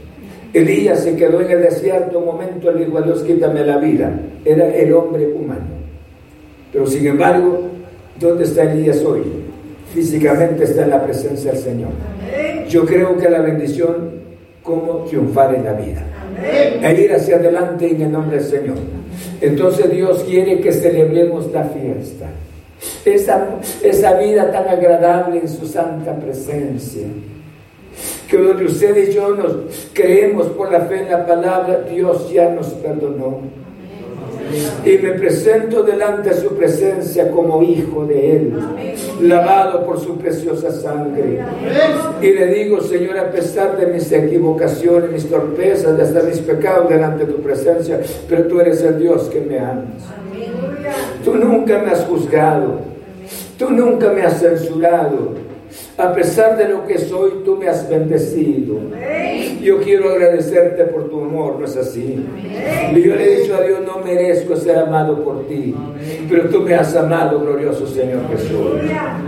Elías 0.52 1.00
se 1.00 1.16
quedó 1.16 1.40
en 1.40 1.50
el 1.50 1.62
desierto 1.62 2.18
un 2.18 2.26
momento, 2.26 2.70
le 2.70 2.84
dijo 2.84 2.98
a 2.98 3.02
Dios, 3.02 3.22
quítame 3.22 3.64
la 3.64 3.78
vida. 3.78 4.12
Era 4.44 4.74
el 4.74 4.92
hombre 4.92 5.26
humano. 5.26 5.66
Pero 6.72 6.86
sin 6.86 7.06
embargo, 7.06 7.62
¿dónde 8.20 8.44
está 8.44 8.70
Elías 8.70 9.02
hoy? 9.04 9.22
Físicamente 9.92 10.64
está 10.64 10.84
en 10.84 10.90
la 10.90 11.04
presencia 11.04 11.52
del 11.52 11.60
Señor. 11.60 11.90
Yo 12.68 12.84
creo 12.84 13.16
que 13.16 13.28
la 13.28 13.40
bendición, 13.40 14.10
como 14.62 15.04
triunfar 15.04 15.54
en 15.54 15.64
la 15.64 15.72
vida. 15.72 16.04
E 16.82 17.02
ir 17.02 17.12
hacia 17.12 17.36
adelante 17.36 17.90
en 17.90 18.02
el 18.02 18.12
nombre 18.12 18.36
del 18.36 18.46
Señor. 18.46 18.76
Entonces 19.40 19.90
Dios 19.90 20.24
quiere 20.24 20.60
que 20.60 20.72
celebremos 20.72 21.52
la 21.52 21.64
fiesta. 21.64 22.26
Esa, 23.04 23.56
esa 23.82 24.14
vida 24.14 24.50
tan 24.50 24.68
agradable 24.68 25.40
en 25.40 25.48
su 25.48 25.66
santa 25.66 26.16
presencia. 26.16 27.06
Que 28.28 28.36
donde 28.36 28.64
usted 28.64 29.08
y 29.08 29.12
yo 29.12 29.30
nos 29.30 29.88
creemos 29.92 30.48
por 30.48 30.70
la 30.70 30.80
fe 30.82 31.02
en 31.02 31.10
la 31.10 31.26
palabra, 31.26 31.82
Dios 31.90 32.30
ya 32.30 32.50
nos 32.50 32.68
perdonó. 32.68 33.40
Y 34.84 34.98
me 34.98 35.12
presento 35.12 35.82
delante 35.82 36.30
de 36.30 36.40
su 36.40 36.56
presencia 36.56 37.30
como 37.30 37.62
hijo 37.62 38.04
de 38.06 38.36
Él, 38.36 38.54
lavado 39.22 39.84
por 39.84 40.00
su 40.00 40.16
preciosa 40.16 40.70
sangre. 40.70 41.40
Y 42.22 42.30
le 42.32 42.46
digo, 42.46 42.80
Señor, 42.80 43.18
a 43.18 43.30
pesar 43.30 43.76
de 43.76 43.86
mis 43.86 44.10
equivocaciones, 44.12 45.10
mis 45.10 45.28
torpezas, 45.28 45.96
de 45.96 46.02
hasta 46.02 46.22
mis 46.22 46.38
pecados 46.38 46.88
delante 46.88 47.26
de 47.26 47.32
tu 47.32 47.40
presencia, 47.40 48.00
pero 48.28 48.44
tú 48.44 48.60
eres 48.60 48.82
el 48.82 48.98
Dios 48.98 49.28
que 49.28 49.40
me 49.40 49.58
amas. 49.58 49.86
Tú 51.24 51.34
nunca 51.34 51.78
me 51.80 51.90
has 51.90 52.04
juzgado. 52.04 52.80
Tú 53.58 53.70
nunca 53.70 54.12
me 54.12 54.22
has 54.22 54.38
censurado. 54.40 55.45
A 55.98 56.12
pesar 56.12 56.56
de 56.56 56.68
lo 56.68 56.86
que 56.86 56.98
soy, 56.98 57.42
tú 57.44 57.56
me 57.56 57.68
has 57.68 57.88
bendecido. 57.88 58.78
Yo 59.62 59.80
quiero 59.80 60.10
agradecerte 60.10 60.84
por 60.84 61.08
tu 61.08 61.22
amor, 61.22 61.58
¿no 61.58 61.64
es 61.64 61.76
así? 61.76 62.24
Y 62.94 63.02
yo 63.02 63.16
le 63.16 63.24
he 63.24 63.40
dicho 63.40 63.56
a 63.56 63.62
Dios, 63.62 63.80
no 63.84 63.98
merezco 64.04 64.56
ser 64.56 64.78
amado 64.78 65.24
por 65.24 65.46
ti, 65.48 65.74
pero 66.28 66.48
tú 66.48 66.60
me 66.60 66.74
has 66.74 66.94
amado, 66.94 67.40
glorioso 67.40 67.86
Señor 67.86 68.28
Jesús. 68.30 68.80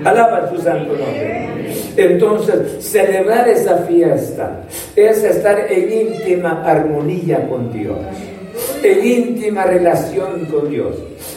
Alaba 0.05 0.49
tu 0.51 0.61
santo 0.61 0.93
nombre. 0.93 1.49
Entonces, 1.97 2.85
celebrar 2.85 3.49
esa 3.49 3.79
fiesta 3.79 4.63
es 4.95 5.25
estar 5.25 5.67
en 5.71 6.09
íntima 6.09 6.63
armonía 6.65 7.49
con 7.49 7.73
Dios, 7.73 7.99
en 8.83 9.07
íntima 9.07 9.65
relación 9.65 10.47
con 10.47 10.71
Dios. 10.71 10.97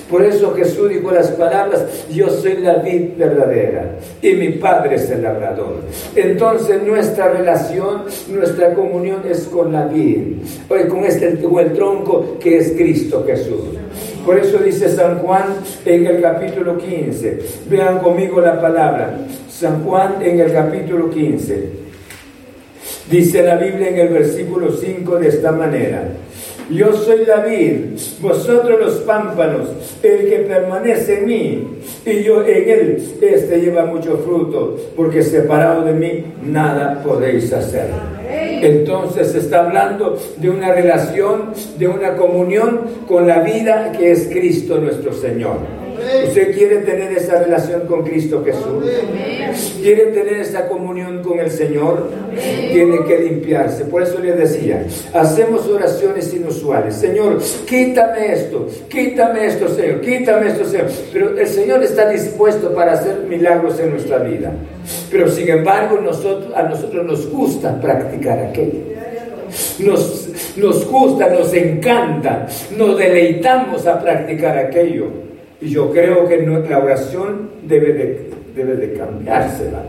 Por 0.09 0.23
eso 0.23 0.53
Jesús 0.53 0.89
dijo 0.89 1.11
las 1.11 1.29
palabras, 1.31 1.85
yo 2.11 2.29
soy 2.29 2.57
la 2.57 2.75
vid 2.75 3.17
verdadera 3.17 3.95
y 4.21 4.33
mi 4.33 4.49
Padre 4.49 4.95
es 4.95 5.09
el 5.09 5.23
labrador. 5.23 5.81
Entonces 6.15 6.83
nuestra 6.83 7.29
relación, 7.29 8.03
nuestra 8.29 8.73
comunión 8.73 9.21
es 9.29 9.45
con 9.45 9.71
la 9.71 9.85
vid, 9.85 10.37
con, 10.67 11.05
este, 11.05 11.39
con 11.39 11.59
el 11.59 11.73
tronco 11.73 12.37
que 12.39 12.57
es 12.57 12.71
Cristo 12.73 13.23
Jesús. 13.25 13.61
Por 14.25 14.37
eso 14.37 14.59
dice 14.59 14.89
San 14.89 15.19
Juan 15.19 15.45
en 15.85 16.05
el 16.05 16.21
capítulo 16.21 16.77
15. 16.77 17.39
Vean 17.69 17.99
conmigo 17.99 18.39
la 18.41 18.59
palabra. 18.59 19.17
San 19.49 19.83
Juan 19.83 20.21
en 20.21 20.39
el 20.41 20.51
capítulo 20.51 21.09
15. 21.09 21.81
Dice 23.09 23.43
la 23.43 23.55
Biblia 23.55 23.89
en 23.89 23.97
el 23.97 24.09
versículo 24.09 24.71
5 24.71 25.17
de 25.17 25.27
esta 25.27 25.51
manera. 25.51 26.07
Yo 26.69 26.93
soy 26.93 27.25
David, 27.25 27.97
vosotros 28.21 28.79
los 28.79 28.93
pámpanos, 29.01 29.67
el 30.03 30.29
que 30.29 30.37
permanece 30.47 31.19
en 31.19 31.25
mí 31.25 31.67
y 32.05 32.23
yo 32.23 32.45
en 32.45 32.69
él, 32.69 33.03
este 33.21 33.59
lleva 33.59 33.85
mucho 33.85 34.17
fruto, 34.17 34.77
porque 34.95 35.21
separado 35.21 35.83
de 35.83 35.93
mí 35.93 36.25
nada 36.43 37.01
podéis 37.03 37.51
hacer. 37.51 37.87
Entonces 38.61 39.31
se 39.31 39.39
está 39.39 39.65
hablando 39.65 40.17
de 40.37 40.49
una 40.49 40.71
relación, 40.73 41.51
de 41.77 41.87
una 41.87 42.15
comunión 42.15 42.81
con 43.07 43.27
la 43.27 43.39
vida 43.39 43.91
que 43.91 44.11
es 44.11 44.27
Cristo 44.27 44.77
nuestro 44.77 45.13
Señor. 45.13 45.80
Usted 46.27 46.55
quiere 46.55 46.77
tener 46.77 47.11
esa 47.13 47.39
relación 47.43 47.81
con 47.87 48.03
Cristo 48.03 48.43
Jesús. 48.43 48.83
Quiere 49.81 50.07
tener 50.07 50.35
esa 50.35 50.67
comunión 50.67 51.21
con 51.23 51.39
el 51.39 51.49
Señor. 51.51 52.09
Tiene 52.71 53.03
que 53.05 53.19
limpiarse. 53.19 53.85
Por 53.85 54.03
eso 54.03 54.19
les 54.19 54.37
decía, 54.37 54.85
hacemos 55.13 55.67
oraciones 55.67 56.33
inusuales. 56.33 56.95
Señor, 56.95 57.39
quítame 57.67 58.33
esto, 58.33 58.67
quítame 58.89 59.45
esto, 59.45 59.67
Señor, 59.69 60.01
quítame 60.01 60.47
esto, 60.47 60.65
Señor. 60.65 60.87
Pero 61.11 61.37
el 61.37 61.47
Señor 61.47 61.83
está 61.83 62.09
dispuesto 62.09 62.73
para 62.73 62.93
hacer 62.93 63.25
milagros 63.27 63.79
en 63.79 63.91
nuestra 63.91 64.19
vida. 64.19 64.53
Pero 65.11 65.29
sin 65.29 65.49
embargo, 65.49 65.99
nosotros, 65.99 66.53
a 66.55 66.63
nosotros 66.63 67.05
nos 67.05 67.29
gusta 67.29 67.79
practicar 67.79 68.39
aquello. 68.39 68.91
Nos, 69.79 70.29
nos 70.55 70.87
gusta, 70.87 71.27
nos 71.27 71.53
encanta, 71.53 72.47
nos 72.77 72.97
deleitamos 72.97 73.85
a 73.85 74.01
practicar 74.01 74.57
aquello. 74.57 75.30
Y 75.61 75.69
yo 75.69 75.91
creo 75.91 76.27
que 76.27 76.37
la 76.69 76.79
oración 76.79 77.51
debe 77.63 77.93
de, 77.93 78.29
debe 78.55 78.75
de 78.75 78.93
cambiársela, 78.93 79.83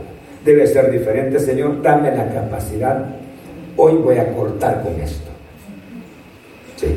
debe 0.45 0.67
ser 0.67 0.91
diferente. 0.91 1.39
Señor, 1.39 1.81
dame 1.81 2.15
la 2.15 2.31
capacidad. 2.31 3.03
Hoy 3.75 3.93
voy 3.93 4.17
a 4.17 4.31
cortar 4.33 4.83
con 4.83 4.93
esto. 5.01 5.31
Sí. 6.75 6.95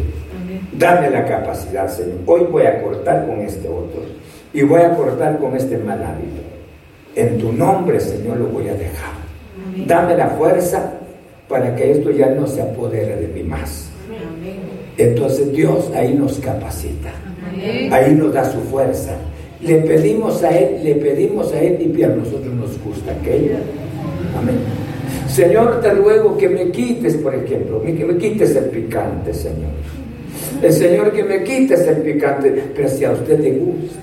Dame 0.73 1.11
la 1.11 1.25
capacidad, 1.25 1.89
Señor. 1.89 2.19
Hoy 2.27 2.43
voy 2.51 2.65
a 2.65 2.83
cortar 2.83 3.27
con 3.27 3.41
este 3.41 3.67
otro. 3.67 4.03
Y 4.53 4.63
voy 4.63 4.83
a 4.83 4.95
cortar 4.95 5.39
con 5.39 5.57
este 5.57 5.79
mal 5.79 6.03
hábito. 6.03 6.43
En 7.15 7.39
tu 7.39 7.53
nombre, 7.53 7.99
Señor, 7.99 8.37
lo 8.37 8.47
voy 8.49 8.69
a 8.69 8.75
dejar. 8.75 9.17
Dame 9.87 10.17
la 10.17 10.29
fuerza 10.29 10.93
para 11.49 11.75
que 11.75 11.93
esto 11.93 12.11
ya 12.11 12.29
no 12.29 12.47
se 12.47 12.61
apodere 12.61 13.17
de 13.17 13.29
mí 13.29 13.43
más. 13.43 13.91
Entonces 14.99 15.51
Dios 15.53 15.91
ahí 15.95 16.15
nos 16.15 16.39
capacita. 16.39 17.11
Ahí 17.91 18.15
nos 18.15 18.33
da 18.33 18.51
su 18.51 18.61
fuerza. 18.63 19.17
Le 19.61 19.77
pedimos 19.79 20.43
a 20.43 20.57
Él, 20.57 20.85
le 20.85 20.95
pedimos 20.97 21.53
a 21.53 21.61
Él 21.61 21.93
y 21.97 22.03
a 22.03 22.09
nosotros 22.09 22.55
nos 22.55 22.83
gusta 22.83 23.13
aquello. 23.13 23.57
Amén. 24.39 24.57
Señor, 25.29 25.81
te 25.81 25.91
ruego 25.91 26.37
que 26.37 26.49
me 26.49 26.71
quites, 26.71 27.17
por 27.17 27.35
ejemplo, 27.35 27.83
que 27.83 28.05
me 28.05 28.17
quites 28.17 28.55
el 28.57 28.67
picante, 28.67 29.35
Señor. 29.35 29.71
El 30.63 30.73
Señor 30.73 31.13
que 31.13 31.25
me 31.25 31.43
quites 31.43 31.81
el 31.87 31.97
picante, 31.97 32.65
pero 32.75 32.89
si 32.89 33.05
a 33.05 33.13
usted 33.13 33.41
le 33.41 33.53
gusta. 33.53 34.01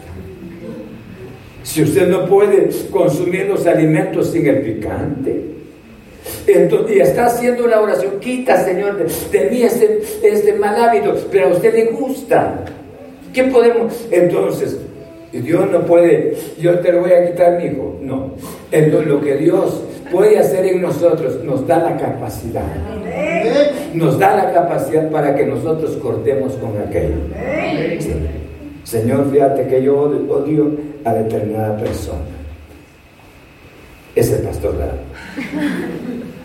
Si 1.63 1.81
usted 1.81 2.07
no 2.07 2.27
puede 2.27 2.69
consumir 2.91 3.45
los 3.47 3.65
alimentos 3.65 4.31
sin 4.31 4.45
el 4.45 4.61
picante, 4.61 5.53
y 6.47 6.99
está 6.99 7.27
haciendo 7.27 7.67
la 7.67 7.81
oración, 7.81 8.19
quita 8.19 8.63
Señor 8.63 8.97
de, 8.97 9.49
mí 9.49 9.63
este, 9.63 10.01
este 10.23 10.53
mal 10.53 10.75
hábito, 10.75 11.15
pero 11.31 11.47
a 11.47 11.49
usted 11.53 11.73
le 11.73 11.85
gusta. 11.85 12.65
¿Qué 13.33 13.43
podemos? 13.45 13.93
Entonces, 14.11 14.77
Dios 15.31 15.69
no 15.71 15.81
puede, 15.81 16.37
yo 16.59 16.79
te 16.79 16.91
lo 16.91 17.01
voy 17.01 17.11
a 17.11 17.25
quitar, 17.25 17.59
mi 17.59 17.65
hijo. 17.65 17.97
No. 18.01 18.31
Entonces, 18.71 19.07
lo 19.07 19.19
que 19.19 19.35
Dios 19.37 19.81
puede 20.11 20.37
hacer 20.37 20.65
en 20.67 20.81
nosotros 20.81 21.43
nos 21.43 21.65
da 21.65 21.79
la 21.79 21.97
capacidad. 21.97 22.63
Nos 23.93 24.19
da 24.19 24.35
la 24.35 24.53
capacidad 24.53 25.09
para 25.09 25.35
que 25.35 25.45
nosotros 25.45 25.97
cortemos 25.97 26.53
con 26.53 26.77
aquello. 26.79 27.15
Señor, 28.83 29.31
fíjate 29.31 29.67
que 29.67 29.81
yo 29.81 29.97
odio 29.97 30.71
a 31.03 31.13
determinada 31.13 31.77
persona. 31.77 32.19
Es 34.15 34.31
el 34.31 34.43
pastor, 34.43 34.77
¿verdad? 34.77 34.97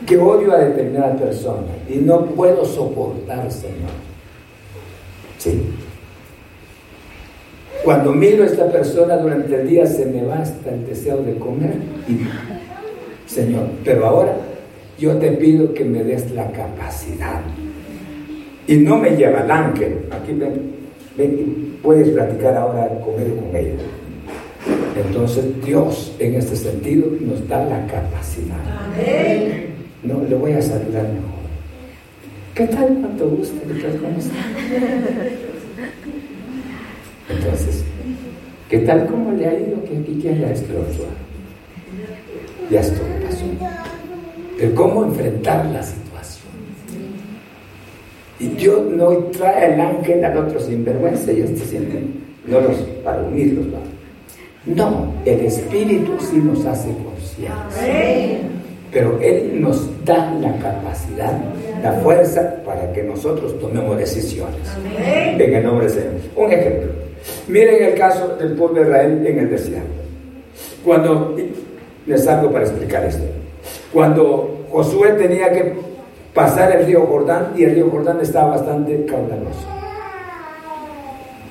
Que 0.07 0.17
odio 0.17 0.53
a 0.53 0.59
determinada 0.59 1.15
persona 1.17 1.67
y 1.87 1.97
no 1.97 2.25
puedo 2.25 2.65
soportar, 2.65 3.53
Señor. 3.53 3.91
Sí. 5.37 5.63
Cuando 7.89 8.13
miro 8.13 8.43
a 8.43 8.47
esta 8.47 8.71
persona 8.71 9.17
durante 9.17 9.55
el 9.55 9.67
día 9.67 9.87
se 9.87 10.05
me 10.05 10.23
basta 10.23 10.69
el 10.71 10.85
deseo 10.85 11.23
de 11.23 11.39
comer 11.39 11.73
y 12.07 12.19
Señor, 13.27 13.67
pero 13.83 14.05
ahora 14.05 14.37
yo 14.99 15.17
te 15.17 15.33
pido 15.33 15.73
que 15.73 15.87
me 15.87 16.05
des 16.05 16.31
la 16.33 16.53
capacidad. 16.53 17.41
Y 18.67 18.77
no 18.77 18.99
me 18.99 19.17
lleva 19.17 19.41
al 19.41 19.51
ángel. 19.51 20.01
Aquí 20.11 20.35
ven, 20.35 20.71
ven, 21.17 21.79
puedes 21.83 22.11
platicar 22.11 22.59
ahora, 22.59 22.91
comer 23.01 23.35
con 23.35 23.57
ella. 23.57 23.79
Entonces 25.07 25.47
Dios 25.65 26.15
en 26.19 26.35
este 26.35 26.57
sentido 26.57 27.09
nos 27.23 27.49
da 27.49 27.65
la 27.65 27.87
capacidad. 27.87 28.59
No, 30.03 30.23
le 30.29 30.37
voy 30.37 30.53
a 30.53 30.61
saludar 30.61 31.05
mejor. 31.05 31.39
¿Qué 32.55 32.67
tal? 32.67 32.99
¿Cuánto 33.01 33.31
gusto? 33.31 33.57
¿Cómo 34.03 34.19
está? 34.19 34.35
Entonces, 37.29 37.85
¿qué 38.69 38.79
tal 38.79 39.07
cómo 39.07 39.33
le 39.33 39.47
ha 39.47 39.55
ido 39.55 39.83
que 39.85 39.99
aquí 39.99 40.19
quién 40.21 40.41
la 40.41 40.51
explotó? 40.51 41.07
Ya 42.71 42.81
esto 42.81 43.01
pasó. 43.25 43.45
El 44.61 44.75
cómo 44.75 45.05
enfrentar 45.05 45.67
la 45.67 45.83
situación. 45.83 46.49
Y 48.41 48.49
Dios 48.49 48.81
no 48.91 49.11
trae 49.33 49.75
al 49.75 49.81
ángel 49.81 50.25
al 50.25 50.37
otro 50.37 50.61
sinvergüenza 50.61 51.33
y 51.33 51.41
este 51.41 51.65
siempre, 51.65 52.03
no 52.47 52.61
los 52.61 52.77
para 53.05 53.23
unirlos, 53.23 53.67
no, 54.75 55.15
el 55.25 55.41
Espíritu 55.41 56.13
sí 56.21 56.37
nos 56.37 56.65
hace 56.67 56.89
conciencia. 56.89 57.55
Pero 58.93 59.19
Él 59.21 59.61
nos 59.61 59.89
da 60.05 60.31
la 60.41 60.57
capacidad, 60.59 61.39
la 61.83 61.93
fuerza 61.95 62.57
para 62.65 62.93
que 62.93 63.03
nosotros 63.03 63.59
tomemos 63.61 63.97
decisiones. 63.97 64.61
En 65.39 65.55
el 65.55 65.65
nombre 65.65 65.87
de 65.87 65.93
Señor. 65.93 66.13
Un 66.37 66.53
ejemplo. 66.53 67.08
Miren 67.49 67.83
el 67.83 67.95
caso 67.95 68.37
del 68.37 68.53
pueblo 68.53 68.81
de 68.81 68.89
Israel 68.89 69.27
en 69.27 69.39
el 69.39 69.51
desierto. 69.51 69.89
Cuando, 70.85 71.37
les 72.07 72.25
salgo 72.25 72.51
para 72.53 72.65
explicar 72.65 73.05
esto. 73.05 73.25
Cuando 73.93 74.65
Josué 74.71 75.13
tenía 75.13 75.51
que 75.53 75.73
pasar 76.35 76.77
el 76.77 76.87
río 76.87 77.07
Jordán 77.07 77.53
y 77.57 77.65
el 77.65 77.75
río 77.75 77.91
Jordán 77.91 78.21
estaba 78.21 78.57
bastante 78.57 79.05
caudaloso 79.07 79.79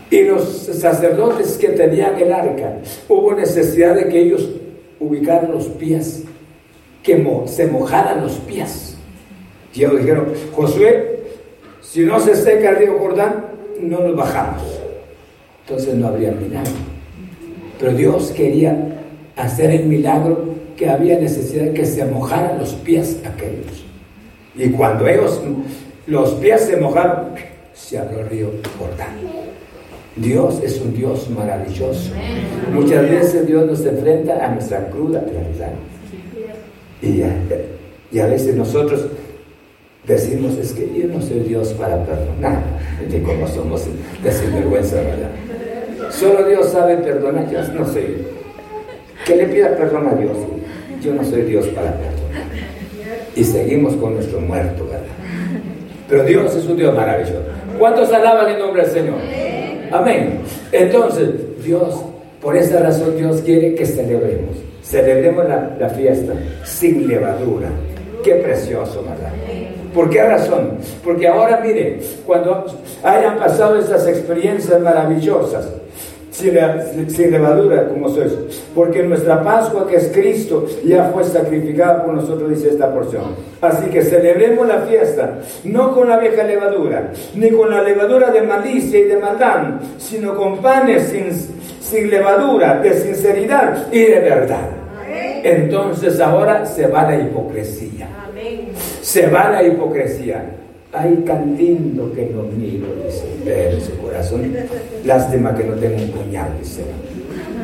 y 0.10 0.24
los 0.24 0.44
sacerdotes 0.44 1.58
que 1.58 1.70
tenían 1.70 2.18
el 2.18 2.32
arca, 2.32 2.78
hubo 3.10 3.34
necesidad 3.34 3.96
de 3.96 4.08
que 4.08 4.20
ellos 4.20 4.50
ubicaran 5.00 5.52
los 5.52 5.66
pies, 5.66 6.24
que 7.04 7.44
se 7.46 7.68
mojaran 7.68 8.22
los 8.22 8.34
pies. 8.34 8.98
Y 9.74 9.84
ellos 9.84 10.00
dijeron, 10.00 10.34
Josué, 10.54 11.20
si 11.82 12.06
no 12.06 12.20
se 12.20 12.36
seca 12.36 12.70
el 12.70 12.76
río 12.78 13.00
Jordán, 13.00 13.46
no 13.82 14.00
nos 14.00 14.16
bajamos. 14.16 14.77
Entonces 15.68 15.96
no 15.96 16.08
habría 16.08 16.32
milagro. 16.32 16.72
Pero 17.78 17.94
Dios 17.94 18.32
quería 18.32 19.04
hacer 19.36 19.70
el 19.72 19.86
milagro 19.88 20.56
que 20.78 20.90
había 20.90 21.20
necesidad 21.20 21.66
de 21.66 21.74
que 21.74 21.86
se 21.86 22.06
mojaran 22.06 22.58
los 22.58 22.72
pies 22.74 23.20
aquellos. 23.26 23.84
Y 24.56 24.70
cuando 24.70 25.06
ellos, 25.06 25.42
los 26.06 26.32
pies 26.36 26.62
se 26.62 26.78
mojaron, 26.78 27.32
se 27.74 27.98
abrió 27.98 28.22
el 28.22 28.30
río 28.30 28.52
Jordán. 28.80 29.18
Dios 30.16 30.62
es 30.64 30.80
un 30.80 30.96
Dios 30.96 31.30
maravilloso. 31.30 32.12
Muchas 32.72 33.02
veces 33.10 33.46
Dios 33.46 33.68
nos 33.68 33.86
enfrenta 33.86 34.46
a 34.46 34.54
nuestra 34.54 34.90
cruda 34.90 35.20
realidad. 35.22 35.74
Y 37.02 38.20
a, 38.20 38.26
veces 38.26 38.56
nosotros 38.56 39.06
decimos, 40.08 40.58
es 40.58 40.72
que 40.72 40.90
yo 40.98 41.08
no 41.08 41.22
soy 41.22 41.42
Dios 41.42 41.74
para 41.74 42.04
perdonar. 42.06 42.62
Y 43.14 43.20
como 43.20 43.48
somos 43.50 43.86
de 44.24 44.32
sinvergüenza, 44.32 44.96
¿verdad? 44.96 45.27
Solo 46.20 46.48
Dios 46.48 46.70
sabe 46.70 46.98
perdonar, 46.98 47.48
yo 47.52 47.62
no 47.74 47.86
soy. 47.86 48.26
Que 49.24 49.36
le 49.36 49.46
pida 49.46 49.76
perdón 49.76 50.08
a 50.08 50.16
Dios. 50.16 50.36
Yo 51.00 51.14
no 51.14 51.24
soy 51.24 51.44
Dios 51.44 51.68
para 51.68 51.92
perdonar. 51.92 52.48
Y 53.36 53.44
seguimos 53.44 53.94
con 53.98 54.16
nuestro 54.16 54.42
muerto, 54.42 54.86
¿verdad? 54.86 55.06
Pero 56.10 56.24
Dios 56.24 56.56
es 56.56 56.66
un 56.66 56.78
Dios 56.78 56.96
maravilloso. 56.96 57.44
¿Cuántos 57.78 58.12
alaban 58.12 58.50
el 58.50 58.58
nombre 58.58 58.82
del 58.82 58.92
Señor? 58.92 59.18
Amén. 59.92 60.40
Entonces, 60.72 61.30
Dios, 61.64 62.02
por 62.42 62.58
esa 62.58 62.80
razón 62.80 63.16
Dios 63.16 63.42
quiere 63.42 63.76
que 63.76 63.86
celebremos. 63.86 64.56
Celebremos 64.82 65.46
la, 65.48 65.90
fiesta 65.90 66.34
sin 66.64 67.08
levadura. 67.08 67.70
Qué 68.24 68.36
precioso, 68.36 69.04
¿verdad? 69.04 69.34
¿Por 69.94 70.10
qué 70.10 70.24
razón? 70.24 70.78
Porque 71.04 71.28
ahora 71.28 71.62
mire, 71.64 72.00
cuando 72.26 72.66
hayan 73.04 73.38
pasado 73.38 73.78
estas 73.78 74.08
experiencias 74.08 74.80
maravillosas, 74.82 75.68
sin, 76.38 77.32
levadura 77.32 77.88
como 77.88 78.10
sois. 78.10 78.32
Porque 78.76 79.04
nuestra 79.04 79.44
Pascua, 79.44 79.88
que 79.88 79.98
es 79.98 80.10
Cristo, 80.14 80.66
ya 80.86 81.10
fue 81.14 81.24
sacrificada 81.24 82.04
por 82.04 82.14
nosotros, 82.14 82.50
dice 82.50 82.70
esta 82.70 82.94
porción. 82.94 83.24
Así 83.62 83.90
que 83.90 84.04
celebremos 84.04 84.68
la 84.68 84.82
fiesta, 84.82 85.40
no 85.64 85.94
con 85.96 86.10
la 86.10 86.18
vieja 86.18 86.44
levadura, 86.44 87.12
ni 87.36 87.50
con 87.52 87.70
la 87.72 87.82
levadura 87.82 88.32
de 88.32 88.42
malicia 88.42 89.00
y 89.00 89.04
de 89.04 89.18
maldad, 89.18 89.82
sino 89.98 90.36
con 90.36 90.62
panes 90.62 91.08
sin, 91.08 91.32
sin 91.82 92.10
levadura, 92.10 92.80
de 92.80 92.94
sinceridad 92.94 93.92
y 93.92 94.04
de 94.04 94.20
verdad. 94.20 94.70
Entonces 95.44 96.20
ahora 96.20 96.66
se 96.66 96.88
va 96.88 97.04
la 97.04 97.18
hipocresía. 97.18 98.08
Se 99.02 99.28
va 99.28 99.50
la 99.50 99.64
hipocresía. 99.64 100.44
Ay, 100.94 101.24
tan 101.26 101.58
que 101.58 102.32
lo 102.34 102.44
miro, 102.44 102.88
dice, 103.06 103.74
en 103.74 103.82
su 103.82 103.98
corazón. 103.98 104.54
Lástima 105.04 105.56
que 105.56 105.64
no 105.66 105.74
tengo 105.74 105.98
un 105.98 106.12
puñal, 106.12 106.50
dice. 106.60 106.84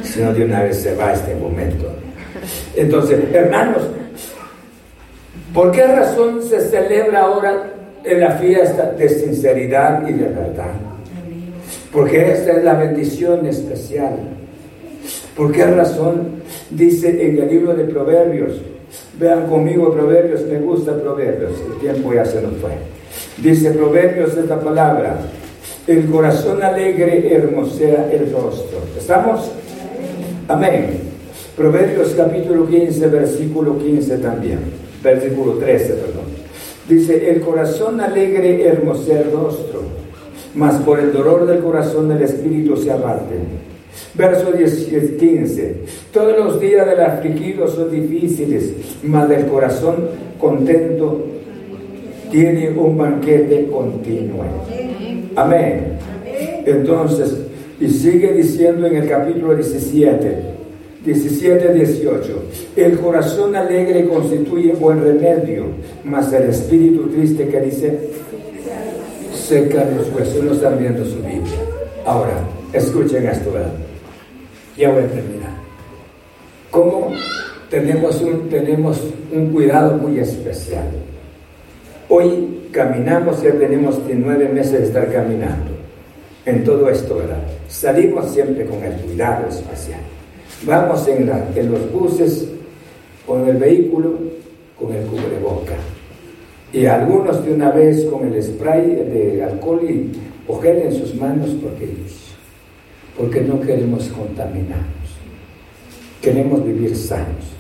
Sino 0.04 0.34
de 0.34 0.46
una 0.46 0.64
vez 0.64 0.78
se 0.78 0.94
va 0.96 1.14
este 1.14 1.34
momento. 1.36 1.86
Entonces, 2.76 3.20
hermanos, 3.34 3.84
¿por 5.54 5.72
qué 5.72 5.88
razón 5.88 6.44
se 6.44 6.60
celebra 6.60 7.22
ahora 7.22 7.72
en 8.04 8.20
la 8.20 8.32
fiesta 8.32 8.92
de 8.92 9.08
sinceridad 9.08 10.06
y 10.08 10.14
de 10.14 10.28
verdad? 10.28 10.74
Porque 11.94 12.32
esta 12.32 12.54
es 12.54 12.64
la 12.64 12.74
bendición 12.74 13.46
especial. 13.46 14.16
¿Por 15.38 15.52
qué 15.52 15.66
razón 15.66 16.42
dice 16.70 17.10
en 17.10 17.38
el 17.38 17.50
libro 17.50 17.74
de 17.74 17.86
Proverbios? 17.86 18.62
Vean 19.20 19.48
conmigo 19.48 19.94
Proverbios, 19.94 20.42
me 20.46 20.60
gusta 20.60 21.00
Proverbios, 21.00 21.54
el 21.72 21.80
tiempo 21.80 22.14
ya 22.14 22.26
se 22.26 22.42
nos 22.42 22.54
fue. 22.58 22.72
Dice 23.38 23.72
Proverbios 23.72 24.38
esta 24.38 24.60
palabra, 24.60 25.18
el 25.88 26.06
corazón 26.06 26.62
alegre 26.62 27.34
hermosea 27.34 28.10
el 28.12 28.32
rostro. 28.32 28.80
¿Estamos? 28.98 29.52
Amén. 30.48 31.00
Proverbios 31.58 32.14
capítulo 32.16 32.68
15, 32.68 33.08
versículo 33.08 33.78
15 33.78 34.18
también. 34.20 34.60
Versículo 35.04 35.54
13, 35.54 35.94
perdón. 35.94 36.24
Dice, 36.88 37.32
el 37.32 37.42
corazón 37.42 38.00
alegre 38.02 38.68
hermosea 38.68 39.22
el 39.22 39.32
rostro, 39.32 39.82
mas 40.54 40.76
por 40.82 41.00
el 41.00 41.12
dolor 41.12 41.46
del 41.48 41.60
corazón 41.60 42.12
el 42.12 42.22
espíritu 42.22 42.78
se 42.78 42.92
abate. 42.92 43.36
Verso 44.16 44.52
10, 44.52 45.18
15. 45.18 45.76
Todos 46.12 46.38
los 46.38 46.60
días 46.60 46.86
del 46.86 47.02
afligido 47.02 47.68
son 47.68 47.92
difíciles, 47.92 48.74
mas 49.04 49.28
del 49.28 49.48
corazón 49.48 50.10
contento 50.40 51.33
tiene 52.34 52.72
un 52.72 52.98
banquete 52.98 53.68
continuo. 53.68 54.44
Amén. 55.36 56.00
Entonces, 56.66 57.38
y 57.80 57.88
sigue 57.88 58.34
diciendo 58.34 58.88
en 58.88 58.96
el 58.96 59.08
capítulo 59.08 59.54
17, 59.54 60.42
17, 61.06 61.74
18, 61.74 62.44
el 62.76 62.98
corazón 62.98 63.56
alegre 63.56 64.08
constituye 64.08 64.74
buen 64.74 65.04
remedio, 65.04 65.66
mas 66.04 66.34
el 66.34 66.50
espíritu 66.50 67.08
triste 67.10 67.48
que 67.50 67.62
dice, 67.62 68.00
seca 69.32 69.88
los 69.96 70.12
huesos, 70.16 70.44
no 70.44 70.54
están 70.54 70.80
viendo 70.80 71.06
su 71.06 71.18
Biblia. 71.18 71.60
Ahora, 72.04 72.34
escuchen 72.74 73.28
esto, 73.28 73.52
¿verdad? 73.52 73.74
Ya 74.76 74.90
voy 74.90 75.04
a 75.04 75.08
terminar. 75.08 75.54
¿Cómo 76.72 77.12
tenemos 77.70 78.20
un, 78.22 78.50
tenemos 78.50 79.00
un 79.32 79.52
cuidado 79.52 79.98
muy 79.98 80.18
especial? 80.18 81.03
Hoy 82.16 82.70
caminamos, 82.72 83.42
ya 83.42 83.54
tenemos 83.54 84.00
nueve 84.14 84.48
meses 84.48 84.74
de 84.74 84.84
estar 84.84 85.12
caminando 85.12 85.72
en 86.46 86.64
todo 86.64 86.88
esto, 86.88 87.16
¿verdad? 87.16 87.42
Salimos 87.68 88.30
siempre 88.30 88.68
con 88.68 88.84
el 88.84 88.94
cuidado 88.98 89.48
especial. 89.48 90.00
Vamos 90.64 91.08
en, 91.08 91.26
los 91.72 91.92
buses, 91.92 92.50
con 93.26 93.50
el 93.50 93.58
vehículo, 93.58 94.14
con 94.80 94.94
el 94.94 95.08
cubreboca. 95.08 95.74
Y 96.72 96.86
algunos 96.86 97.44
de 97.44 97.52
una 97.52 97.72
vez 97.72 98.06
con 98.06 98.32
el 98.32 98.44
spray 98.44 98.94
de 98.94 99.44
alcohol 99.44 99.82
y, 99.82 100.12
o 100.48 100.64
en 100.64 100.94
sus 100.94 101.16
manos 101.16 101.50
porque, 101.64 101.90
porque 103.18 103.42
no 103.42 103.60
queremos 103.60 104.08
contaminarnos. 104.10 105.18
Queremos 106.22 106.64
vivir 106.64 106.96
sanos. 106.96 107.56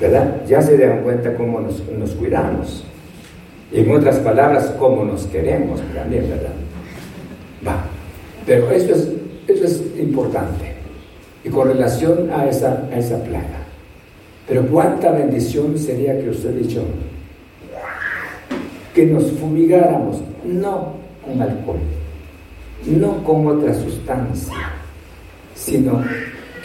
¿Verdad? 0.00 0.44
Ya 0.48 0.60
se 0.60 0.76
dan 0.76 1.04
cuenta 1.04 1.36
cómo 1.36 1.60
nos 1.60 2.10
cuidamos. 2.16 2.84
Y 3.72 3.80
en 3.80 3.90
otras 3.90 4.18
palabras, 4.18 4.72
cómo 4.78 5.04
nos 5.04 5.24
queremos 5.26 5.80
también, 5.94 6.28
¿verdad? 6.28 6.52
Va. 7.66 7.84
Pero 8.44 8.70
esto 8.70 8.94
es, 8.94 9.08
esto 9.48 9.64
es 9.64 9.82
importante. 9.98 10.72
Y 11.44 11.48
con 11.48 11.68
relación 11.68 12.30
a 12.30 12.46
esa, 12.46 12.86
a 12.92 12.98
esa 12.98 13.22
plaga. 13.24 13.62
Pero 14.46 14.66
cuánta 14.66 15.12
bendición 15.12 15.78
sería 15.78 16.18
que 16.20 16.30
usted 16.30 16.54
dicho 16.56 16.84
que 18.94 19.06
nos 19.06 19.30
fumigáramos, 19.32 20.18
no 20.44 20.92
con 21.24 21.40
alcohol, 21.40 21.78
no 22.86 23.24
con 23.24 23.46
otra 23.46 23.72
sustancia, 23.74 24.54
sino 25.54 26.02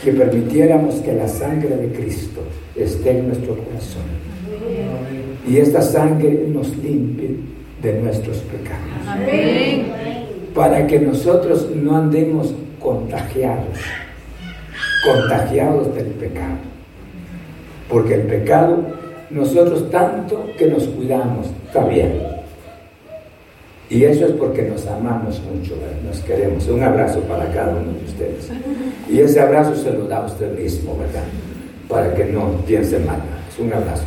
que 0.03 0.11
permitiéramos 0.11 0.95
que 0.95 1.13
la 1.13 1.27
sangre 1.27 1.77
de 1.77 1.93
Cristo 1.93 2.41
esté 2.75 3.19
en 3.19 3.29
nuestro 3.29 3.55
corazón. 3.55 4.26
Y 5.47 5.57
esta 5.57 5.81
sangre 5.81 6.45
nos 6.49 6.75
limpie 6.77 7.37
de 7.81 8.01
nuestros 8.01 8.37
pecados. 8.37 8.83
Para 10.53 10.85
que 10.87 10.99
nosotros 10.99 11.69
no 11.75 11.95
andemos 11.95 12.53
contagiados, 12.81 13.77
contagiados 15.05 15.95
del 15.95 16.07
pecado. 16.07 16.57
Porque 17.89 18.15
el 18.15 18.23
pecado, 18.23 18.79
nosotros 19.29 19.89
tanto 19.89 20.47
que 20.57 20.67
nos 20.67 20.83
cuidamos, 20.87 21.47
está 21.67 21.85
bien. 21.85 22.37
Y 23.89 24.03
eso 24.03 24.25
es 24.25 24.33
porque 24.33 24.63
nos 24.63 24.85
amamos 24.87 25.41
mucho, 25.43 25.75
nos 26.05 26.19
queremos. 26.19 26.67
Un 26.67 26.83
abrazo 26.83 27.21
para 27.21 27.49
cada 27.53 27.71
uno 27.71 27.93
de 27.93 28.05
ustedes. 28.05 28.49
Y 29.09 29.19
ese 29.19 29.39
abrazo 29.39 29.75
se 29.75 29.91
lo 29.91 30.07
da 30.07 30.17
a 30.17 30.25
usted 30.25 30.59
mismo, 30.59 30.97
¿verdad? 30.97 31.23
Para 31.87 32.13
que 32.13 32.25
no 32.25 32.51
piense 32.65 32.99
mal. 32.99 33.21
Es 33.49 33.57
un 33.59 33.71
abrazo. 33.71 34.03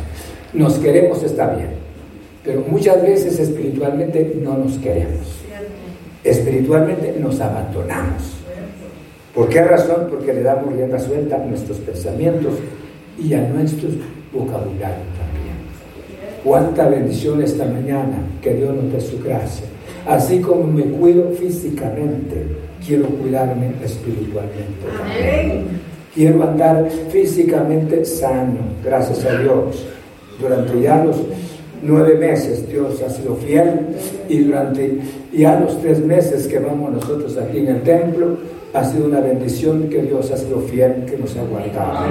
Nos 0.53 0.77
queremos, 0.79 1.23
está 1.23 1.53
bien. 1.55 1.69
Pero 2.43 2.63
muchas 2.67 3.01
veces 3.01 3.39
espiritualmente 3.39 4.35
no 4.41 4.57
nos 4.57 4.77
queremos. 4.77 5.41
Espiritualmente 6.23 7.15
nos 7.19 7.39
abandonamos. 7.39 8.41
¿Por 9.33 9.47
qué 9.47 9.63
razón? 9.63 10.07
Porque 10.09 10.33
le 10.33 10.41
damos 10.41 10.73
rienda 10.73 10.99
suelta 10.99 11.37
a 11.37 11.45
nuestros 11.45 11.77
pensamientos 11.79 12.55
y 13.17 13.33
a 13.33 13.41
nuestros 13.47 13.93
vocabularios 14.33 15.07
también. 15.17 15.55
Cuánta 16.43 16.89
bendición 16.89 17.41
esta 17.41 17.65
mañana 17.65 18.23
que 18.41 18.53
Dios 18.53 18.75
nos 18.75 18.91
dé 18.91 18.99
su 18.99 19.19
gracia. 19.23 19.67
Así 20.05 20.41
como 20.41 20.63
me 20.63 20.83
cuido 20.83 21.29
físicamente, 21.31 22.45
quiero 22.85 23.05
cuidarme 23.05 23.71
espiritualmente. 23.83 24.85
Amén. 24.99 25.65
Quiero 26.13 26.43
andar 26.43 26.89
físicamente 27.09 28.03
sano, 28.03 28.57
gracias 28.83 29.23
a 29.25 29.37
Dios. 29.37 29.85
Durante 30.41 30.81
ya 30.81 31.03
los 31.03 31.17
nueve 31.83 32.15
meses 32.15 32.67
Dios 32.69 33.01
ha 33.01 33.09
sido 33.09 33.35
fiel 33.35 33.87
y 34.29 34.39
durante 34.39 34.97
ya 35.33 35.59
los 35.59 35.81
tres 35.81 35.99
meses 35.99 36.47
que 36.47 36.59
vamos 36.59 36.91
nosotros 36.91 37.37
aquí 37.37 37.59
en 37.59 37.67
el 37.67 37.81
templo, 37.81 38.37
ha 38.73 38.85
sido 38.85 39.05
una 39.05 39.19
bendición 39.19 39.89
que 39.89 40.01
Dios 40.01 40.31
ha 40.31 40.37
sido 40.37 40.59
fiel, 40.61 41.05
que 41.05 41.17
nos 41.17 41.35
ha 41.35 41.43
guardado. 41.43 42.05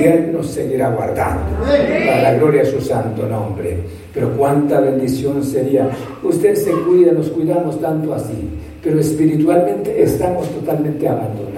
Y 0.00 0.04
Él 0.04 0.32
nos 0.32 0.48
seguirá 0.48 0.90
guardando. 0.90 1.64
Para 1.64 2.22
la 2.22 2.34
gloria 2.34 2.64
de 2.64 2.70
su 2.70 2.80
santo 2.80 3.26
nombre. 3.28 3.78
Pero 4.12 4.30
cuánta 4.36 4.80
bendición 4.80 5.44
sería. 5.44 5.88
Usted 6.22 6.56
se 6.56 6.72
cuida, 6.72 7.12
nos 7.12 7.28
cuidamos 7.28 7.80
tanto 7.80 8.14
así. 8.14 8.48
Pero 8.82 8.98
espiritualmente 8.98 10.02
estamos 10.02 10.48
totalmente 10.48 11.08
abandonados. 11.08 11.51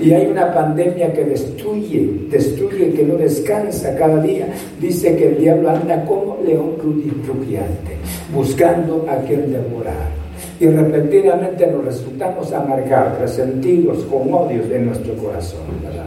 Y 0.00 0.12
hay 0.12 0.26
una 0.26 0.52
pandemia 0.54 1.12
que 1.12 1.24
destruye, 1.24 2.08
destruye, 2.30 2.92
que 2.92 3.02
no 3.02 3.16
descansa 3.16 3.96
cada 3.96 4.22
día. 4.22 4.46
Dice 4.80 5.16
que 5.16 5.28
el 5.28 5.38
diablo 5.38 5.70
anda 5.70 6.04
como 6.04 6.38
león 6.44 6.76
rugiente, 6.80 7.96
buscando 8.32 9.06
a 9.08 9.16
quien 9.26 9.52
devorar 9.52 10.18
y 10.60 10.66
repentinamente 10.66 11.66
nos 11.68 11.84
resultamos 11.84 12.52
amargados, 12.52 13.18
resentidos, 13.18 14.04
con 14.04 14.32
odios 14.32 14.70
en 14.70 14.86
nuestro 14.86 15.14
corazón, 15.14 15.60
¿verdad? 15.82 16.06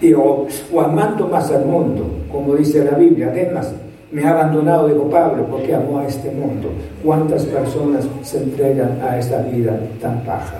Y 0.00 0.12
o, 0.12 0.46
amando 0.80 1.26
más 1.26 1.50
al 1.50 1.64
mundo, 1.64 2.06
como 2.30 2.54
dice 2.54 2.84
la 2.84 2.96
Biblia, 2.96 3.28
además 3.32 3.72
me 4.12 4.24
ha 4.24 4.30
abandonado, 4.30 4.88
digo 4.88 5.10
Pablo, 5.10 5.46
porque 5.50 5.74
amó 5.74 5.98
a 5.98 6.06
este 6.06 6.30
mundo. 6.30 6.70
¿Cuántas 7.04 7.44
personas 7.44 8.06
se 8.22 8.38
entregan 8.38 9.00
a 9.02 9.18
esta 9.18 9.42
vida 9.42 9.78
tan 10.00 10.24
baja? 10.24 10.58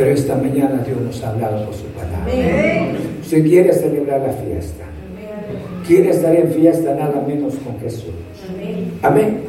Pero 0.00 0.12
esta 0.12 0.34
mañana 0.34 0.82
Dios 0.86 0.98
nos 0.98 1.22
ha 1.22 1.28
hablado 1.28 1.66
por 1.66 1.74
su 1.74 1.84
palabra. 1.88 2.32
Si 3.22 3.42
quiere 3.42 3.70
celebrar 3.70 4.22
la 4.22 4.32
fiesta, 4.32 4.84
quiere 5.86 6.08
estar 6.08 6.34
en 6.34 6.48
fiesta 6.52 6.94
nada 6.94 7.22
menos 7.28 7.52
con 7.56 7.78
Jesús. 7.80 8.14
Amén. 9.02 9.40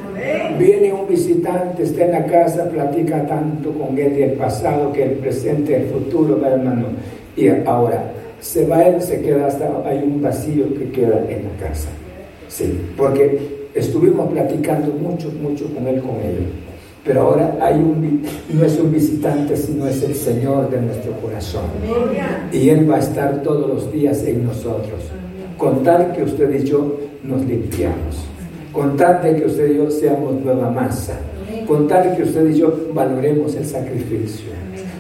Viene 0.60 0.92
un 0.92 1.08
visitante, 1.08 1.84
está 1.84 2.04
en 2.04 2.12
la 2.12 2.26
casa, 2.26 2.70
platica 2.70 3.26
tanto 3.28 3.72
con 3.72 3.98
él 3.98 4.14
del 4.14 4.32
pasado, 4.34 4.92
que 4.92 5.04
el 5.04 5.12
presente, 5.12 5.74
el 5.74 5.86
futuro, 5.86 6.46
hermano. 6.46 6.88
Y 7.38 7.48
ahora 7.66 8.12
se 8.42 8.66
va 8.66 8.84
él, 8.84 9.02
se 9.02 9.22
queda 9.22 9.48
hasta, 9.48 9.70
hay 9.86 10.00
un 10.00 10.22
vacío 10.22 10.66
que 10.78 10.92
queda 10.92 11.24
en 11.30 11.46
la 11.46 11.66
casa. 11.66 11.88
Sí, 12.50 12.78
porque 12.98 13.70
estuvimos 13.74 14.30
platicando 14.34 14.92
mucho, 14.96 15.32
mucho 15.42 15.74
con 15.74 15.88
él, 15.88 16.02
con 16.02 16.18
él. 16.18 16.71
Pero 17.04 17.22
ahora 17.22 17.58
hay 17.60 17.76
un, 17.76 18.24
no 18.54 18.64
es 18.64 18.80
un 18.80 18.92
visitante, 18.92 19.58
sino 19.58 19.88
es 19.88 20.04
el 20.04 20.14
Señor 20.14 20.70
de 20.70 20.82
nuestro 20.82 21.14
corazón. 21.14 21.64
Y 22.52 22.70
Él 22.70 22.90
va 22.90 22.98
a 22.98 23.00
estar 23.00 23.42
todos 23.42 23.68
los 23.68 23.92
días 23.92 24.24
en 24.24 24.46
nosotros. 24.46 25.00
Con 25.58 25.84
tal 25.84 26.12
que 26.14 26.24
usted 26.24 26.54
y 26.54 26.64
yo 26.64 26.98
nos 27.24 27.44
limpiamos. 27.46 28.26
Con 28.72 28.96
tal 28.96 29.22
de 29.22 29.36
que 29.36 29.46
usted 29.46 29.72
y 29.72 29.78
yo 29.78 29.92
seamos 29.92 30.34
nueva 30.42 30.70
masa, 30.70 31.20
con 31.68 31.88
tal 31.88 32.16
que 32.16 32.24
usted 32.24 32.50
y 32.50 32.60
yo 32.60 32.74
valoremos 32.94 33.54
el 33.56 33.66
sacrificio, 33.66 34.52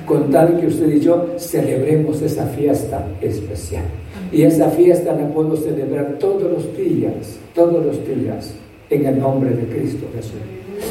con 0.05 0.29
tal 0.29 0.59
que 0.59 0.67
usted 0.67 0.89
y 0.89 0.99
yo 0.99 1.35
celebremos 1.37 2.21
esa 2.21 2.45
fiesta 2.47 3.07
especial. 3.21 3.85
Y 4.31 4.43
esa 4.43 4.69
fiesta 4.69 5.13
la 5.13 5.27
puedo 5.27 5.55
celebrar 5.55 6.17
todos 6.19 6.43
los 6.43 6.77
días, 6.77 7.37
todos 7.53 7.85
los 7.85 7.97
días, 8.05 8.53
en 8.89 9.05
el 9.05 9.19
nombre 9.19 9.51
de 9.51 9.63
Cristo 9.67 10.05
Jesús. 10.15 10.33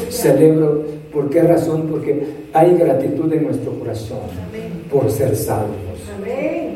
Celebro, 0.09 0.83
¿por 1.11 1.29
qué 1.29 1.41
razón? 1.41 1.87
Porque 1.89 2.25
hay 2.53 2.75
gratitud 2.75 3.31
en 3.33 3.43
nuestro 3.43 3.73
corazón 3.79 4.19
por 4.91 5.09
ser 5.09 5.35
salvos, 5.35 5.75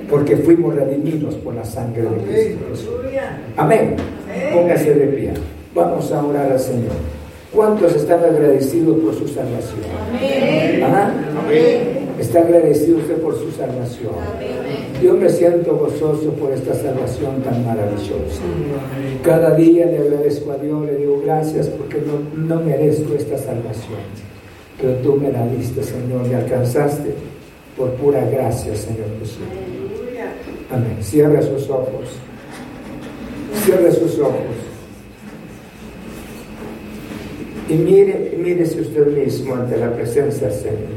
porque 0.09 0.37
fuimos 0.37 0.75
redimidos 0.75 1.35
por 1.35 1.55
la 1.55 1.65
sangre 1.65 2.03
de 2.03 2.17
Cristo. 2.23 2.65
Amén. 3.57 3.95
Póngase 4.53 4.93
de 4.93 5.07
pie. 5.07 5.33
Vamos 5.73 6.11
a 6.11 6.23
orar 6.25 6.51
al 6.51 6.59
Señor. 6.59 6.93
¿Cuántos 7.53 7.95
están 7.95 8.23
agradecidos 8.23 8.97
por 8.99 9.13
su 9.13 9.27
salvación? 9.27 9.79
Amén. 10.09 10.83
Amén. 10.83 12.05
¿Está 12.19 12.39
agradecido 12.39 12.97
usted 12.97 13.15
por 13.17 13.37
su 13.37 13.51
salvación? 13.51 14.13
Amén. 14.35 14.64
Yo 15.01 15.13
me 15.13 15.29
siento 15.29 15.75
gozoso 15.75 16.31
por 16.31 16.51
esta 16.51 16.73
salvación 16.73 17.41
tan 17.43 17.65
maravillosa. 17.65 18.41
Cada 19.23 19.55
día 19.55 19.85
le 19.87 19.99
agradezco 19.99 20.51
a 20.51 20.57
Dios, 20.57 20.85
le 20.85 20.95
digo 20.95 21.21
gracias 21.23 21.67
porque 21.67 21.97
no, 22.01 22.19
no 22.45 22.61
merezco 22.61 23.13
esta 23.13 23.37
salvación. 23.37 23.99
Pero 24.81 24.95
tú 24.97 25.15
me 25.15 25.31
la 25.31 25.45
diste, 25.47 25.83
Señor, 25.83 26.27
me 26.27 26.35
alcanzaste 26.35 27.13
por 27.77 27.91
pura 27.93 28.23
gracia, 28.29 28.75
Señor 28.75 29.07
Jesús. 29.19 29.39
Amén. 30.71 30.97
Cierra 31.01 31.41
sus 31.41 31.69
ojos. 31.69 32.17
Cierra 33.63 33.91
sus 33.91 34.19
ojos. 34.19 34.55
Y 37.69 37.73
mire, 37.73 38.35
mírese 38.37 38.81
usted 38.81 39.07
mismo 39.07 39.55
ante 39.55 39.77
la 39.77 39.91
presencia 39.93 40.47
del 40.47 40.57
Señor. 40.57 40.94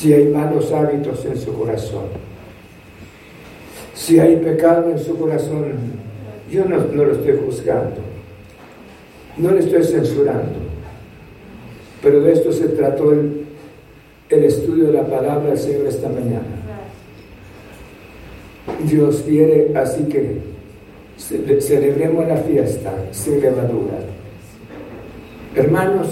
Si 0.00 0.14
hay 0.14 0.28
malos 0.28 0.72
hábitos 0.72 1.26
en 1.26 1.36
su 1.36 1.52
corazón, 1.52 2.04
si 3.92 4.18
hay 4.18 4.36
pecado 4.36 4.90
en 4.90 4.98
su 4.98 5.14
corazón, 5.18 5.74
yo 6.50 6.64
no, 6.64 6.78
lo 6.78 7.12
estoy 7.12 7.38
juzgando, 7.44 7.96
no 9.36 9.50
le 9.50 9.60
estoy 9.60 9.84
censurando, 9.84 10.54
pero 12.02 12.22
de 12.22 12.32
esto 12.32 12.50
se 12.50 12.68
trató 12.68 13.12
el, 13.12 13.44
estudio 14.30 14.86
de 14.86 14.94
la 14.94 15.06
palabra 15.06 15.50
del 15.50 15.58
Señor 15.58 15.86
esta 15.86 16.08
mañana. 16.08 16.46
Dios 18.84 19.22
quiere, 19.28 19.70
así 19.76 20.04
que 20.04 20.40
celebremos 21.60 22.26
la 22.26 22.38
fiesta 22.38 22.94
sin 23.10 23.42
levadura. 23.42 23.98
Hermanos, 25.54 26.08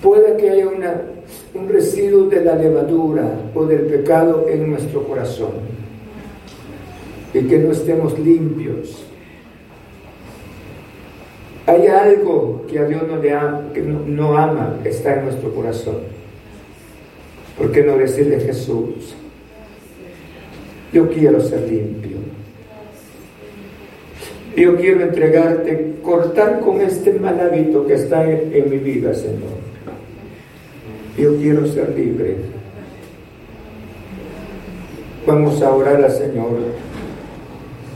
puede 0.00 0.36
que 0.36 0.50
haya 0.50 0.68
una, 0.68 1.15
un 1.58 1.68
residuo 1.68 2.26
de 2.26 2.44
la 2.44 2.54
levadura 2.54 3.28
o 3.54 3.64
del 3.64 3.80
pecado 3.82 4.46
en 4.48 4.70
nuestro 4.70 5.02
corazón 5.04 5.52
y 7.32 7.42
que 7.42 7.58
no 7.58 7.72
estemos 7.72 8.18
limpios. 8.18 9.04
Hay 11.66 11.86
algo 11.88 12.64
que 12.68 12.78
a 12.78 12.84
Dios 12.84 13.02
no 13.08 13.16
le 13.16 13.32
ama, 13.32 13.70
que 13.74 13.82
no, 13.82 14.38
ama, 14.38 14.78
está 14.84 15.18
en 15.18 15.24
nuestro 15.24 15.52
corazón. 15.52 15.96
¿Por 17.58 17.72
qué 17.72 17.82
no 17.82 17.96
decirle 17.96 18.38
Jesús? 18.40 19.14
Yo 20.92 21.10
quiero 21.10 21.40
ser 21.40 21.68
limpio. 21.68 22.18
Yo 24.56 24.76
quiero 24.76 25.02
entregarte, 25.02 25.96
cortar 26.02 26.60
con 26.60 26.80
este 26.80 27.12
mal 27.14 27.38
hábito 27.40 27.86
que 27.86 27.94
está 27.94 28.30
en 28.30 28.70
mi 28.70 28.78
vida, 28.78 29.12
Señor. 29.12 29.65
Yo 31.16 31.36
quiero 31.36 31.66
ser 31.66 31.94
libre. 31.96 32.36
Vamos 35.26 35.60
a 35.62 35.70
orar 35.70 36.04
al 36.04 36.10
Señor. 36.10 36.58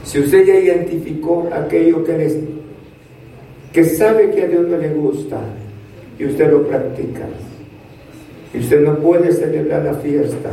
Si 0.04 0.20
usted 0.20 0.46
ya 0.46 0.56
identificó 0.56 1.48
aquello 1.52 2.02
que, 2.02 2.16
les, 2.16 2.36
que 3.72 3.84
sabe 3.84 4.30
que 4.30 4.42
a 4.42 4.48
Dios 4.48 4.66
no 4.66 4.78
le 4.78 4.88
gusta 4.88 5.38
y 6.18 6.24
usted 6.24 6.50
lo 6.50 6.66
practica, 6.66 7.26
y 8.52 8.58
usted 8.58 8.80
no 8.80 8.98
puede 8.98 9.32
celebrar 9.32 9.84
la 9.84 9.94
fiesta, 9.94 10.50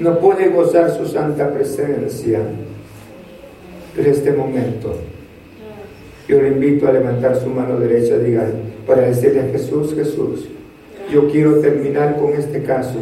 no 0.00 0.18
puede 0.18 0.48
gozar 0.48 0.90
su 0.90 1.06
santa 1.06 1.50
presencia, 1.52 2.40
en 3.96 4.06
este 4.06 4.32
momento, 4.32 4.94
yo 6.28 6.42
le 6.42 6.48
invito 6.48 6.86
a 6.86 6.92
levantar 6.92 7.40
su 7.40 7.48
mano 7.48 7.78
derecha, 7.78 8.18
diga, 8.18 8.46
para 8.86 9.02
decirle 9.02 9.40
a 9.40 9.52
Jesús, 9.52 9.94
Jesús, 9.94 10.48
yo 11.10 11.28
quiero 11.30 11.60
terminar 11.60 12.16
con 12.16 12.32
este 12.32 12.62
caso, 12.62 12.98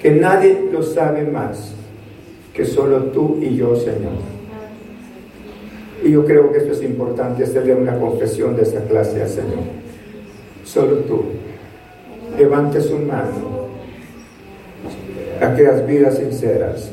que 0.00 0.10
nadie 0.10 0.68
lo 0.72 0.82
sabe 0.82 1.24
más 1.24 1.74
que 2.54 2.64
solo 2.64 3.04
tú 3.04 3.38
y 3.40 3.56
yo, 3.56 3.74
Señor. 3.76 4.12
Y 6.04 6.10
yo 6.10 6.24
creo 6.24 6.52
que 6.52 6.58
esto 6.58 6.72
es 6.72 6.82
importante, 6.82 7.44
hacerle 7.44 7.74
una 7.74 7.96
confesión 7.98 8.56
de 8.56 8.62
esta 8.62 8.80
clase 8.80 9.22
al 9.22 9.28
Señor. 9.28 9.60
Solo 10.64 10.96
tú. 10.98 11.22
Levante 12.38 12.80
su 12.80 12.98
mano. 12.98 13.62
Aquellas 15.40 15.86
vidas 15.86 16.18
sinceras. 16.18 16.92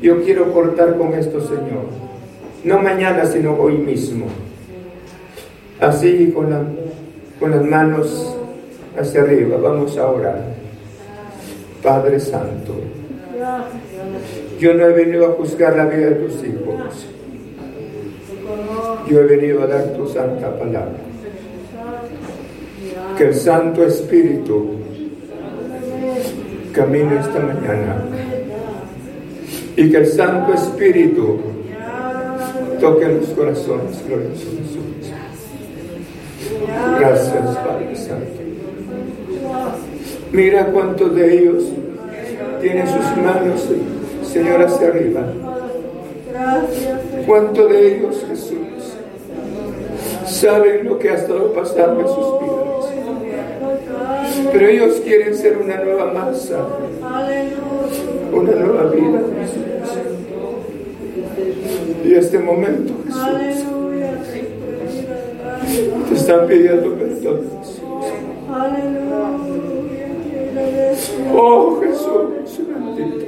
Yo 0.00 0.22
quiero 0.22 0.52
cortar 0.52 0.96
con 0.96 1.14
esto, 1.14 1.40
Señor. 1.40 1.86
No 2.64 2.78
mañana, 2.80 3.26
sino 3.26 3.54
hoy 3.54 3.76
mismo. 3.76 4.26
Así 5.80 6.32
con, 6.34 6.50
la, 6.50 6.62
con 7.38 7.50
las 7.50 7.64
manos 7.64 8.31
hacia 8.98 9.22
arriba. 9.22 9.56
Vamos 9.58 9.96
a 9.96 10.06
orar. 10.06 10.42
Padre 11.82 12.20
Santo. 12.20 12.74
Yo 14.58 14.74
no 14.74 14.86
he 14.86 14.92
venido 14.92 15.26
a 15.26 15.32
juzgar 15.32 15.76
la 15.76 15.86
vida 15.86 16.10
de 16.10 16.14
tus 16.14 16.44
hijos 16.44 17.06
yo 19.08 19.20
he 19.20 19.24
venido 19.24 19.62
a 19.62 19.66
dar 19.66 19.84
tu 19.94 20.06
santa 20.08 20.56
palabra. 20.58 20.96
Que 23.16 23.24
el 23.28 23.34
Santo 23.34 23.84
Espíritu 23.84 24.76
camine 26.72 27.20
esta 27.20 27.40
mañana 27.40 28.04
y 29.76 29.90
que 29.90 29.96
el 29.98 30.06
Santo 30.06 30.54
Espíritu 30.54 31.40
toque 32.80 33.08
los 33.08 33.28
corazones 33.30 34.02
gloriosos 34.06 34.48
Gracias, 36.98 37.56
Padre 37.58 37.96
Santo. 37.96 38.41
Mira 40.32 40.66
cuántos 40.66 41.14
de 41.14 41.38
ellos 41.38 41.64
tienen 42.60 42.86
sus 42.86 43.16
manos, 43.16 43.68
Señor, 44.24 44.62
hacia 44.62 44.88
arriba. 44.88 45.26
¿Cuántos 47.26 47.70
de 47.70 47.96
ellos, 47.96 48.24
Jesús, 48.28 48.96
saben 50.26 50.86
lo 50.86 50.98
que 50.98 51.10
ha 51.10 51.14
estado 51.14 51.52
pasando 51.52 52.00
en 52.00 52.08
sus 52.08 52.40
vidas. 52.40 52.62
Pero 54.52 54.66
ellos 54.66 55.00
quieren 55.04 55.36
ser 55.36 55.58
una 55.58 55.76
nueva 55.76 56.12
masa, 56.12 56.66
una 58.32 58.52
nueva 58.52 58.84
vida. 58.90 59.20
Y 62.04 62.14
este 62.14 62.38
momento, 62.38 62.94
Jesús, 63.06 63.64
te 66.08 66.14
están 66.14 66.46
pidiendo 66.46 66.94
perdón. 66.94 67.51
Oh 71.34 71.80
Jesús, 71.80 72.58
bendito. 72.58 73.26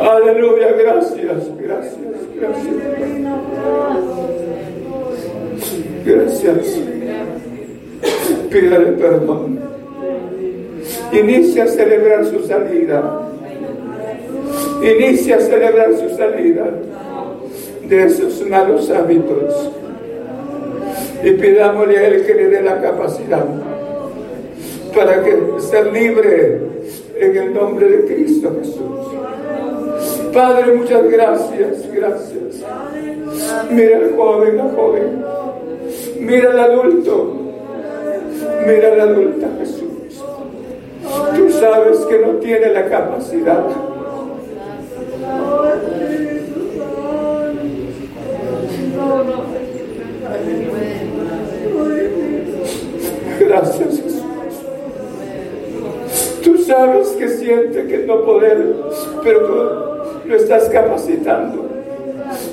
Aleluya, 0.00 0.72
gracias, 0.72 1.50
gracias, 1.56 1.98
gracias. 2.36 2.74
Gracias. 6.04 6.80
Pídale 8.50 8.92
perdón. 8.92 9.58
Inicia 11.12 11.64
a 11.64 11.66
celebrar 11.66 12.24
su 12.26 12.46
salida. 12.46 13.28
Inicia 14.82 15.36
a 15.36 15.40
celebrar 15.40 15.94
su 15.94 16.16
salida 16.16 16.70
de 17.88 18.04
esos 18.04 18.48
malos 18.48 18.88
hábitos. 18.90 19.72
Y 21.24 21.32
pidámosle 21.32 21.98
a 21.98 22.06
Él 22.06 22.24
que 22.24 22.34
le 22.34 22.46
dé 22.48 22.62
la 22.62 22.80
capacidad 22.80 23.44
para 24.94 25.22
que 25.22 25.60
ser 25.60 25.92
libre 25.92 26.60
en 27.16 27.36
el 27.36 27.54
nombre 27.54 27.88
de 27.88 28.04
Cristo 28.04 28.52
Jesús. 28.58 30.32
Padre, 30.32 30.74
muchas 30.74 31.10
gracias, 31.10 31.92
gracias. 31.92 32.64
Mira 33.70 33.98
al 33.98 34.16
joven, 34.16 34.56
la 34.56 34.64
joven. 34.64 35.24
Mira 36.20 36.50
al 36.50 36.58
adulto. 36.60 37.34
Mira 38.66 38.92
a 38.92 38.96
la 38.96 39.02
adulta 39.04 39.48
Jesús. 39.58 40.22
Tú 41.36 41.50
sabes 41.50 41.98
que 42.06 42.18
no 42.18 42.32
tiene 42.34 42.72
la 42.72 42.88
capacidad. 42.88 43.64
Gracias 53.40 54.07
sabes 56.68 57.08
que 57.12 57.28
siente 57.28 57.86
que 57.86 57.98
no 57.98 58.22
poder, 58.24 58.74
pero 59.24 59.40
tú 59.46 60.28
lo 60.28 60.36
estás 60.36 60.68
capacitando. 60.68 61.66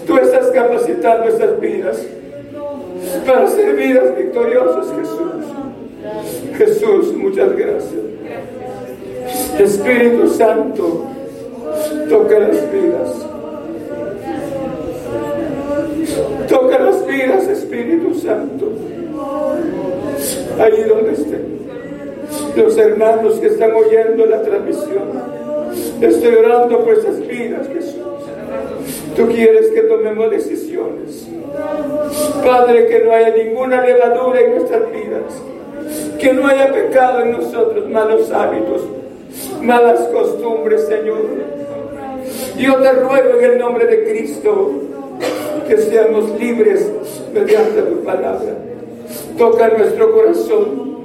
Tú 0.08 0.18
estás 0.18 0.48
capacitando 0.52 1.26
esas 1.26 1.60
vidas 1.60 2.02
para 3.28 3.48
ser 3.48 3.76
vidas 3.76 4.16
victoriosas, 4.18 4.88
Jesús. 4.98 5.32
Jesús, 6.58 7.14
muchas 7.18 7.56
gracias. 7.56 8.06
Espíritu 9.60 10.30
Santo, 10.30 11.06
toca 12.10 12.40
las 12.40 12.72
vidas. 12.72 13.28
Toca 16.48 16.80
las 16.80 17.06
vidas, 17.06 17.48
Espíritu 17.50 18.16
Santo. 18.16 18.72
Allí 20.58 20.84
donde 20.84 21.12
estén. 21.12 21.55
Los 22.56 22.78
hermanos 22.78 23.40
que 23.40 23.48
están 23.48 23.74
oyendo 23.74 24.26
la 24.26 24.42
transmisión. 24.42 25.36
Estoy 26.02 26.36
orando 26.36 26.80
por 26.84 26.94
esas 26.94 27.20
vidas, 27.28 27.68
Jesús. 27.68 27.96
Tú 29.16 29.28
quieres 29.28 29.68
que 29.68 29.82
tomemos 29.82 30.30
decisiones. 30.30 31.28
Padre, 32.44 32.88
que 32.88 33.04
no 33.04 33.12
haya 33.12 33.36
ninguna 33.36 33.82
levadura 33.82 34.42
en 34.42 34.52
nuestras 34.52 34.84
vidas. 34.92 35.42
Que 36.20 36.34
no 36.34 36.48
haya 36.48 36.72
pecado 36.72 37.22
en 37.22 37.32
nosotros, 37.34 37.90
malos 37.90 38.32
hábitos, 38.32 38.82
malas 39.62 40.00
costumbres, 40.08 40.86
Señor. 40.88 41.22
Yo 42.58 42.76
te 42.78 42.92
ruego 42.92 43.40
en 43.40 43.52
el 43.52 43.58
nombre 43.60 43.86
de 43.86 44.04
Cristo 44.04 44.72
que 45.68 45.78
seamos 45.78 46.40
libres 46.40 46.90
mediante 47.34 47.82
tu 47.82 48.04
palabra. 48.04 48.56
Toca 49.38 49.70
nuestro 49.70 50.12
corazón. 50.14 50.96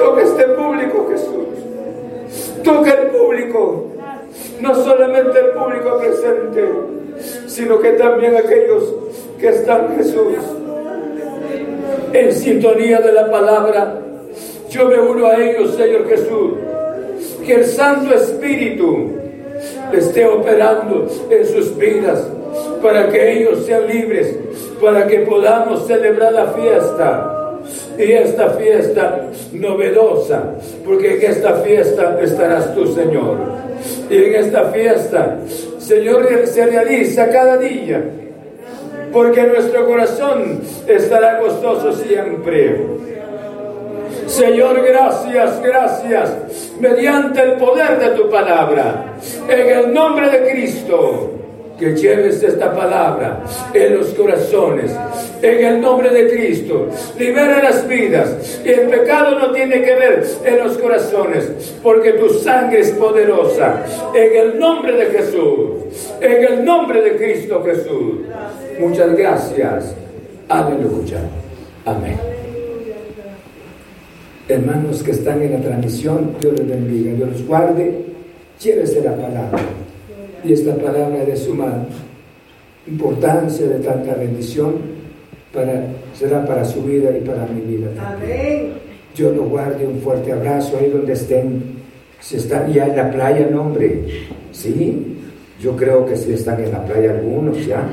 Toca 0.00 0.22
este 0.22 0.44
público, 0.44 1.08
Jesús. 1.10 2.64
Toca 2.64 2.90
el 2.90 3.08
público. 3.08 3.86
No 4.58 4.74
solamente 4.74 5.38
el 5.38 5.50
público 5.50 5.98
presente, 5.98 6.70
sino 7.46 7.78
que 7.80 7.92
también 7.92 8.34
aquellos 8.34 8.94
que 9.38 9.48
están 9.48 9.94
Jesús 9.98 10.36
en 12.14 12.32
sintonía 12.32 13.00
de 13.00 13.12
la 13.12 13.30
palabra. 13.30 13.98
Yo 14.70 14.86
me 14.86 14.98
uno 14.98 15.26
a 15.26 15.36
ellos, 15.36 15.74
Señor 15.74 16.08
Jesús. 16.08 16.52
Que 17.44 17.54
el 17.56 17.66
Santo 17.66 18.14
Espíritu 18.14 19.10
esté 19.92 20.26
operando 20.26 21.08
en 21.28 21.46
sus 21.46 21.76
vidas 21.76 22.26
para 22.82 23.10
que 23.10 23.32
ellos 23.32 23.66
sean 23.66 23.86
libres, 23.86 24.34
para 24.80 25.06
que 25.06 25.20
podamos 25.20 25.86
celebrar 25.86 26.32
la 26.32 26.46
fiesta. 26.46 27.39
Y 28.00 28.12
esta 28.12 28.50
fiesta 28.50 29.26
novedosa, 29.52 30.54
porque 30.86 31.16
en 31.16 31.32
esta 31.32 31.56
fiesta 31.56 32.18
estarás 32.22 32.74
tú, 32.74 32.86
Señor. 32.86 33.36
Y 34.08 34.16
en 34.16 34.34
esta 34.36 34.64
fiesta, 34.70 35.36
Señor, 35.78 36.26
se 36.46 36.64
realiza 36.64 37.28
cada 37.28 37.58
día, 37.58 38.02
porque 39.12 39.42
nuestro 39.42 39.86
corazón 39.86 40.62
estará 40.86 41.40
gozoso 41.40 41.92
siempre. 41.92 42.86
Señor, 44.26 44.82
gracias, 44.82 45.62
gracias, 45.62 46.32
mediante 46.80 47.42
el 47.42 47.52
poder 47.54 47.98
de 47.98 48.10
tu 48.16 48.30
palabra, 48.30 49.14
en 49.46 49.68
el 49.68 49.92
nombre 49.92 50.30
de 50.30 50.50
Cristo 50.50 51.32
que 51.80 51.96
lleves 51.96 52.42
esta 52.42 52.74
palabra 52.74 53.42
en 53.72 53.96
los 53.96 54.08
corazones, 54.10 54.92
en 55.40 55.64
el 55.64 55.80
nombre 55.80 56.10
de 56.10 56.28
Cristo. 56.28 56.88
Libera 57.18 57.62
las 57.62 57.88
vidas. 57.88 58.60
Y 58.62 58.68
el 58.68 58.88
pecado 58.88 59.38
no 59.38 59.50
tiene 59.50 59.82
que 59.82 59.94
ver 59.94 60.24
en 60.44 60.58
los 60.58 60.76
corazones, 60.76 61.74
porque 61.82 62.12
tu 62.12 62.28
sangre 62.28 62.80
es 62.80 62.90
poderosa. 62.90 63.82
En 64.14 64.36
el 64.36 64.58
nombre 64.58 64.92
de 64.92 65.06
Jesús, 65.06 66.12
en 66.20 66.44
el 66.44 66.64
nombre 66.64 67.00
de 67.00 67.16
Cristo 67.16 67.64
Jesús. 67.64 68.26
Muchas 68.78 69.16
gracias. 69.16 69.94
Aleluya. 70.48 71.20
Amén. 71.86 72.18
Hermanos 74.48 75.02
que 75.02 75.12
están 75.12 75.40
en 75.42 75.52
la 75.54 75.60
transmisión, 75.60 76.36
Dios 76.40 76.52
les 76.58 76.68
bendiga, 76.68 77.12
Dios 77.14 77.30
los 77.30 77.46
guarde. 77.46 78.04
Llévese 78.60 79.00
la 79.00 79.16
palabra 79.16 79.60
y 80.44 80.52
esta 80.52 80.74
palabra 80.76 81.24
de 81.24 81.36
suma 81.36 81.86
importancia, 82.86 83.66
de 83.66 83.78
tanta 83.80 84.14
bendición, 84.14 84.74
para, 85.52 85.84
será 86.14 86.44
para 86.46 86.64
su 86.64 86.82
vida 86.82 87.10
y 87.16 87.20
para 87.20 87.46
mi 87.46 87.60
vida. 87.60 87.88
Amén. 87.98 88.72
Yo 89.14 89.32
lo 89.32 89.44
guarde 89.44 89.86
un 89.86 90.00
fuerte 90.00 90.32
abrazo 90.32 90.78
ahí 90.78 90.88
donde 90.90 91.12
estén. 91.12 91.80
Si 92.20 92.36
están 92.36 92.72
ya 92.72 92.86
en 92.86 92.96
la 92.96 93.10
playa, 93.10 93.48
no 93.50 93.62
hombre. 93.62 94.04
Sí, 94.52 95.16
yo 95.60 95.76
creo 95.76 96.06
que 96.06 96.16
si 96.16 96.32
están 96.32 96.62
en 96.62 96.72
la 96.72 96.84
playa 96.84 97.10
algunos 97.12 97.64
ya. 97.66 97.88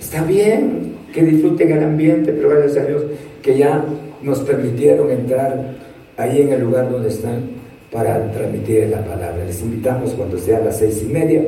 Está 0.00 0.24
bien, 0.24 0.94
que 1.12 1.22
disfruten 1.22 1.72
el 1.72 1.82
ambiente, 1.82 2.32
pero 2.32 2.50
gracias 2.50 2.84
a 2.84 2.88
Dios 2.88 3.02
que 3.42 3.58
ya 3.58 3.84
nos 4.22 4.40
permitieron 4.40 5.10
entrar 5.10 5.74
ahí 6.16 6.42
en 6.42 6.52
el 6.52 6.60
lugar 6.62 6.90
donde 6.90 7.08
están 7.08 7.62
para 7.90 8.30
transmitir 8.32 8.88
la 8.88 9.04
palabra. 9.04 9.44
Les 9.44 9.60
invitamos 9.60 10.12
cuando 10.12 10.38
sea 10.38 10.58
a 10.58 10.60
las 10.60 10.78
seis 10.78 11.04
y 11.06 11.12
media 11.12 11.42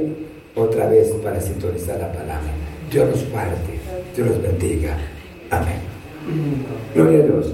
otra 0.55 0.89
vez 0.89 1.09
para 1.23 1.41
sintonizar 1.41 1.99
la 1.99 2.13
palabra. 2.13 2.53
Dios 2.91 3.09
los 3.11 3.31
guarde, 3.31 3.81
Dios 4.15 4.29
los 4.29 4.43
bendiga. 4.43 4.97
Amén. 5.51 5.79
Gloria 6.95 7.21
a 7.21 7.27
Dios. 7.27 7.53